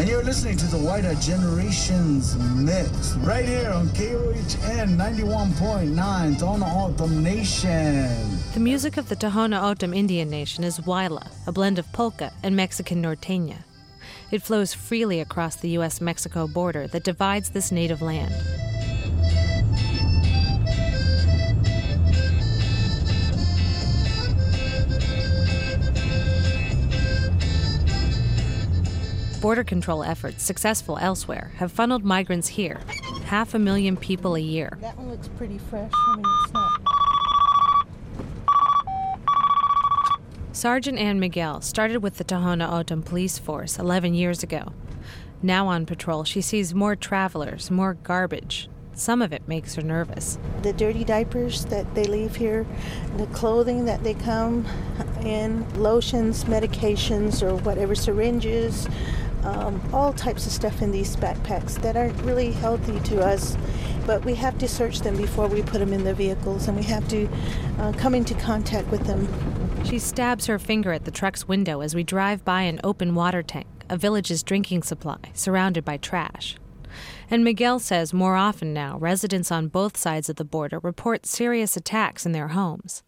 And 0.00 0.08
you're 0.08 0.24
listening 0.24 0.56
to 0.56 0.66
the 0.66 0.78
Whiter 0.78 1.14
Generations 1.16 2.34
Mix 2.56 3.12
right 3.16 3.44
here 3.44 3.70
on 3.70 3.90
KOHN 3.90 4.96
91.9 4.96 6.36
Tohono 6.36 6.88
O'odham 6.88 7.22
Nation. 7.22 8.38
The 8.54 8.60
music 8.60 8.96
of 8.96 9.10
the 9.10 9.14
Tohono 9.16 9.62
O'odham 9.62 9.92
Indian 9.92 10.30
Nation 10.30 10.64
is 10.64 10.78
Waila, 10.78 11.30
a 11.46 11.52
blend 11.52 11.78
of 11.78 11.92
polka 11.92 12.32
and 12.42 12.56
Mexican 12.56 13.02
norteña. 13.02 13.58
It 14.30 14.40
flows 14.40 14.72
freely 14.72 15.20
across 15.20 15.56
the 15.56 15.68
U.S. 15.80 16.00
Mexico 16.00 16.48
border 16.48 16.86
that 16.86 17.04
divides 17.04 17.50
this 17.50 17.70
native 17.70 18.00
land. 18.00 18.32
Border 29.40 29.64
control 29.64 30.04
efforts, 30.04 30.42
successful 30.42 30.98
elsewhere, 30.98 31.52
have 31.56 31.72
funneled 31.72 32.04
migrants 32.04 32.46
here, 32.46 32.78
half 33.24 33.54
a 33.54 33.58
million 33.58 33.96
people 33.96 34.34
a 34.34 34.40
year. 34.40 34.76
That 34.82 34.98
one 34.98 35.10
looks 35.10 35.28
pretty 35.28 35.56
fresh. 35.56 35.90
I 35.94 36.16
mean, 36.16 36.26
it's 36.44 36.52
not. 36.52 36.72
Sergeant 40.52 40.98
Ann 40.98 41.18
Miguel 41.18 41.62
started 41.62 42.02
with 42.02 42.18
the 42.18 42.24
Tohono 42.24 42.70
O'odham 42.70 43.02
Police 43.02 43.38
Force 43.38 43.78
11 43.78 44.12
years 44.12 44.42
ago. 44.42 44.74
Now 45.42 45.68
on 45.68 45.86
patrol, 45.86 46.24
she 46.24 46.42
sees 46.42 46.74
more 46.74 46.94
travelers, 46.94 47.70
more 47.70 47.94
garbage. 47.94 48.68
Some 48.92 49.22
of 49.22 49.32
it 49.32 49.48
makes 49.48 49.76
her 49.76 49.82
nervous. 49.82 50.38
The 50.60 50.74
dirty 50.74 51.02
diapers 51.04 51.64
that 51.66 51.94
they 51.94 52.04
leave 52.04 52.36
here, 52.36 52.66
the 53.16 53.24
clothing 53.28 53.86
that 53.86 54.04
they 54.04 54.12
come 54.12 54.66
in, 55.22 55.66
lotions, 55.80 56.44
medications, 56.44 57.42
or 57.42 57.54
whatever, 57.56 57.94
syringes, 57.94 58.86
um, 59.44 59.80
all 59.92 60.12
types 60.12 60.46
of 60.46 60.52
stuff 60.52 60.82
in 60.82 60.92
these 60.92 61.16
backpacks 61.16 61.80
that 61.82 61.96
aren't 61.96 62.20
really 62.22 62.52
healthy 62.52 63.00
to 63.00 63.24
us. 63.24 63.56
But 64.06 64.24
we 64.24 64.34
have 64.34 64.58
to 64.58 64.68
search 64.68 65.00
them 65.00 65.16
before 65.16 65.46
we 65.46 65.62
put 65.62 65.78
them 65.78 65.92
in 65.92 66.04
the 66.04 66.14
vehicles, 66.14 66.68
and 66.68 66.76
we 66.76 66.84
have 66.84 67.06
to 67.08 67.28
uh, 67.78 67.92
come 67.92 68.14
into 68.14 68.34
contact 68.34 68.88
with 68.88 69.06
them. 69.06 69.28
She 69.84 69.98
stabs 69.98 70.46
her 70.46 70.58
finger 70.58 70.92
at 70.92 71.04
the 71.04 71.10
truck's 71.10 71.48
window 71.48 71.80
as 71.80 71.94
we 71.94 72.02
drive 72.02 72.44
by 72.44 72.62
an 72.62 72.80
open 72.82 73.14
water 73.14 73.42
tank, 73.42 73.66
a 73.88 73.96
village's 73.96 74.42
drinking 74.42 74.82
supply, 74.82 75.18
surrounded 75.32 75.84
by 75.84 75.96
trash. 75.96 76.56
And 77.30 77.44
Miguel 77.44 77.78
says 77.78 78.12
more 78.12 78.36
often 78.36 78.72
now, 78.74 78.98
residents 78.98 79.52
on 79.52 79.68
both 79.68 79.96
sides 79.96 80.28
of 80.28 80.36
the 80.36 80.44
border 80.44 80.80
report 80.80 81.26
serious 81.26 81.76
attacks 81.76 82.26
in 82.26 82.32
their 82.32 82.48
homes. 82.48 83.02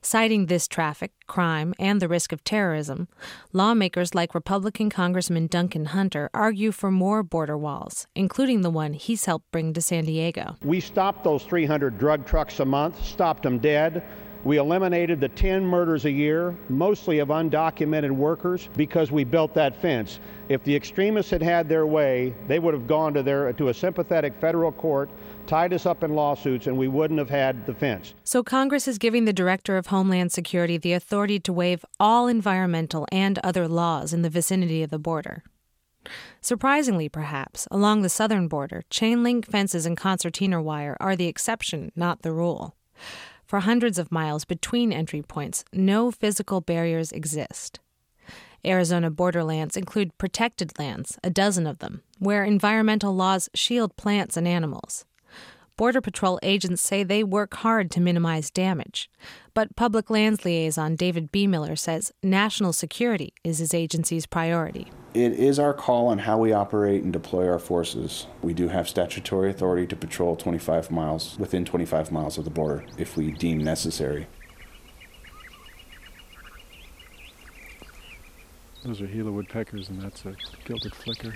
Citing 0.00 0.46
this 0.46 0.68
traffic, 0.68 1.12
crime, 1.26 1.74
and 1.78 2.00
the 2.00 2.08
risk 2.08 2.32
of 2.32 2.44
terrorism, 2.44 3.08
lawmakers 3.52 4.14
like 4.14 4.34
Republican 4.34 4.90
Congressman 4.90 5.46
Duncan 5.46 5.86
Hunter 5.86 6.30
argue 6.34 6.72
for 6.72 6.90
more 6.90 7.22
border 7.22 7.56
walls, 7.56 8.06
including 8.14 8.62
the 8.62 8.70
one 8.70 8.92
he's 8.94 9.24
helped 9.24 9.50
bring 9.50 9.72
to 9.72 9.80
San 9.80 10.04
Diego. 10.04 10.56
We 10.62 10.80
stopped 10.80 11.24
those 11.24 11.44
300 11.44 11.98
drug 11.98 12.26
trucks 12.26 12.60
a 12.60 12.64
month, 12.64 13.02
stopped 13.04 13.42
them 13.42 13.58
dead. 13.58 14.02
We 14.44 14.56
eliminated 14.56 15.20
the 15.20 15.28
10 15.28 15.64
murders 15.64 16.04
a 16.04 16.10
year, 16.10 16.56
mostly 16.68 17.20
of 17.20 17.28
undocumented 17.28 18.10
workers, 18.10 18.68
because 18.76 19.12
we 19.12 19.22
built 19.22 19.54
that 19.54 19.80
fence. 19.80 20.18
If 20.48 20.64
the 20.64 20.74
extremists 20.74 21.30
had 21.30 21.42
had 21.42 21.68
their 21.68 21.86
way, 21.86 22.34
they 22.48 22.58
would 22.58 22.74
have 22.74 22.88
gone 22.88 23.14
to 23.14 23.22
their 23.22 23.52
to 23.52 23.68
a 23.68 23.74
sympathetic 23.74 24.34
federal 24.40 24.72
court, 24.72 25.10
tied 25.46 25.72
us 25.72 25.86
up 25.86 26.02
in 26.02 26.14
lawsuits, 26.14 26.66
and 26.66 26.76
we 26.76 26.88
wouldn't 26.88 27.18
have 27.18 27.30
had 27.30 27.66
the 27.66 27.74
fence. 27.74 28.14
So 28.24 28.42
Congress 28.42 28.88
is 28.88 28.98
giving 28.98 29.24
the 29.24 29.32
Director 29.32 29.76
of 29.76 29.88
Homeland 29.88 30.32
Security 30.32 30.76
the 30.78 30.92
authority 30.92 31.38
to 31.40 31.52
waive 31.52 31.84
all 32.00 32.28
environmental 32.28 33.06
and 33.12 33.38
other 33.40 33.68
laws 33.68 34.12
in 34.12 34.22
the 34.22 34.30
vicinity 34.30 34.82
of 34.82 34.90
the 34.90 34.98
border. 34.98 35.42
Surprisingly, 36.40 37.08
perhaps, 37.08 37.68
along 37.70 38.02
the 38.02 38.08
southern 38.08 38.48
border, 38.48 38.82
chain 38.90 39.22
link 39.22 39.46
fences 39.48 39.86
and 39.86 39.96
concertina 39.96 40.60
wire 40.60 40.96
are 40.98 41.14
the 41.14 41.28
exception, 41.28 41.92
not 41.94 42.22
the 42.22 42.32
rule. 42.32 42.74
For 43.44 43.60
hundreds 43.60 43.98
of 43.98 44.10
miles 44.10 44.44
between 44.44 44.92
entry 44.92 45.22
points, 45.22 45.64
no 45.72 46.10
physical 46.10 46.60
barriers 46.60 47.12
exist. 47.12 47.80
Arizona 48.64 49.10
borderlands 49.10 49.76
include 49.76 50.16
protected 50.18 50.78
lands, 50.78 51.18
a 51.22 51.30
dozen 51.30 51.66
of 51.66 51.78
them, 51.78 52.02
where 52.18 52.44
environmental 52.44 53.14
laws 53.14 53.48
shield 53.54 53.96
plants 53.96 54.36
and 54.36 54.46
animals. 54.46 55.04
Border 55.76 56.00
Patrol 56.00 56.38
agents 56.42 56.82
say 56.82 57.02
they 57.02 57.24
work 57.24 57.54
hard 57.54 57.90
to 57.92 58.00
minimize 58.00 58.50
damage. 58.50 59.10
But 59.54 59.74
Public 59.74 60.10
Lands 60.10 60.44
Liaison 60.44 60.96
David 60.96 61.32
B. 61.32 61.46
Miller 61.46 61.76
says 61.76 62.12
national 62.22 62.72
security 62.72 63.32
is 63.42 63.58
his 63.58 63.72
agency's 63.72 64.26
priority. 64.26 64.88
It 65.14 65.32
is 65.32 65.58
our 65.58 65.74
call 65.74 66.08
on 66.08 66.18
how 66.18 66.38
we 66.38 66.52
operate 66.52 67.02
and 67.02 67.12
deploy 67.12 67.48
our 67.48 67.58
forces. 67.58 68.26
We 68.42 68.54
do 68.54 68.68
have 68.68 68.88
statutory 68.88 69.50
authority 69.50 69.86
to 69.88 69.96
patrol 69.96 70.36
25 70.36 70.90
miles, 70.90 71.38
within 71.38 71.64
25 71.64 72.12
miles 72.12 72.38
of 72.38 72.44
the 72.44 72.50
border, 72.50 72.84
if 72.96 73.16
we 73.16 73.30
deem 73.30 73.58
necessary. 73.58 74.26
Those 78.84 79.00
are 79.00 79.06
Gila 79.06 79.30
woodpeckers, 79.30 79.88
and 79.88 80.02
that's 80.02 80.24
a 80.24 80.34
gilded 80.64 80.94
flicker. 80.94 81.32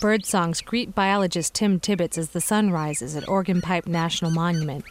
Birdsongs 0.00 0.62
greet 0.62 0.94
biologist 0.94 1.54
Tim 1.54 1.80
Tibbetts 1.80 2.18
as 2.18 2.30
the 2.30 2.40
sun 2.40 2.70
rises 2.70 3.16
at 3.16 3.28
Organ 3.28 3.62
Pipe 3.62 3.86
National 3.86 4.30
Monument. 4.30 4.84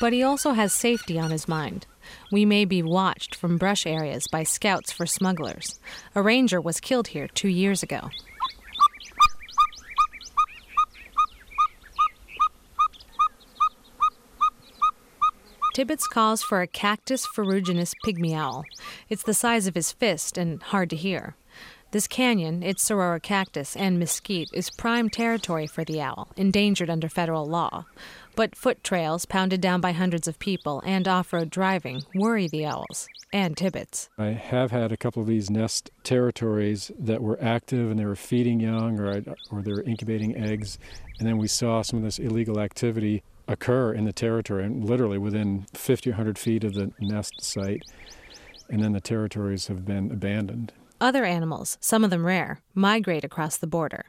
But 0.00 0.12
he 0.12 0.22
also 0.22 0.52
has 0.52 0.72
safety 0.72 1.18
on 1.18 1.30
his 1.30 1.46
mind. 1.46 1.86
We 2.32 2.44
may 2.44 2.64
be 2.64 2.82
watched 2.82 3.34
from 3.34 3.58
brush 3.58 3.86
areas 3.86 4.26
by 4.26 4.42
scouts 4.42 4.92
for 4.92 5.06
smugglers. 5.06 5.78
A 6.14 6.22
ranger 6.22 6.60
was 6.60 6.80
killed 6.80 7.08
here 7.08 7.28
two 7.28 7.48
years 7.48 7.82
ago. 7.82 8.10
Tibbetts 15.74 16.06
calls 16.08 16.42
for 16.42 16.60
a 16.60 16.66
cactus 16.66 17.26
ferruginous 17.26 17.94
pygmy 18.04 18.34
owl. 18.34 18.64
It's 19.08 19.22
the 19.22 19.34
size 19.34 19.66
of 19.66 19.74
his 19.74 19.92
fist 19.92 20.36
and 20.36 20.62
hard 20.62 20.90
to 20.90 20.96
hear. 20.96 21.36
This 21.90 22.06
canyon, 22.06 22.62
its 22.62 22.82
saguaro 22.82 23.18
cactus, 23.18 23.74
and 23.74 23.98
mesquite 23.98 24.50
is 24.52 24.70
prime 24.70 25.08
territory 25.08 25.66
for 25.66 25.84
the 25.84 26.02
owl, 26.02 26.28
endangered 26.36 26.90
under 26.90 27.08
federal 27.08 27.46
law. 27.46 27.86
But 28.34 28.54
foot 28.54 28.84
trails, 28.84 29.24
pounded 29.24 29.60
down 29.60 29.80
by 29.80 29.92
hundreds 29.92 30.28
of 30.28 30.38
people, 30.38 30.82
and 30.84 31.08
off 31.08 31.32
road 31.32 31.48
driving 31.48 32.02
worry 32.14 32.46
the 32.46 32.66
owls 32.66 33.08
and 33.32 33.56
Tibbetts. 33.56 34.08
I 34.18 34.28
have 34.28 34.70
had 34.70 34.92
a 34.92 34.96
couple 34.96 35.22
of 35.22 35.28
these 35.28 35.50
nest 35.50 35.90
territories 36.02 36.90
that 36.98 37.22
were 37.22 37.38
active 37.42 37.90
and 37.90 37.98
they 37.98 38.04
were 38.04 38.16
feeding 38.16 38.60
young 38.60 38.98
or, 38.98 39.22
or 39.50 39.62
they 39.62 39.72
were 39.72 39.82
incubating 39.82 40.36
eggs. 40.36 40.78
And 41.18 41.28
then 41.28 41.38
we 41.38 41.48
saw 41.48 41.82
some 41.82 41.98
of 41.98 42.04
this 42.04 42.18
illegal 42.18 42.58
activity 42.60 43.22
occur 43.48 43.92
in 43.92 44.04
the 44.04 44.12
territory, 44.12 44.64
and 44.64 44.84
literally 44.84 45.18
within 45.18 45.66
50 45.74 46.10
100 46.10 46.38
feet 46.38 46.64
of 46.64 46.74
the 46.74 46.92
nest 47.00 47.42
site, 47.42 47.82
and 48.68 48.82
then 48.82 48.92
the 48.92 49.00
territories 49.00 49.66
have 49.66 49.84
been 49.84 50.10
abandoned. 50.10 50.72
Other 51.00 51.24
animals, 51.24 51.78
some 51.80 52.04
of 52.04 52.10
them 52.10 52.26
rare, 52.26 52.60
migrate 52.74 53.24
across 53.24 53.56
the 53.56 53.66
border. 53.66 54.06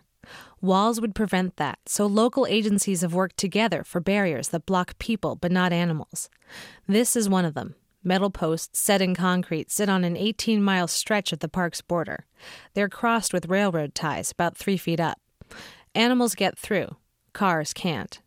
Walls 0.61 0.99
would 0.99 1.15
prevent 1.15 1.55
that, 1.55 1.79
so 1.85 2.05
local 2.05 2.45
agencies 2.45 3.01
have 3.01 3.13
worked 3.13 3.37
together 3.37 3.83
for 3.83 3.99
barriers 4.01 4.49
that 4.49 4.65
block 4.65 4.97
people 4.99 5.35
but 5.35 5.51
not 5.51 5.71
animals. 5.71 6.29
This 6.87 7.15
is 7.15 7.29
one 7.29 7.45
of 7.45 7.53
them. 7.53 7.75
Metal 8.03 8.29
posts 8.29 8.79
set 8.79 9.01
in 9.01 9.13
concrete 9.13 9.71
sit 9.71 9.89
on 9.89 10.03
an 10.03 10.15
18 10.15 10.63
mile 10.63 10.87
stretch 10.87 11.33
at 11.33 11.41
the 11.41 11.49
park's 11.49 11.81
border. 11.81 12.25
They're 12.73 12.89
crossed 12.89 13.33
with 13.33 13.49
railroad 13.49 13.93
ties 13.93 14.31
about 14.31 14.57
three 14.57 14.77
feet 14.77 14.99
up. 14.99 15.19
Animals 15.95 16.35
get 16.35 16.57
through, 16.57 16.95
cars 17.33 17.73
can't. 17.73 18.21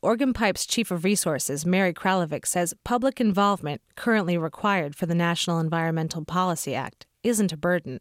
Organ 0.00 0.32
Pipe's 0.32 0.66
Chief 0.66 0.90
of 0.90 1.04
Resources, 1.04 1.64
Mary 1.66 1.92
Kralovic, 1.92 2.46
says 2.46 2.74
public 2.84 3.20
involvement, 3.20 3.80
currently 3.96 4.36
required 4.36 4.94
for 4.94 5.06
the 5.06 5.14
National 5.14 5.58
Environmental 5.58 6.24
Policy 6.24 6.74
Act, 6.74 7.06
isn't 7.22 7.52
a 7.52 7.56
burden. 7.56 8.00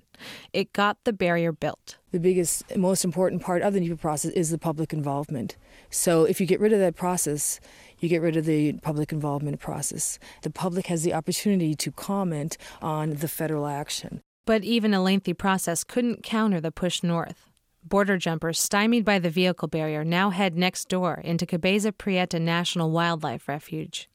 It 0.54 0.74
got 0.74 0.98
the 1.04 1.14
barrier 1.14 1.52
built. 1.52 1.98
The 2.12 2.20
biggest, 2.20 2.76
most 2.76 3.06
important 3.06 3.42
part 3.42 3.62
of 3.62 3.74
the 3.74 3.80
NEPA 3.80 3.98
process 3.98 4.32
is 4.32 4.50
the 4.50 4.58
public 4.58 4.94
involvement. 4.94 5.58
So 5.90 6.24
if 6.26 6.42
you 6.42 6.48
get 6.48 6.60
rid 6.60 6.74
of 6.74 6.80
that 6.80 6.96
process, 6.96 7.60
you 8.00 8.10
get 8.10 8.22
rid 8.22 8.36
of 8.36 8.46
the 8.46 8.74
public 8.74 9.12
involvement 9.12 9.60
process. 9.60 10.18
The 10.42 10.50
public 10.50 10.88
has 10.88 11.04
the 11.04 11.14
opportunity 11.14 11.76
to 11.76 11.92
comment 11.92 12.58
on 12.82 13.16
the 13.16 13.28
federal 13.28 13.68
action. 13.68 14.22
But 14.46 14.64
even 14.64 14.94
a 14.94 15.04
lengthy 15.04 15.34
process 15.34 15.84
couldn't 15.84 16.24
counter 16.24 16.60
the 16.60 16.72
push 16.72 17.04
north. 17.04 17.51
Border 17.84 18.18
jumpers, 18.18 18.60
stymied 18.60 19.04
by 19.04 19.20
the 19.20 19.30
vehicle 19.30 19.68
barrier, 19.68 20.04
now 20.04 20.30
head 20.30 20.56
next 20.56 20.88
door 20.88 21.22
into 21.24 21.46
Cabeza 21.46 21.92
Prieta 21.92 22.40
National 22.40 22.92
Wildlife 22.92 23.48
Refuge. 23.48 24.10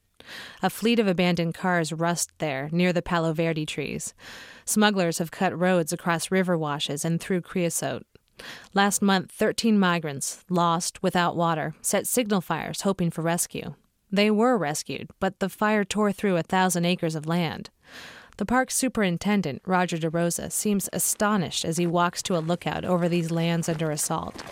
A 0.61 0.69
fleet 0.69 0.99
of 0.99 1.07
abandoned 1.07 1.53
cars 1.53 1.93
rust 1.93 2.31
there 2.39 2.69
near 2.71 2.91
the 2.91 3.01
Palo 3.01 3.33
Verde 3.33 3.65
trees. 3.65 4.13
Smugglers 4.65 5.19
have 5.19 5.31
cut 5.31 5.57
roads 5.57 5.93
across 5.93 6.31
river 6.31 6.57
washes 6.57 7.05
and 7.05 7.19
through 7.21 7.41
creosote. 7.41 8.05
Last 8.73 9.01
month, 9.01 9.31
13 9.31 9.79
migrants, 9.79 10.43
lost 10.49 11.01
without 11.01 11.35
water, 11.35 11.75
set 11.81 12.07
signal 12.07 12.41
fires 12.41 12.81
hoping 12.81 13.09
for 13.09 13.21
rescue. 13.21 13.75
They 14.11 14.31
were 14.31 14.57
rescued, 14.57 15.09
but 15.19 15.39
the 15.39 15.49
fire 15.49 15.83
tore 15.83 16.11
through 16.11 16.37
a 16.37 16.43
thousand 16.43 16.85
acres 16.85 17.15
of 17.15 17.25
land. 17.25 17.69
The 18.37 18.45
park 18.45 18.69
superintendent, 18.69 19.63
Roger 19.65 19.97
DeRosa, 19.97 20.51
seems 20.51 20.89
astonished 20.93 21.65
as 21.65 21.77
he 21.77 21.87
walks 21.87 22.21
to 22.21 22.37
a 22.37 22.39
lookout 22.39 22.85
over 22.85 23.09
these 23.09 23.31
lands 23.31 23.67
under 23.67 23.89
assault. 23.89 24.43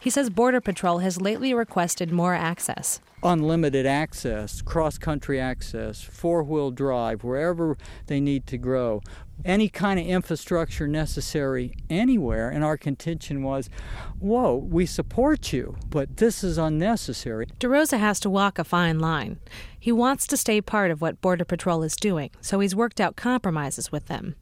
He 0.00 0.08
says 0.08 0.30
Border 0.30 0.62
Patrol 0.62 1.00
has 1.00 1.20
lately 1.20 1.52
requested 1.52 2.10
more 2.10 2.32
access. 2.32 2.98
Unlimited 3.22 3.84
access, 3.84 4.62
cross 4.62 4.96
country 4.96 5.38
access, 5.38 6.00
four 6.00 6.42
wheel 6.44 6.70
drive, 6.70 7.24
wherever 7.24 7.76
they 8.06 8.20
need 8.20 8.46
to 8.46 8.56
grow 8.56 9.02
any 9.46 9.68
kind 9.68 9.98
of 9.98 10.06
infrastructure 10.06 10.86
necessary 10.86 11.74
anywhere. 11.88 12.50
And 12.50 12.62
our 12.62 12.76
contention 12.76 13.42
was, 13.42 13.70
whoa, 14.18 14.56
we 14.56 14.84
support 14.84 15.52
you, 15.52 15.76
but 15.88 16.18
this 16.18 16.44
is 16.44 16.58
unnecessary. 16.58 17.46
DeRosa 17.60 17.98
has 17.98 18.20
to 18.20 18.30
walk 18.30 18.58
a 18.58 18.64
fine 18.64 18.98
line. 18.98 19.38
He 19.78 19.92
wants 19.92 20.26
to 20.26 20.36
stay 20.36 20.60
part 20.60 20.90
of 20.90 21.00
what 21.00 21.20
Border 21.20 21.44
Patrol 21.44 21.82
is 21.82 21.96
doing, 21.96 22.30
so 22.40 22.60
he's 22.60 22.74
worked 22.74 23.00
out 23.00 23.16
compromises 23.16 23.92
with 23.92 24.06
them. 24.06 24.34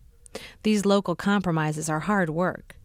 These 0.63 0.85
local 0.87 1.15
compromises 1.15 1.89
are 1.89 2.01
hard 2.01 2.31
work. 2.31 2.77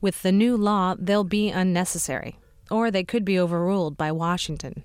With 0.00 0.22
the 0.22 0.32
new 0.32 0.56
law, 0.56 0.96
they'll 0.98 1.24
be 1.24 1.48
unnecessary, 1.50 2.38
or 2.70 2.90
they 2.90 3.04
could 3.04 3.24
be 3.24 3.38
overruled 3.38 3.96
by 3.96 4.12
Washington. 4.12 4.82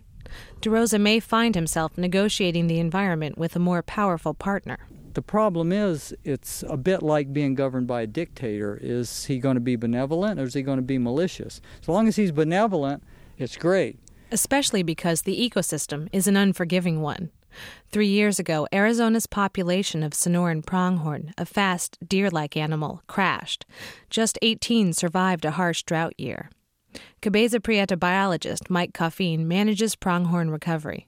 DeRosa 0.61 0.99
may 0.99 1.19
find 1.19 1.55
himself 1.55 1.97
negotiating 1.97 2.67
the 2.67 2.79
environment 2.79 3.37
with 3.37 3.55
a 3.55 3.59
more 3.59 3.81
powerful 3.81 4.33
partner. 4.33 4.77
The 5.13 5.21
problem 5.21 5.71
is, 5.71 6.13
it's 6.23 6.63
a 6.67 6.75
bit 6.75 7.03
like 7.03 7.31
being 7.31 7.53
governed 7.53 7.85
by 7.85 8.01
a 8.01 8.07
dictator. 8.07 8.79
Is 8.81 9.25
he 9.25 9.37
going 9.37 9.55
to 9.55 9.61
be 9.61 9.75
benevolent 9.75 10.39
or 10.39 10.43
is 10.43 10.55
he 10.55 10.63
going 10.63 10.77
to 10.77 10.83
be 10.83 10.97
malicious? 10.97 11.61
As 11.81 11.87
long 11.87 12.07
as 12.07 12.15
he's 12.15 12.31
benevolent, 12.31 13.03
it's 13.37 13.55
great. 13.55 13.99
Especially 14.31 14.81
because 14.81 15.21
the 15.21 15.49
ecosystem 15.49 16.09
is 16.11 16.27
an 16.27 16.35
unforgiving 16.35 17.01
one. 17.01 17.29
Three 17.91 18.07
years 18.07 18.39
ago, 18.39 18.67
Arizona's 18.73 19.27
population 19.27 20.01
of 20.01 20.13
Sonoran 20.13 20.65
pronghorn, 20.65 21.31
a 21.37 21.45
fast, 21.45 21.99
deer 22.07 22.31
like 22.31 22.57
animal, 22.57 23.03
crashed. 23.05 23.67
Just 24.09 24.39
18 24.41 24.93
survived 24.93 25.45
a 25.45 25.51
harsh 25.51 25.83
drought 25.83 26.13
year. 26.17 26.49
Cabeza 27.21 27.59
Prieta 27.59 27.95
biologist 27.95 28.71
Mike 28.71 28.93
Coffeen 28.93 29.45
manages 29.45 29.95
pronghorn 29.95 30.49
recovery. 30.49 31.07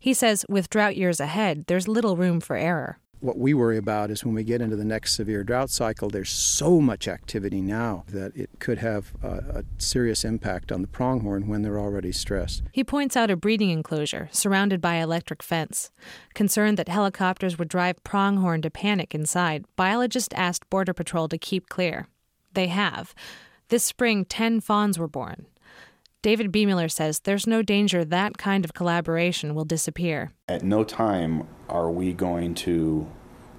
He 0.00 0.12
says 0.12 0.44
with 0.48 0.70
drought 0.70 0.96
years 0.96 1.20
ahead, 1.20 1.66
there's 1.68 1.86
little 1.86 2.16
room 2.16 2.40
for 2.40 2.56
error 2.56 2.98
what 3.24 3.38
we 3.38 3.54
worry 3.54 3.78
about 3.78 4.10
is 4.10 4.22
when 4.22 4.34
we 4.34 4.44
get 4.44 4.60
into 4.60 4.76
the 4.76 4.84
next 4.84 5.14
severe 5.14 5.42
drought 5.42 5.70
cycle, 5.70 6.10
there's 6.10 6.30
so 6.30 6.78
much 6.78 7.08
activity 7.08 7.62
now 7.62 8.04
that 8.08 8.36
it 8.36 8.50
could 8.58 8.78
have 8.78 9.14
a, 9.22 9.28
a, 9.28 9.64
serious 9.78 10.24
impact 10.26 10.70
on 10.70 10.82
the 10.82 10.88
pronghorn 10.88 11.48
when 11.48 11.62
they're 11.62 11.78
already 11.78 12.12
stressed. 12.12 12.62
He 12.72 12.84
points 12.84 13.16
out 13.16 13.30
a 13.30 13.36
breeding 13.36 13.70
enclosure 13.70 14.28
surrounded 14.30 14.82
by 14.82 14.96
electric 14.96 15.42
fence. 15.42 15.90
Concerned 16.34 16.76
that 16.76 16.88
helicopters 16.88 17.58
would 17.58 17.68
drive 17.68 18.04
pronghorn 18.04 18.60
to 18.60 18.70
panic 18.70 19.14
inside, 19.14 19.64
biologists 19.74 20.34
asked 20.34 20.68
Border 20.68 20.92
Patrol 20.92 21.26
to 21.28 21.38
keep 21.38 21.70
clear. 21.70 22.08
They 22.52 22.66
have. 22.66 23.14
This 23.68 23.84
spring, 23.84 24.26
10 24.26 24.60
fawns 24.60 24.98
were 24.98 25.08
born. 25.08 25.46
David 26.24 26.50
B. 26.50 26.64
Miller 26.64 26.88
says 26.88 27.18
there's 27.18 27.46
no 27.46 27.60
danger 27.60 28.02
that 28.02 28.38
kind 28.38 28.64
of 28.64 28.72
collaboration 28.72 29.54
will 29.54 29.66
disappear. 29.66 30.32
At 30.48 30.62
no 30.62 30.82
time 30.82 31.46
are 31.68 31.90
we 31.90 32.14
going 32.14 32.54
to 32.54 33.06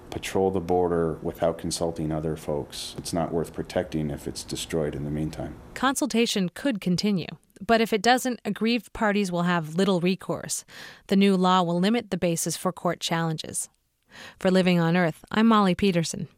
patrol 0.10 0.50
the 0.50 0.60
border 0.60 1.20
without 1.22 1.60
consulting 1.60 2.12
other 2.12 2.36
folks. 2.36 2.96
It's 2.98 3.14
not 3.14 3.32
worth 3.32 3.54
protecting 3.54 4.10
if 4.10 4.28
it's 4.28 4.42
destroyed 4.44 4.96
in 4.96 5.04
the 5.04 5.12
meantime. 5.12 5.54
Consultation 5.76 6.50
could 6.56 6.82
continue, 6.82 7.28
but 7.64 7.82
if 7.82 7.94
it 7.94 8.02
doesn't, 8.02 8.40
aggrieved 8.44 8.94
parties 8.94 9.32
will 9.32 9.44
have 9.44 9.76
little 9.76 10.00
recourse. 10.00 10.66
The 11.06 11.16
new 11.16 11.38
law 11.38 11.62
will 11.62 11.80
limit 11.80 12.10
the 12.10 12.18
basis 12.18 12.58
for 12.58 12.72
court 12.72 13.00
challenges. 13.00 13.70
For 14.40 14.50
Living 14.50 14.80
on 14.80 14.98
Earth, 14.98 15.24
I'm 15.30 15.46
Molly 15.46 15.76
Peterson. 15.76 16.30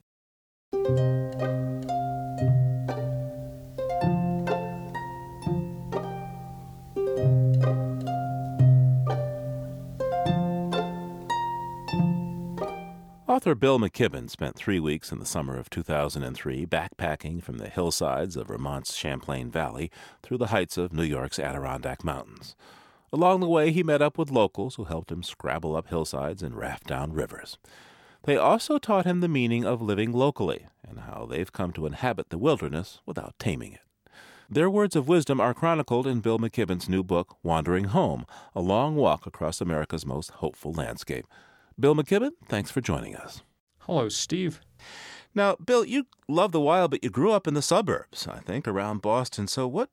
Author 13.38 13.54
Bill 13.54 13.78
McKibben 13.78 14.32
spent 14.32 14.56
three 14.56 14.80
weeks 14.80 15.12
in 15.12 15.20
the 15.20 15.26
summer 15.28 15.60
of 15.60 15.70
2003 15.70 16.66
backpacking 16.66 17.44
from 17.44 17.60
the 17.60 17.70
hillsides 17.70 18.36
of 18.36 18.48
Vermont's 18.48 18.96
Champlain 18.96 19.52
Valley 19.52 19.92
through 20.24 20.40
the 20.40 20.48
heights 20.48 20.76
of 20.76 20.92
New 20.92 21.04
York's 21.04 21.38
Adirondack 21.38 22.04
Mountains. 22.04 22.56
Along 23.14 23.40
the 23.40 23.48
way, 23.48 23.72
he 23.72 23.84
met 23.84 24.02
up 24.02 24.18
with 24.18 24.32
locals 24.32 24.74
who 24.74 24.86
helped 24.86 25.12
him 25.12 25.22
scrabble 25.22 25.76
up 25.76 25.90
hillsides 25.90 26.42
and 26.42 26.56
raft 26.56 26.88
down 26.88 27.14
rivers. 27.14 27.60
They 28.24 28.38
also 28.38 28.80
taught 28.80 29.06
him 29.06 29.20
the 29.20 29.28
meaning 29.28 29.64
of 29.64 29.84
living 29.84 30.14
locally 30.14 30.66
and 30.84 31.02
how 31.02 31.28
they've 31.30 31.54
come 31.54 31.72
to 31.74 31.86
inhabit 31.86 32.30
the 32.30 32.40
wilderness 32.40 33.02
without 33.06 33.36
taming 33.38 33.74
it. 33.74 33.82
Their 34.50 34.68
words 34.68 34.96
of 34.96 35.08
wisdom 35.08 35.40
are 35.40 35.54
chronicled 35.54 36.08
in 36.08 36.22
Bill 36.22 36.40
McKibben's 36.40 36.90
new 36.90 37.04
book, 37.04 37.38
Wandering 37.44 37.84
Home 37.84 38.26
A 38.56 38.62
Long 38.62 38.96
Walk 38.96 39.28
Across 39.28 39.62
America's 39.62 40.08
Most 40.08 40.32
Hopeful 40.32 40.74
Landscape. 40.74 41.28
Bill 41.80 41.94
McKibben, 41.94 42.32
thanks 42.48 42.72
for 42.72 42.82
joining 42.82 43.16
us. 43.16 43.44
Hello, 43.82 44.10
Steve. 44.10 44.62
Now, 45.36 45.56
Bill, 45.64 45.86
you 45.86 46.08
love 46.28 46.52
the 46.52 46.60
wild, 46.60 46.90
but 46.90 47.04
you 47.04 47.12
grew 47.12 47.32
up 47.32 47.48
in 47.48 47.54
the 47.54 47.62
suburbs, 47.62 48.28
I 48.28 48.40
think, 48.40 48.68
around 48.68 49.04
Boston. 49.04 49.48
So, 49.48 49.68
what 49.68 49.92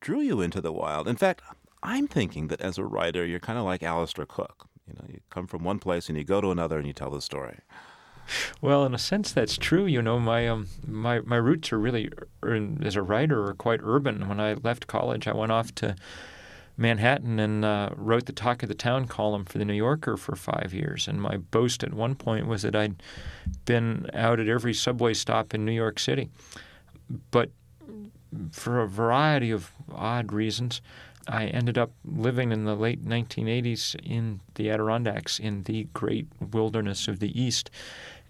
drew 0.00 0.20
you 0.20 0.40
into 0.40 0.60
the 0.60 0.72
wild? 0.72 1.08
In 1.08 1.16
fact, 1.16 1.42
I'm 1.82 2.06
thinking 2.06 2.46
that 2.48 2.60
as 2.60 2.78
a 2.78 2.84
writer, 2.84 3.26
you're 3.26 3.40
kind 3.40 3.58
of 3.58 3.64
like 3.64 3.82
Alistair 3.82 4.26
Cooke. 4.26 4.68
You 4.86 4.94
know, 4.94 5.06
you 5.08 5.20
come 5.30 5.48
from 5.48 5.64
one 5.64 5.80
place 5.80 6.08
and 6.08 6.16
you 6.16 6.22
go 6.22 6.40
to 6.40 6.52
another 6.52 6.78
and 6.78 6.86
you 6.86 6.92
tell 6.92 7.10
the 7.10 7.20
story. 7.20 7.58
Well, 8.60 8.84
in 8.84 8.94
a 8.94 8.98
sense, 8.98 9.32
that's 9.32 9.58
true. 9.58 9.86
You 9.86 10.02
know, 10.02 10.20
my 10.20 10.46
um, 10.46 10.68
my 10.86 11.20
my 11.20 11.36
roots 11.36 11.72
are 11.72 11.78
really, 11.80 12.10
as 12.82 12.94
a 12.94 13.02
writer, 13.02 13.44
are 13.44 13.54
quite 13.54 13.80
urban. 13.82 14.28
When 14.28 14.38
I 14.38 14.54
left 14.54 14.86
college, 14.86 15.26
I 15.26 15.34
went 15.34 15.52
off 15.52 15.74
to 15.76 15.96
Manhattan 16.76 17.38
and 17.38 17.64
uh, 17.64 17.90
wrote 17.96 18.26
the 18.26 18.32
Talk 18.32 18.62
of 18.62 18.68
the 18.68 18.74
Town 18.74 19.06
column 19.06 19.44
for 19.44 19.58
the 19.58 19.64
New 19.64 19.74
Yorker 19.74 20.16
for 20.16 20.34
five 20.34 20.74
years. 20.74 21.06
And 21.06 21.20
my 21.20 21.36
boast 21.36 21.84
at 21.84 21.94
one 21.94 22.14
point 22.14 22.46
was 22.46 22.62
that 22.62 22.74
I'd 22.74 23.02
been 23.64 24.08
out 24.12 24.40
at 24.40 24.48
every 24.48 24.74
subway 24.74 25.14
stop 25.14 25.54
in 25.54 25.64
New 25.64 25.72
York 25.72 25.98
City. 25.98 26.30
But 27.30 27.50
for 28.50 28.80
a 28.80 28.88
variety 28.88 29.50
of 29.50 29.70
odd 29.92 30.32
reasons, 30.32 30.80
I 31.28 31.46
ended 31.46 31.78
up 31.78 31.92
living 32.04 32.52
in 32.52 32.64
the 32.64 32.74
late 32.74 33.04
1980s 33.04 33.94
in 34.04 34.40
the 34.56 34.70
Adirondacks, 34.70 35.38
in 35.38 35.62
the 35.62 35.84
great 35.94 36.26
wilderness 36.52 37.08
of 37.08 37.20
the 37.20 37.40
East, 37.40 37.70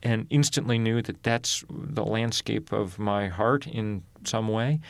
and 0.02 0.26
instantly 0.30 0.78
knew 0.78 1.02
that 1.02 1.22
that's 1.22 1.64
the 1.70 2.04
landscape 2.04 2.72
of 2.72 2.98
my 2.98 3.28
heart 3.28 3.66
in 3.66 4.02
some 4.24 4.48
way. 4.48 4.80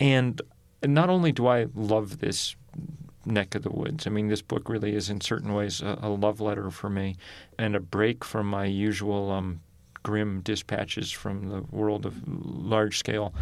And 0.00 0.40
not 0.84 1.08
only 1.08 1.32
do 1.32 1.46
I 1.46 1.66
love 1.74 2.18
this 2.18 2.56
neck 3.26 3.54
of 3.54 3.62
the 3.62 3.70
woods. 3.70 4.06
I 4.06 4.10
mean, 4.10 4.28
this 4.28 4.42
book 4.42 4.68
really 4.68 4.94
is, 4.94 5.10
in 5.10 5.20
certain 5.20 5.52
ways, 5.52 5.82
a, 5.82 5.98
a 6.02 6.08
love 6.08 6.40
letter 6.40 6.70
for 6.70 6.88
me 6.88 7.16
and 7.58 7.76
a 7.76 7.80
break 7.80 8.24
from 8.24 8.46
my 8.48 8.66
usual 8.66 9.30
um, 9.30 9.60
grim 10.02 10.40
dispatches 10.40 11.10
from 11.10 11.48
the 11.48 11.62
world 11.70 12.06
of 12.06 12.14
large 12.26 12.98
scale 12.98 13.34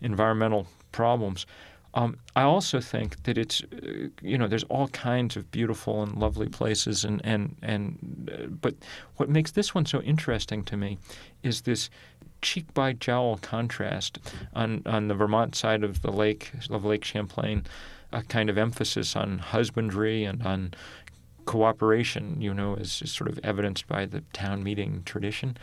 environmental 0.00 0.66
problems. 0.92 1.46
Um, 1.94 2.18
I 2.36 2.42
also 2.42 2.80
think 2.80 3.22
that 3.24 3.36
it's, 3.36 3.62
uh, 3.62 4.08
you 4.22 4.38
know, 4.38 4.48
there's 4.48 4.64
all 4.64 4.88
kinds 4.88 5.36
of 5.36 5.50
beautiful 5.50 6.02
and 6.02 6.16
lovely 6.16 6.48
places, 6.48 7.04
and 7.04 7.20
and 7.24 7.54
and, 7.62 8.30
uh, 8.32 8.46
but 8.46 8.74
what 9.16 9.28
makes 9.28 9.50
this 9.50 9.74
one 9.74 9.84
so 9.84 10.00
interesting 10.00 10.64
to 10.64 10.76
me 10.76 10.98
is 11.42 11.62
this 11.62 11.90
cheek 12.40 12.72
by 12.72 12.94
jowl 12.94 13.38
contrast 13.42 14.18
on 14.54 14.82
on 14.86 15.08
the 15.08 15.14
Vermont 15.14 15.54
side 15.54 15.84
of 15.84 16.00
the 16.00 16.10
lake 16.10 16.52
of 16.70 16.84
Lake 16.84 17.04
Champlain 17.04 17.64
a 18.12 18.22
kind 18.22 18.50
of 18.50 18.58
emphasis 18.58 19.16
on 19.16 19.38
husbandry 19.38 20.24
and 20.24 20.42
on 20.42 20.74
cooperation, 21.44 22.40
you 22.40 22.54
know, 22.54 22.76
as 22.76 23.02
is 23.02 23.12
sort 23.12 23.28
of 23.28 23.38
evidenced 23.42 23.86
by 23.86 24.06
the 24.06 24.22
town 24.32 24.62
meeting 24.62 25.02
tradition. 25.04 25.56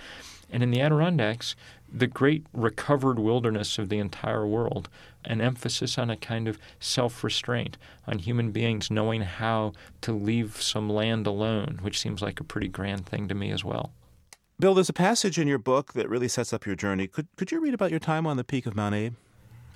And 0.52 0.64
in 0.64 0.72
the 0.72 0.82
Adirondacks, 0.82 1.56
the 1.92 2.08
great 2.08 2.46
recovered 2.54 3.20
wilderness 3.20 3.78
of 3.78 3.90
the 3.90 4.00
entire 4.00 4.48
world, 4.48 4.90
an 5.24 5.42
emphasis 5.42 5.98
on 5.98 6.10
a 6.10 6.18
kind 6.18 6.48
of 6.48 6.58
self 6.80 7.24
restraint, 7.24 7.78
on 8.08 8.20
human 8.20 8.52
beings 8.52 8.90
knowing 8.90 9.22
how 9.22 9.74
to 10.02 10.12
leave 10.12 10.62
some 10.62 10.90
land 10.90 11.28
alone, 11.28 11.80
which 11.82 12.00
seems 12.00 12.22
like 12.22 12.40
a 12.40 12.44
pretty 12.44 12.68
grand 12.68 13.06
thing 13.06 13.28
to 13.28 13.36
me 13.36 13.52
as 13.52 13.64
well. 13.64 13.92
Bill, 14.60 14.74
there's 14.74 14.90
a 14.90 14.94
passage 14.94 15.40
in 15.40 15.48
your 15.48 15.58
book 15.58 15.94
that 15.94 16.10
really 16.10 16.28
sets 16.28 16.52
up 16.52 16.66
your 16.66 16.76
journey. 16.76 17.08
Could, 17.08 17.28
could 17.38 17.52
you 17.52 17.62
read 17.62 17.74
about 17.74 17.92
your 17.92 18.00
time 18.00 18.28
on 18.28 18.36
the 18.36 18.44
peak 18.44 18.66
of 18.66 18.76
Mount 18.76 18.96
Abe? 18.96 19.14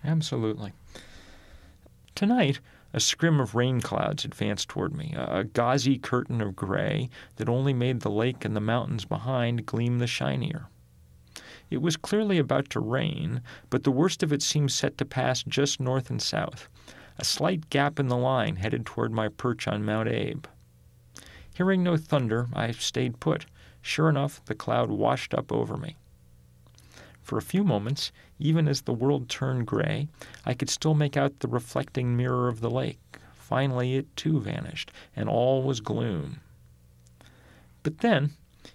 Absolutely. 0.03 0.73
Tonight, 2.15 2.59
a 2.93 2.99
scrim 2.99 3.39
of 3.39 3.55
rain 3.55 3.81
clouds 3.81 4.23
advanced 4.23 4.69
toward 4.69 4.93
me, 4.93 5.15
a 5.17 5.43
gauzy 5.43 5.97
curtain 5.97 6.41
of 6.41 6.55
gray 6.55 7.09
that 7.37 7.49
only 7.49 7.73
made 7.73 8.01
the 8.01 8.11
lake 8.11 8.45
and 8.45 8.55
the 8.55 8.61
mountains 8.61 9.03
behind 9.03 9.65
gleam 9.65 9.97
the 9.97 10.05
shinier. 10.05 10.67
It 11.71 11.81
was 11.81 11.97
clearly 11.97 12.37
about 12.37 12.69
to 12.69 12.79
rain, 12.79 13.41
but 13.71 13.83
the 13.83 13.91
worst 13.91 14.21
of 14.21 14.31
it 14.31 14.43
seemed 14.43 14.71
set 14.71 14.95
to 14.99 15.05
pass 15.05 15.41
just 15.41 15.79
north 15.79 16.11
and 16.11 16.21
south, 16.21 16.69
a 17.17 17.25
slight 17.25 17.71
gap 17.71 17.99
in 17.99 18.09
the 18.09 18.17
line 18.17 18.57
headed 18.57 18.85
toward 18.85 19.11
my 19.11 19.27
perch 19.27 19.67
on 19.67 19.83
Mount 19.83 20.07
Abe. 20.07 20.45
Hearing 21.55 21.81
no 21.81 21.97
thunder, 21.97 22.47
I 22.53 22.71
stayed 22.71 23.19
put. 23.19 23.47
Sure 23.81 24.07
enough, 24.07 24.45
the 24.45 24.55
cloud 24.55 24.91
washed 24.91 25.33
up 25.33 25.51
over 25.51 25.77
me. 25.77 25.97
For 27.23 27.37
a 27.37 27.41
few 27.41 27.63
moments, 27.63 28.11
even 28.37 28.67
as 28.67 28.81
the 28.81 28.93
world 28.93 29.29
turned 29.29 29.65
gray, 29.65 30.09
I 30.45 30.53
could 30.53 30.69
still 30.69 30.93
make 30.93 31.15
out 31.15 31.39
the 31.39 31.47
reflecting 31.47 32.17
mirror 32.17 32.49
of 32.49 32.59
the 32.59 32.69
lake. 32.69 32.99
Finally, 33.33 33.95
it 33.95 34.13
too 34.17 34.41
vanished, 34.41 34.91
and 35.15 35.29
all 35.29 35.63
was 35.63 35.79
gloom. 35.79 36.41
But 37.81 37.99
then, 37.99 38.33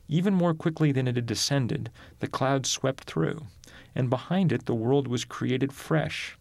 even 0.09 0.35
more 0.35 0.55
quickly 0.55 0.93
than 0.93 1.07
it 1.07 1.17
had 1.17 1.27
descended, 1.27 1.91
the 2.21 2.27
cloud 2.27 2.65
swept 2.65 3.05
through, 3.05 3.47
and 3.95 4.09
behind 4.09 4.51
it 4.51 4.65
the 4.65 4.75
world 4.75 5.09
was 5.09 5.25
created 5.25 5.73
fresh. 5.73 6.39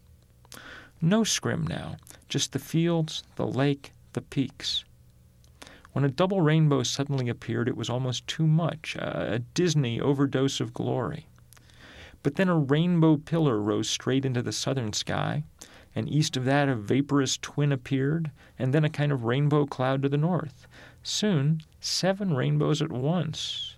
No 1.01 1.23
scrim 1.25 1.67
now, 1.67 1.97
just 2.29 2.53
the 2.53 2.59
fields, 2.59 3.23
the 3.35 3.45
lake, 3.45 3.91
the 4.13 4.21
peaks. 4.21 4.85
When 5.91 6.05
a 6.05 6.09
double 6.09 6.41
rainbow 6.41 6.83
suddenly 6.83 7.27
appeared, 7.27 7.67
it 7.67 7.75
was 7.75 7.89
almost 7.89 8.27
too 8.27 8.47
much, 8.47 8.95
a 8.95 9.41
Disney 9.53 9.99
overdose 9.99 10.59
of 10.61 10.73
glory. 10.73 11.27
But 12.23 12.35
then 12.35 12.49
a 12.49 12.57
rainbow 12.57 13.17
pillar 13.17 13.61
rose 13.61 13.89
straight 13.89 14.25
into 14.25 14.41
the 14.41 14.51
southern 14.51 14.93
sky, 14.93 15.43
and 15.95 16.09
east 16.09 16.37
of 16.37 16.45
that 16.45 16.69
a 16.69 16.75
vaporous 16.75 17.37
twin 17.37 17.71
appeared, 17.71 18.31
and 18.59 18.73
then 18.73 18.83
a 18.83 18.89
kind 18.89 19.11
of 19.11 19.23
rainbow 19.23 19.65
cloud 19.65 20.01
to 20.03 20.09
the 20.09 20.17
north. 20.17 20.67
Soon, 21.03 21.61
seven 21.79 22.35
rainbows 22.35 22.81
at 22.81 22.91
once. 22.91 23.77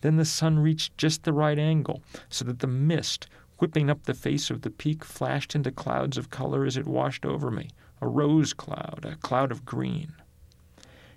Then 0.00 0.16
the 0.16 0.24
sun 0.24 0.58
reached 0.58 0.98
just 0.98 1.24
the 1.24 1.32
right 1.32 1.58
angle, 1.58 2.02
so 2.28 2.44
that 2.44 2.58
the 2.58 2.66
mist, 2.66 3.26
whipping 3.58 3.88
up 3.88 4.02
the 4.02 4.14
face 4.14 4.50
of 4.50 4.62
the 4.62 4.70
peak, 4.70 5.04
flashed 5.04 5.54
into 5.54 5.70
clouds 5.70 6.18
of 6.18 6.30
color 6.30 6.64
as 6.64 6.76
it 6.76 6.86
washed 6.86 7.24
over 7.24 7.50
me 7.50 7.70
a 8.00 8.08
rose 8.08 8.52
cloud, 8.52 9.04
a 9.04 9.16
cloud 9.16 9.50
of 9.50 9.64
green. 9.64 10.12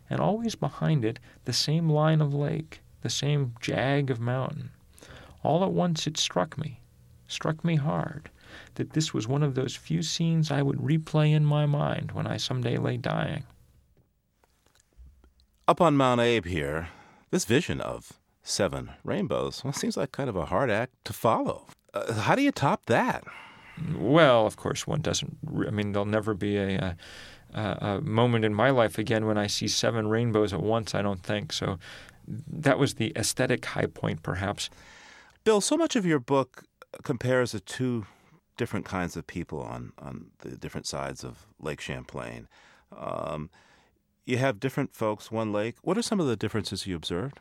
And 0.09 0.21
always 0.21 0.55
behind 0.55 1.03
it, 1.03 1.19
the 1.43 1.51
same 1.51 1.89
line 1.89 2.21
of 2.21 2.33
lake, 2.33 2.81
the 3.01 3.09
same 3.09 3.55
jag 3.59 4.09
of 4.09 4.19
mountain. 4.19 4.69
All 5.43 5.63
at 5.63 5.71
once 5.71 6.07
it 6.07 6.17
struck 6.17 6.57
me, 6.57 6.81
struck 7.27 7.63
me 7.63 7.75
hard, 7.75 8.29
that 8.75 8.91
this 8.91 9.13
was 9.13 9.27
one 9.27 9.43
of 9.43 9.55
those 9.55 9.75
few 9.75 10.01
scenes 10.01 10.51
I 10.51 10.61
would 10.61 10.77
replay 10.77 11.33
in 11.33 11.45
my 11.45 11.65
mind 11.65 12.11
when 12.11 12.27
I 12.27 12.37
someday 12.37 12.77
lay 12.77 12.97
dying. 12.97 13.43
Up 15.67 15.81
on 15.81 15.97
Mount 15.97 16.21
Abe 16.21 16.45
here, 16.45 16.89
this 17.29 17.45
vision 17.45 17.81
of 17.81 18.13
seven 18.41 18.91
rainbows 19.03 19.63
well, 19.63 19.73
seems 19.73 19.97
like 19.97 20.11
kind 20.13 20.29
of 20.29 20.35
a 20.35 20.45
hard 20.45 20.69
act 20.69 20.93
to 21.05 21.13
follow. 21.13 21.67
Uh, 21.93 22.13
how 22.13 22.35
do 22.35 22.41
you 22.41 22.51
top 22.51 22.85
that? 22.85 23.23
Well, 23.97 24.47
of 24.47 24.55
course, 24.55 24.87
one 24.87 25.01
doesn't. 25.01 25.37
I 25.67 25.69
mean, 25.69 25.91
there'll 25.91 26.05
never 26.05 26.33
be 26.33 26.57
a, 26.57 26.95
a, 27.53 27.61
a 27.61 28.01
moment 28.01 28.45
in 28.45 28.53
my 28.53 28.69
life 28.69 28.97
again 28.97 29.25
when 29.25 29.37
I 29.37 29.47
see 29.47 29.67
seven 29.67 30.07
rainbows 30.07 30.53
at 30.53 30.63
once. 30.63 30.95
I 30.95 31.01
don't 31.01 31.21
think 31.21 31.53
so. 31.53 31.77
That 32.27 32.79
was 32.79 32.95
the 32.95 33.11
aesthetic 33.15 33.65
high 33.65 33.85
point, 33.85 34.23
perhaps. 34.23 34.69
Bill, 35.47 35.61
so 35.61 35.77
much 35.77 35.95
of 35.95 36.05
your 36.05 36.19
book 36.19 36.65
compares 37.03 37.53
the 37.53 37.61
two 37.61 38.05
different 38.57 38.83
kinds 38.83 39.15
of 39.15 39.25
people 39.25 39.61
on, 39.61 39.93
on 39.97 40.31
the 40.39 40.57
different 40.57 40.85
sides 40.85 41.23
of 41.23 41.47
Lake 41.57 41.79
Champlain. 41.79 42.49
Um, 42.93 43.49
you 44.25 44.39
have 44.39 44.59
different 44.59 44.93
folks, 44.93 45.31
one 45.31 45.53
lake. 45.53 45.75
What 45.83 45.97
are 45.97 46.01
some 46.01 46.19
of 46.19 46.27
the 46.27 46.35
differences 46.35 46.85
you 46.85 46.97
observed? 46.97 47.39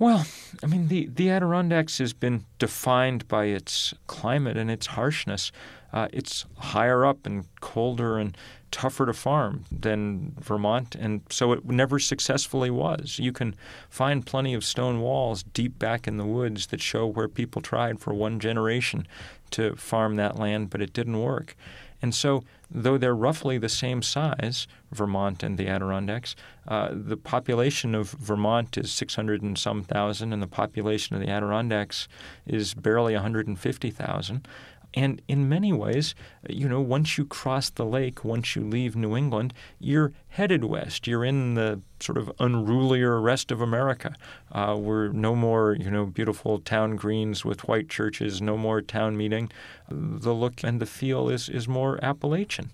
Well, 0.00 0.26
I 0.60 0.66
mean, 0.66 0.88
the, 0.88 1.06
the 1.06 1.30
Adirondacks 1.30 1.98
has 1.98 2.12
been 2.12 2.46
defined 2.58 3.28
by 3.28 3.44
its 3.44 3.94
climate 4.08 4.56
and 4.56 4.72
its 4.72 4.88
harshness. 4.88 5.52
Uh, 5.92 6.08
it's 6.12 6.44
higher 6.58 7.04
up 7.06 7.24
and 7.26 7.46
colder 7.60 8.18
and 8.18 8.36
tougher 8.70 9.06
to 9.06 9.12
farm 9.12 9.64
than 9.72 10.34
Vermont, 10.38 10.94
and 10.94 11.22
so 11.30 11.52
it 11.52 11.64
never 11.64 11.98
successfully 11.98 12.70
was. 12.70 13.18
You 13.18 13.32
can 13.32 13.54
find 13.88 14.26
plenty 14.26 14.52
of 14.52 14.64
stone 14.64 15.00
walls 15.00 15.42
deep 15.42 15.78
back 15.78 16.06
in 16.06 16.18
the 16.18 16.26
woods 16.26 16.66
that 16.66 16.82
show 16.82 17.06
where 17.06 17.28
people 17.28 17.62
tried 17.62 18.00
for 18.00 18.12
one 18.12 18.38
generation 18.38 19.06
to 19.52 19.74
farm 19.76 20.16
that 20.16 20.38
land, 20.38 20.68
but 20.68 20.82
it 20.82 20.92
didn't 20.92 21.20
work. 21.20 21.56
And 22.00 22.14
so, 22.14 22.44
though 22.70 22.96
they're 22.96 23.14
roughly 23.14 23.58
the 23.58 23.68
same 23.68 24.02
size, 24.02 24.68
Vermont 24.92 25.42
and 25.42 25.58
the 25.58 25.66
Adirondacks, 25.66 26.36
uh, 26.68 26.90
the 26.92 27.16
population 27.16 27.94
of 27.94 28.10
Vermont 28.10 28.78
is 28.78 28.92
600 28.92 29.42
and 29.42 29.58
some 29.58 29.82
thousand, 29.82 30.32
and 30.32 30.40
the 30.40 30.46
population 30.46 31.16
of 31.16 31.22
the 31.22 31.28
Adirondacks 31.28 32.06
is 32.46 32.74
barely 32.74 33.14
150,000. 33.14 34.46
And 34.94 35.20
in 35.28 35.48
many 35.48 35.72
ways, 35.72 36.14
you 36.48 36.68
know, 36.68 36.80
once 36.80 37.18
you 37.18 37.26
cross 37.26 37.68
the 37.68 37.84
lake, 37.84 38.24
once 38.24 38.56
you 38.56 38.62
leave 38.62 38.96
New 38.96 39.16
England, 39.16 39.52
you're 39.78 40.12
headed 40.28 40.64
west. 40.64 41.06
You're 41.06 41.24
in 41.24 41.54
the 41.54 41.82
sort 42.00 42.16
of 42.16 42.32
unrulier 42.38 43.20
rest 43.20 43.50
of 43.50 43.60
America. 43.60 44.14
Uh, 44.50 44.76
we're 44.78 45.08
no 45.08 45.34
more, 45.34 45.76
you 45.78 45.90
know, 45.90 46.06
beautiful 46.06 46.58
town 46.58 46.96
greens 46.96 47.44
with 47.44 47.68
white 47.68 47.88
churches, 47.88 48.40
no 48.40 48.56
more 48.56 48.80
town 48.80 49.16
meeting. 49.16 49.50
The 49.90 50.34
look 50.34 50.64
and 50.64 50.80
the 50.80 50.86
feel 50.86 51.28
is, 51.28 51.48
is 51.48 51.68
more 51.68 52.02
Appalachian. 52.02 52.70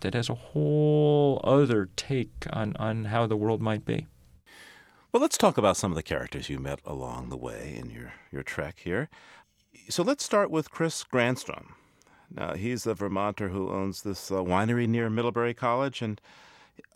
That 0.00 0.14
has 0.14 0.28
a 0.28 0.34
whole 0.34 1.40
other 1.42 1.88
take 1.96 2.46
on, 2.52 2.76
on 2.76 3.06
how 3.06 3.26
the 3.26 3.36
world 3.36 3.60
might 3.62 3.84
be. 3.84 4.06
Well, 5.10 5.22
let's 5.22 5.38
talk 5.38 5.56
about 5.56 5.78
some 5.78 5.90
of 5.90 5.96
the 5.96 6.02
characters 6.02 6.50
you 6.50 6.58
met 6.58 6.80
along 6.84 7.30
the 7.30 7.38
way 7.38 7.74
in 7.80 7.88
your, 7.88 8.12
your 8.30 8.42
trek 8.42 8.80
here. 8.84 9.08
So 9.88 10.02
let's 10.02 10.24
start 10.24 10.50
with 10.50 10.70
Chris 10.70 11.04
Granstrom. 11.04 11.72
Now, 12.34 12.54
he's 12.54 12.86
a 12.86 12.94
Vermonter 12.94 13.48
who 13.50 13.70
owns 13.70 14.02
this 14.02 14.30
uh, 14.30 14.36
winery 14.36 14.88
near 14.88 15.08
Middlebury 15.08 15.54
College, 15.54 16.02
and 16.02 16.20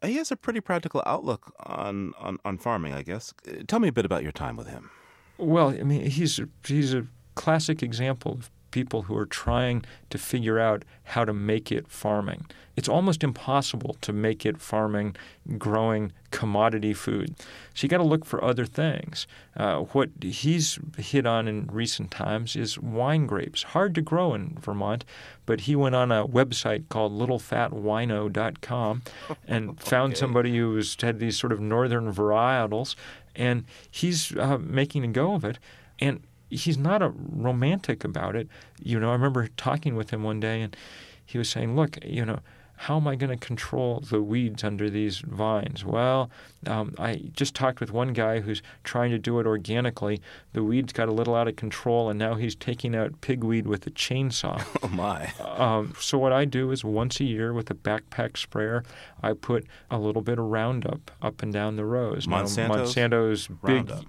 he 0.03 0.17
has 0.17 0.31
a 0.31 0.37
pretty 0.37 0.61
practical 0.61 1.03
outlook 1.07 1.55
on, 1.61 2.13
on, 2.19 2.39
on 2.45 2.59
farming, 2.59 2.93
I 2.93 3.03
guess. 3.03 3.33
Tell 3.69 3.79
me 3.79 3.89
a 3.89 3.93
bit 3.93 4.05
about 4.05 4.23
your 4.23 4.33
time 4.33 4.57
with 4.57 4.67
him. 4.67 4.91
Well, 5.39 5.69
I 5.71 5.83
mean, 5.85 6.11
he's 6.11 6.39
he's 6.67 6.93
a 6.93 7.07
classic 7.35 7.83
example 7.83 8.33
of 8.33 8.51
people 8.71 9.03
who 9.03 9.17
are 9.17 9.27
trying 9.27 9.85
to 10.11 10.19
figure 10.19 10.59
out 10.59 10.85
how 11.05 11.25
to 11.25 11.33
make 11.33 11.71
it 11.73 11.89
farming. 11.89 12.47
It's 12.77 12.89
almost 12.89 13.23
impossible 13.23 13.97
to 14.01 14.13
make 14.13 14.47
it 14.47 14.59
farming, 14.59 15.17
growing 15.59 16.13
commodity 16.31 16.95
food. 16.95 17.35
So 17.75 17.85
you 17.85 17.89
got 17.89 17.99
to 17.99 18.05
look 18.05 18.25
for 18.25 18.43
other 18.43 18.65
things. 18.65 19.27
Uh, 19.57 19.81
what 19.81 20.09
he's 20.23 20.79
hit 20.97 21.27
on 21.27 21.47
in 21.47 21.67
recent 21.67 22.11
times 22.11 22.57
is 22.57 22.79
wine 22.79 23.27
grapes. 23.27 23.65
Hard 23.65 23.95
to 23.97 24.01
grow 24.01 24.33
in 24.35 24.57
Vermont, 24.59 25.05
but 25.45 25.63
he 25.63 25.77
went 25.77 25.95
on 25.95 26.11
a 26.11 26.27
website 26.27 26.89
called 26.89 27.13
littlefatwino.com 27.13 29.03
and 29.47 29.71
okay. 29.71 29.85
found 29.85 30.17
somebody 30.17 30.57
who 30.57 30.71
was, 30.71 30.97
had 31.01 31.19
these 31.19 31.39
sort 31.39 31.53
of 31.53 31.61
northern 31.61 32.13
varietals, 32.13 32.95
and 33.37 33.65
he's 33.91 34.35
uh, 34.37 34.59
making 34.59 35.05
a 35.05 35.09
go 35.09 35.35
of 35.35 35.45
it. 35.45 35.59
And 35.99 36.23
he's 36.51 36.77
not 36.77 37.01
a 37.03 37.09
romantic 37.09 38.05
about 38.05 38.37
it. 38.37 38.49
You 38.83 39.01
know, 39.01 39.11
I 39.11 39.13
remember 39.13 39.49
talking 39.57 39.95
with 39.95 40.11
him 40.11 40.23
one 40.23 40.41
day, 40.41 40.61
and 40.61 40.77
he 41.25 41.39
was 41.39 41.49
saying, 41.49 41.77
"Look, 41.77 41.99
you 42.05 42.25
know." 42.25 42.41
How 42.85 42.97
am 42.97 43.07
I 43.07 43.15
going 43.15 43.29
to 43.29 43.37
control 43.37 44.01
the 44.01 44.23
weeds 44.23 44.65
under 44.65 44.89
these 44.89 45.19
vines? 45.19 45.85
Well, 45.85 46.31
um, 46.67 46.95
I 46.99 47.25
just 47.35 47.55
talked 47.55 47.79
with 47.79 47.93
one 47.93 48.15
guy 48.15 48.41
who's 48.41 48.63
trying 48.85 49.11
to 49.11 49.19
do 49.19 49.39
it 49.39 49.47
organically. 49.47 50.23
The 50.55 50.65
weeds 50.65 50.95
got 50.95 51.07
a 51.07 51.13
little 51.13 51.35
out 51.35 51.47
of 51.47 51.57
control, 51.57 52.09
and 52.09 52.19
now 52.19 52.37
he's 52.37 52.55
taking 52.55 52.97
out 52.97 53.21
pigweed 53.21 53.67
with 53.67 53.87
a 53.87 53.91
chainsaw. 53.91 54.65
Oh, 54.83 54.89
my. 54.89 55.31
Um, 55.41 55.93
so, 56.01 56.17
what 56.17 56.33
I 56.33 56.47
do 56.47 56.71
is 56.71 56.83
once 56.83 57.21
a 57.21 57.25
year 57.25 57.53
with 57.53 57.71
a 57.71 57.75
backpack 57.75 58.39
sprayer, 58.39 58.83
I 59.23 59.35
put 59.35 59.67
a 59.91 59.99
little 59.99 60.23
bit 60.23 60.39
of 60.39 60.47
Roundup 60.47 61.11
up 61.21 61.43
and 61.43 61.53
down 61.53 61.77
the 61.77 61.85
rows. 61.85 62.27
Monsanto's, 62.27 62.57
now, 62.97 63.09
Monsanto's 63.09 63.49
big 63.49 63.91
Roundup 63.91 64.07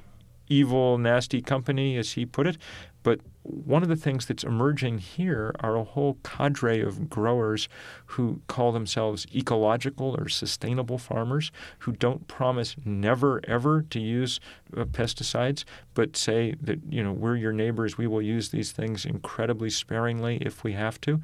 evil, 0.52 0.98
nasty 0.98 1.42
company, 1.42 1.98
as 1.98 2.14
he 2.14 2.26
put 2.26 2.46
it. 2.46 2.58
But 3.04 3.22
one 3.44 3.82
of 3.82 3.90
the 3.90 3.96
things 3.96 4.26
that's 4.28 4.44
emerging 4.44 5.00
here 5.00 5.56
are 5.62 5.76
a 5.76 5.84
whole 5.84 6.18
cadre 6.24 6.82
of 6.82 7.10
growers 7.10 7.68
who 8.06 8.42
call 8.48 8.72
themselves 8.72 9.26
ecological 9.34 10.16
or 10.20 10.30
sustainable 10.30 11.00
farmers 11.00 11.52
who 11.80 11.94
don't 11.94 12.28
promise 12.28 12.76
never 12.86 13.42
ever 13.48 13.82
to 13.90 14.00
use 14.00 14.40
uh, 14.78 14.86
pesticides, 14.86 15.64
but 15.96 16.16
say 16.16 16.54
that 16.62 16.80
you 16.90 17.04
know 17.04 17.14
we're 17.14 17.36
your 17.36 17.54
neighbors, 17.54 17.98
we 17.98 18.06
will 18.06 18.22
use 18.22 18.50
these 18.50 18.72
things 18.72 19.06
incredibly 19.06 19.70
sparingly 19.70 20.38
if 20.42 20.64
we 20.64 20.74
have 20.74 21.02
to, 21.02 21.22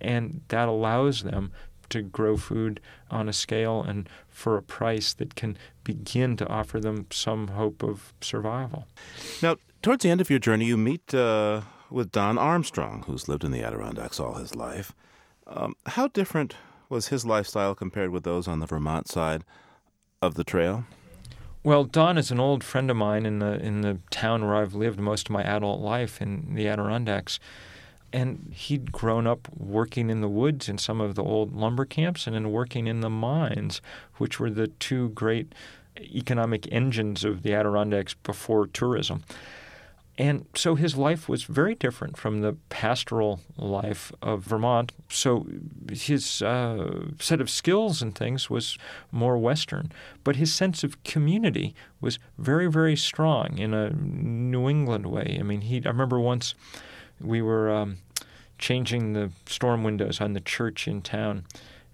and 0.00 0.40
that 0.48 0.68
allows 0.68 1.22
them 1.22 1.52
to 1.92 2.02
grow 2.02 2.36
food 2.36 2.80
on 3.10 3.28
a 3.28 3.32
scale 3.32 3.82
and 3.82 4.08
for 4.28 4.56
a 4.56 4.62
price 4.62 5.14
that 5.14 5.34
can 5.34 5.56
begin 5.84 6.36
to 6.36 6.48
offer 6.48 6.80
them 6.80 7.06
some 7.10 7.48
hope 7.48 7.82
of 7.82 8.12
survival. 8.20 8.86
Now, 9.42 9.56
towards 9.82 10.02
the 10.02 10.10
end 10.10 10.20
of 10.20 10.30
your 10.30 10.38
journey, 10.38 10.64
you 10.64 10.76
meet 10.76 11.14
uh, 11.14 11.62
with 11.90 12.10
Don 12.10 12.38
Armstrong, 12.38 13.04
who's 13.06 13.28
lived 13.28 13.44
in 13.44 13.52
the 13.52 13.62
Adirondacks 13.62 14.18
all 14.18 14.34
his 14.34 14.54
life. 14.54 14.92
Um, 15.46 15.74
how 15.86 16.08
different 16.08 16.56
was 16.88 17.08
his 17.08 17.24
lifestyle 17.24 17.74
compared 17.74 18.10
with 18.10 18.24
those 18.24 18.48
on 18.48 18.60
the 18.60 18.66
Vermont 18.66 19.08
side 19.08 19.44
of 20.20 20.34
the 20.34 20.44
trail? 20.44 20.84
Well, 21.64 21.84
Don 21.84 22.18
is 22.18 22.30
an 22.30 22.40
old 22.40 22.64
friend 22.64 22.90
of 22.90 22.96
mine 22.96 23.24
in 23.24 23.38
the 23.38 23.60
in 23.60 23.82
the 23.82 23.98
town 24.10 24.44
where 24.44 24.56
I've 24.56 24.74
lived 24.74 24.98
most 24.98 25.28
of 25.28 25.32
my 25.32 25.42
adult 25.42 25.80
life 25.80 26.20
in 26.20 26.54
the 26.54 26.66
Adirondacks 26.66 27.38
and 28.12 28.52
he'd 28.54 28.92
grown 28.92 29.26
up 29.26 29.48
working 29.56 30.10
in 30.10 30.20
the 30.20 30.28
woods 30.28 30.68
in 30.68 30.78
some 30.78 31.00
of 31.00 31.14
the 31.14 31.22
old 31.22 31.54
lumber 31.54 31.84
camps 31.84 32.26
and 32.26 32.34
then 32.36 32.52
working 32.52 32.86
in 32.86 33.00
the 33.00 33.10
mines, 33.10 33.80
which 34.16 34.38
were 34.38 34.50
the 34.50 34.68
two 34.68 35.10
great 35.10 35.54
economic 36.00 36.70
engines 36.72 37.24
of 37.24 37.42
the 37.42 37.54
Adirondacks 37.54 38.14
before 38.14 38.66
tourism. 38.66 39.22
And 40.18 40.44
so 40.54 40.74
his 40.74 40.94
life 40.94 41.26
was 41.26 41.44
very 41.44 41.74
different 41.74 42.18
from 42.18 42.42
the 42.42 42.52
pastoral 42.68 43.40
life 43.56 44.12
of 44.20 44.42
Vermont. 44.42 44.92
So 45.08 45.46
his 45.90 46.42
uh, 46.42 47.06
set 47.18 47.40
of 47.40 47.48
skills 47.48 48.02
and 48.02 48.14
things 48.14 48.50
was 48.50 48.76
more 49.10 49.38
Western. 49.38 49.90
But 50.22 50.36
his 50.36 50.52
sense 50.52 50.84
of 50.84 51.02
community 51.02 51.74
was 52.00 52.18
very, 52.36 52.70
very 52.70 52.94
strong 52.94 53.56
in 53.56 53.72
a 53.72 53.90
New 53.90 54.68
England 54.68 55.06
way. 55.06 55.38
I 55.40 55.42
mean, 55.42 55.62
he, 55.62 55.82
I 55.82 55.88
remember 55.88 56.20
once 56.20 56.54
we 57.22 57.42
were 57.42 57.70
um, 57.70 57.98
changing 58.58 59.12
the 59.12 59.30
storm 59.46 59.84
windows 59.84 60.20
on 60.20 60.32
the 60.32 60.40
church 60.40 60.86
in 60.86 61.02
town. 61.02 61.44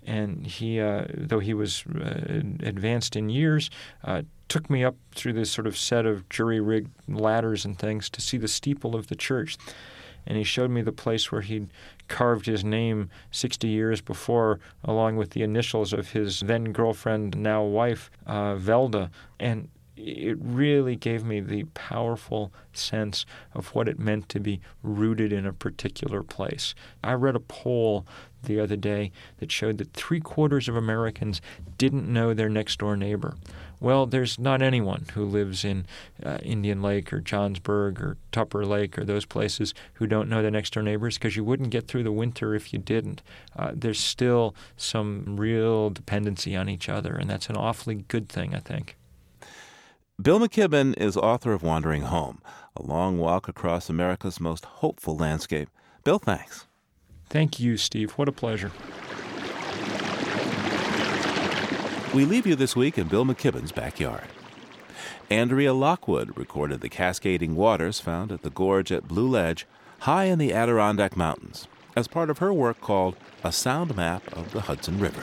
And 0.07 0.47
he, 0.47 0.81
uh, 0.81 1.05
though 1.13 1.39
he 1.39 1.53
was 1.53 1.85
uh, 1.87 2.41
advanced 2.61 3.15
in 3.15 3.29
years, 3.29 3.69
uh, 4.05 4.23
took 4.49 4.71
me 4.71 4.83
up 4.83 4.97
through 5.15 5.35
this 5.35 5.51
sort 5.51 5.67
of 5.67 5.77
set 5.77 6.07
of 6.07 6.29
jury 6.29 6.61
rigged 6.61 6.91
ladders 7.09 7.65
and 7.65 7.79
things 7.79 8.09
to 8.11 8.21
see 8.21 8.39
the 8.39 8.49
steeple 8.49 8.97
of 8.97 9.09
the 9.09 9.17
church. 9.17 9.59
And 10.27 10.37
he 10.37 10.45
showed 10.45 10.71
me 10.71 10.83
the 10.83 10.93
place 10.93 11.33
where 11.33 11.41
he'd 11.41 11.69
carved 12.07 12.47
his 12.47 12.65
name 12.65 13.11
60 13.31 13.67
years 13.67 14.01
before, 14.01 14.61
along 14.85 15.17
with 15.17 15.31
the 15.31 15.43
initials 15.43 15.93
of 15.93 16.11
his 16.11 16.41
then 16.41 16.73
girlfriend, 16.73 17.37
now 17.37 17.63
wife, 17.63 18.11
uh, 18.27 18.55
Velda. 18.55 19.11
And 19.41 19.69
it 19.99 20.39
really 20.41 20.97
gave 20.97 21.25
me 21.25 21.41
the 21.41 21.65
powerful 21.75 22.53
sense 22.73 23.27
of 23.55 23.75
what 23.75 23.89
it 23.89 23.99
meant 23.99 24.29
to 24.31 24.41
be 24.41 24.61
rooted 24.83 25.33
in 25.33 25.47
a 25.47 25.53
particular 25.53 26.23
place. 26.23 26.75
I 27.03 27.15
read 27.15 27.37
a 27.37 27.41
poll 27.41 28.07
the 28.43 28.61
other 28.61 28.77
day 28.77 29.11
that 29.39 29.51
showed 29.51 29.79
that 29.79 29.93
three 29.93 30.21
quarters 30.21 30.69
of 30.69 30.77
Americans 30.77 31.41
didn't 31.77 32.11
know 32.13 32.33
their 32.33 32.49
next 32.49 32.79
door 32.79 32.97
neighbor. 32.97 33.35
Well, 33.81 34.07
there's 34.07 34.39
not 34.39 34.61
anyone 34.61 35.07
who 35.15 35.25
lives 35.25 35.65
in 35.65 35.87
uh, 36.23 36.39
Indian 36.43 36.83
Lake 36.83 37.13
or 37.13 37.21
Johnsburg 37.21 38.01
or 38.01 38.17
Tupper 38.33 38.67
Lake 38.67 38.99
or 38.99 39.05
those 39.05 39.25
places 39.25 39.73
who 39.95 40.07
don't 40.07 40.29
know 40.29 40.43
their 40.43 40.51
next 40.51 40.73
door 40.73 40.83
neighbors 40.83 41.17
because 41.17 41.37
you 41.37 41.45
wouldn't 41.45 41.71
get 41.71 41.87
through 41.87 42.03
the 42.03 42.13
winter 42.13 42.55
if 42.55 42.73
you 42.73 42.79
didn't. 42.79 43.23
Uh, 43.57 43.73
there's 43.75 44.01
still 44.01 44.55
some 44.77 45.37
real 45.37 45.91
dependency 45.91 46.57
on 46.57 46.69
each 46.69 46.89
other, 46.89 47.15
and 47.15 47.31
that's 47.31 47.49
an 47.49 47.57
awfully 47.57 48.05
good 48.09 48.29
thing, 48.29 48.55
I 48.55 48.61
think. 48.61 48.98
Bill 50.21 50.41
McKibben 50.41 50.99
is 50.99 51.17
author 51.17 51.53
of 51.53 51.63
Wandering 51.63 52.03
Home, 52.03 52.43
a 52.75 52.83
long 52.83 53.19
walk 53.19 53.47
across 53.47 53.89
America's 53.89 54.41
most 54.41 54.65
hopeful 54.65 55.17
landscape. 55.17 55.69
Bill, 56.03 56.19
thanks. 56.19 56.67
Thank 57.29 57.61
you, 57.61 57.77
Steve. 57.77 58.11
What 58.15 58.29
a 58.29 58.33
pleasure. 58.33 58.73
We 62.13 62.25
leave 62.25 62.49
you 62.49 62.57
this 62.57 62.75
week 62.75 62.99
in 62.99 63.07
Bill 63.07 63.25
McKibben's 63.25 63.71
backyard. 63.71 64.25
Annea 65.31 65.79
Lockwood 65.79 66.37
recorded 66.37 66.81
the 66.81 66.89
cascading 66.89 67.55
waters 67.55 68.01
found 68.01 68.33
at 68.33 68.43
the 68.43 68.51
gorge 68.51 68.91
at 68.91 69.07
Blue 69.07 69.29
Ledge 69.29 69.69
high 70.01 70.25
in 70.25 70.41
the 70.41 70.53
Adirondack 70.53 71.17
Mountains, 71.17 71.69
as 71.95 72.09
part 72.09 72.29
of 72.29 72.39
her 72.39 72.53
work 72.53 72.81
called 72.81 73.17
A 73.45 73.53
Sound 73.53 73.95
Map 73.95 74.37
of 74.37 74.51
the 74.51 74.63
Hudson 74.63 74.99
River. 74.99 75.23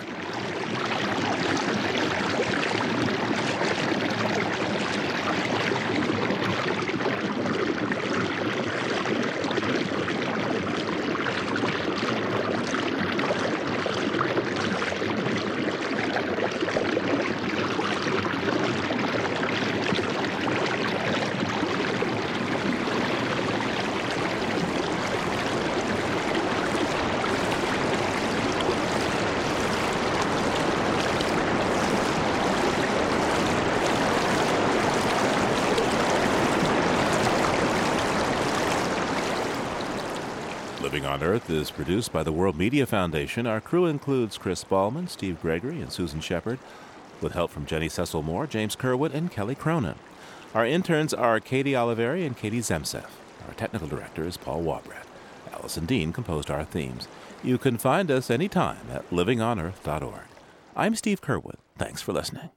Living 40.82 41.06
on 41.08 41.24
Earth 41.24 41.50
is 41.50 41.65
produced 41.76 42.14
by 42.14 42.24
the 42.24 42.32
World 42.32 42.58
Media 42.58 42.86
Foundation. 42.86 43.46
Our 43.46 43.60
crew 43.60 43.86
includes 43.86 44.38
Chris 44.38 44.64
Ballman, 44.64 45.08
Steve 45.08 45.42
Gregory, 45.42 45.82
and 45.82 45.92
Susan 45.92 46.22
Shepard, 46.22 46.58
with 47.22 47.34
help 47.34 47.52
from 47.52 47.66
Jenny 47.66 47.90
Cecil 47.90 48.22
Moore, 48.22 48.48
James 48.48 48.76
Kerwood, 48.76 49.14
and 49.14 49.30
Kelly 49.30 49.56
Cronin. 49.56 49.96
Our 50.54 50.66
interns 50.66 51.14
are 51.14 51.40
Katie 51.42 51.74
Oliveri 51.74 52.26
and 52.26 52.38
Katie 52.38 52.62
Zemsev. 52.62 53.10
Our 53.48 53.54
technical 53.56 53.88
director 53.88 54.26
is 54.26 54.38
Paul 54.38 54.64
Wabrat. 54.64 55.06
Allison 55.52 55.86
Dean 55.86 56.14
composed 56.14 56.50
our 56.50 56.64
themes. 56.64 57.08
You 57.44 57.58
can 57.58 57.78
find 57.78 58.10
us 58.10 58.32
anytime 58.32 58.88
at 58.92 59.10
livingonearth.org. 59.10 60.24
I'm 60.76 60.96
Steve 60.96 61.22
Curwood. 61.22 61.58
Thanks 61.78 62.02
for 62.02 62.14
listening. 62.14 62.50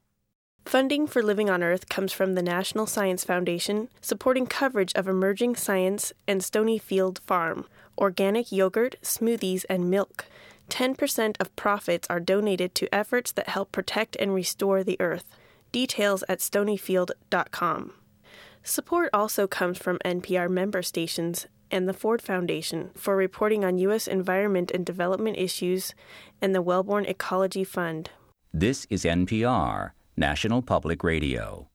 Funding 0.68 1.06
for 1.06 1.22
Living 1.22 1.48
on 1.48 1.62
Earth 1.62 1.88
comes 1.88 2.12
from 2.12 2.34
the 2.34 2.42
National 2.42 2.84
Science 2.86 3.24
Foundation, 3.24 3.88
supporting 4.02 4.46
coverage 4.46 4.92
of 4.92 5.08
emerging 5.08 5.56
science 5.56 6.12
and 6.26 6.42
Stonyfield 6.42 7.20
Farm, 7.20 7.64
organic 7.96 8.52
yogurt, 8.52 8.96
smoothies, 9.00 9.64
and 9.70 9.88
milk. 9.88 10.26
10% 10.68 11.36
of 11.40 11.56
profits 11.56 12.06
are 12.10 12.20
donated 12.20 12.74
to 12.74 12.94
efforts 12.94 13.32
that 13.32 13.48
help 13.48 13.72
protect 13.72 14.14
and 14.16 14.34
restore 14.34 14.84
the 14.84 15.00
earth. 15.00 15.24
Details 15.72 16.22
at 16.28 16.40
stonyfield.com. 16.40 17.92
Support 18.62 19.08
also 19.14 19.46
comes 19.46 19.78
from 19.78 19.98
NPR 20.04 20.50
member 20.50 20.82
stations 20.82 21.46
and 21.70 21.88
the 21.88 21.94
Ford 21.94 22.20
Foundation 22.20 22.90
for 22.94 23.16
reporting 23.16 23.64
on 23.64 23.78
U.S. 23.78 24.06
environment 24.06 24.70
and 24.70 24.84
development 24.84 25.38
issues 25.38 25.94
and 26.42 26.54
the 26.54 26.60
Wellborn 26.60 27.06
Ecology 27.06 27.64
Fund. 27.64 28.10
This 28.52 28.86
is 28.90 29.04
NPR, 29.04 29.92
National 30.18 30.62
Public 30.62 31.04
Radio. 31.04 31.68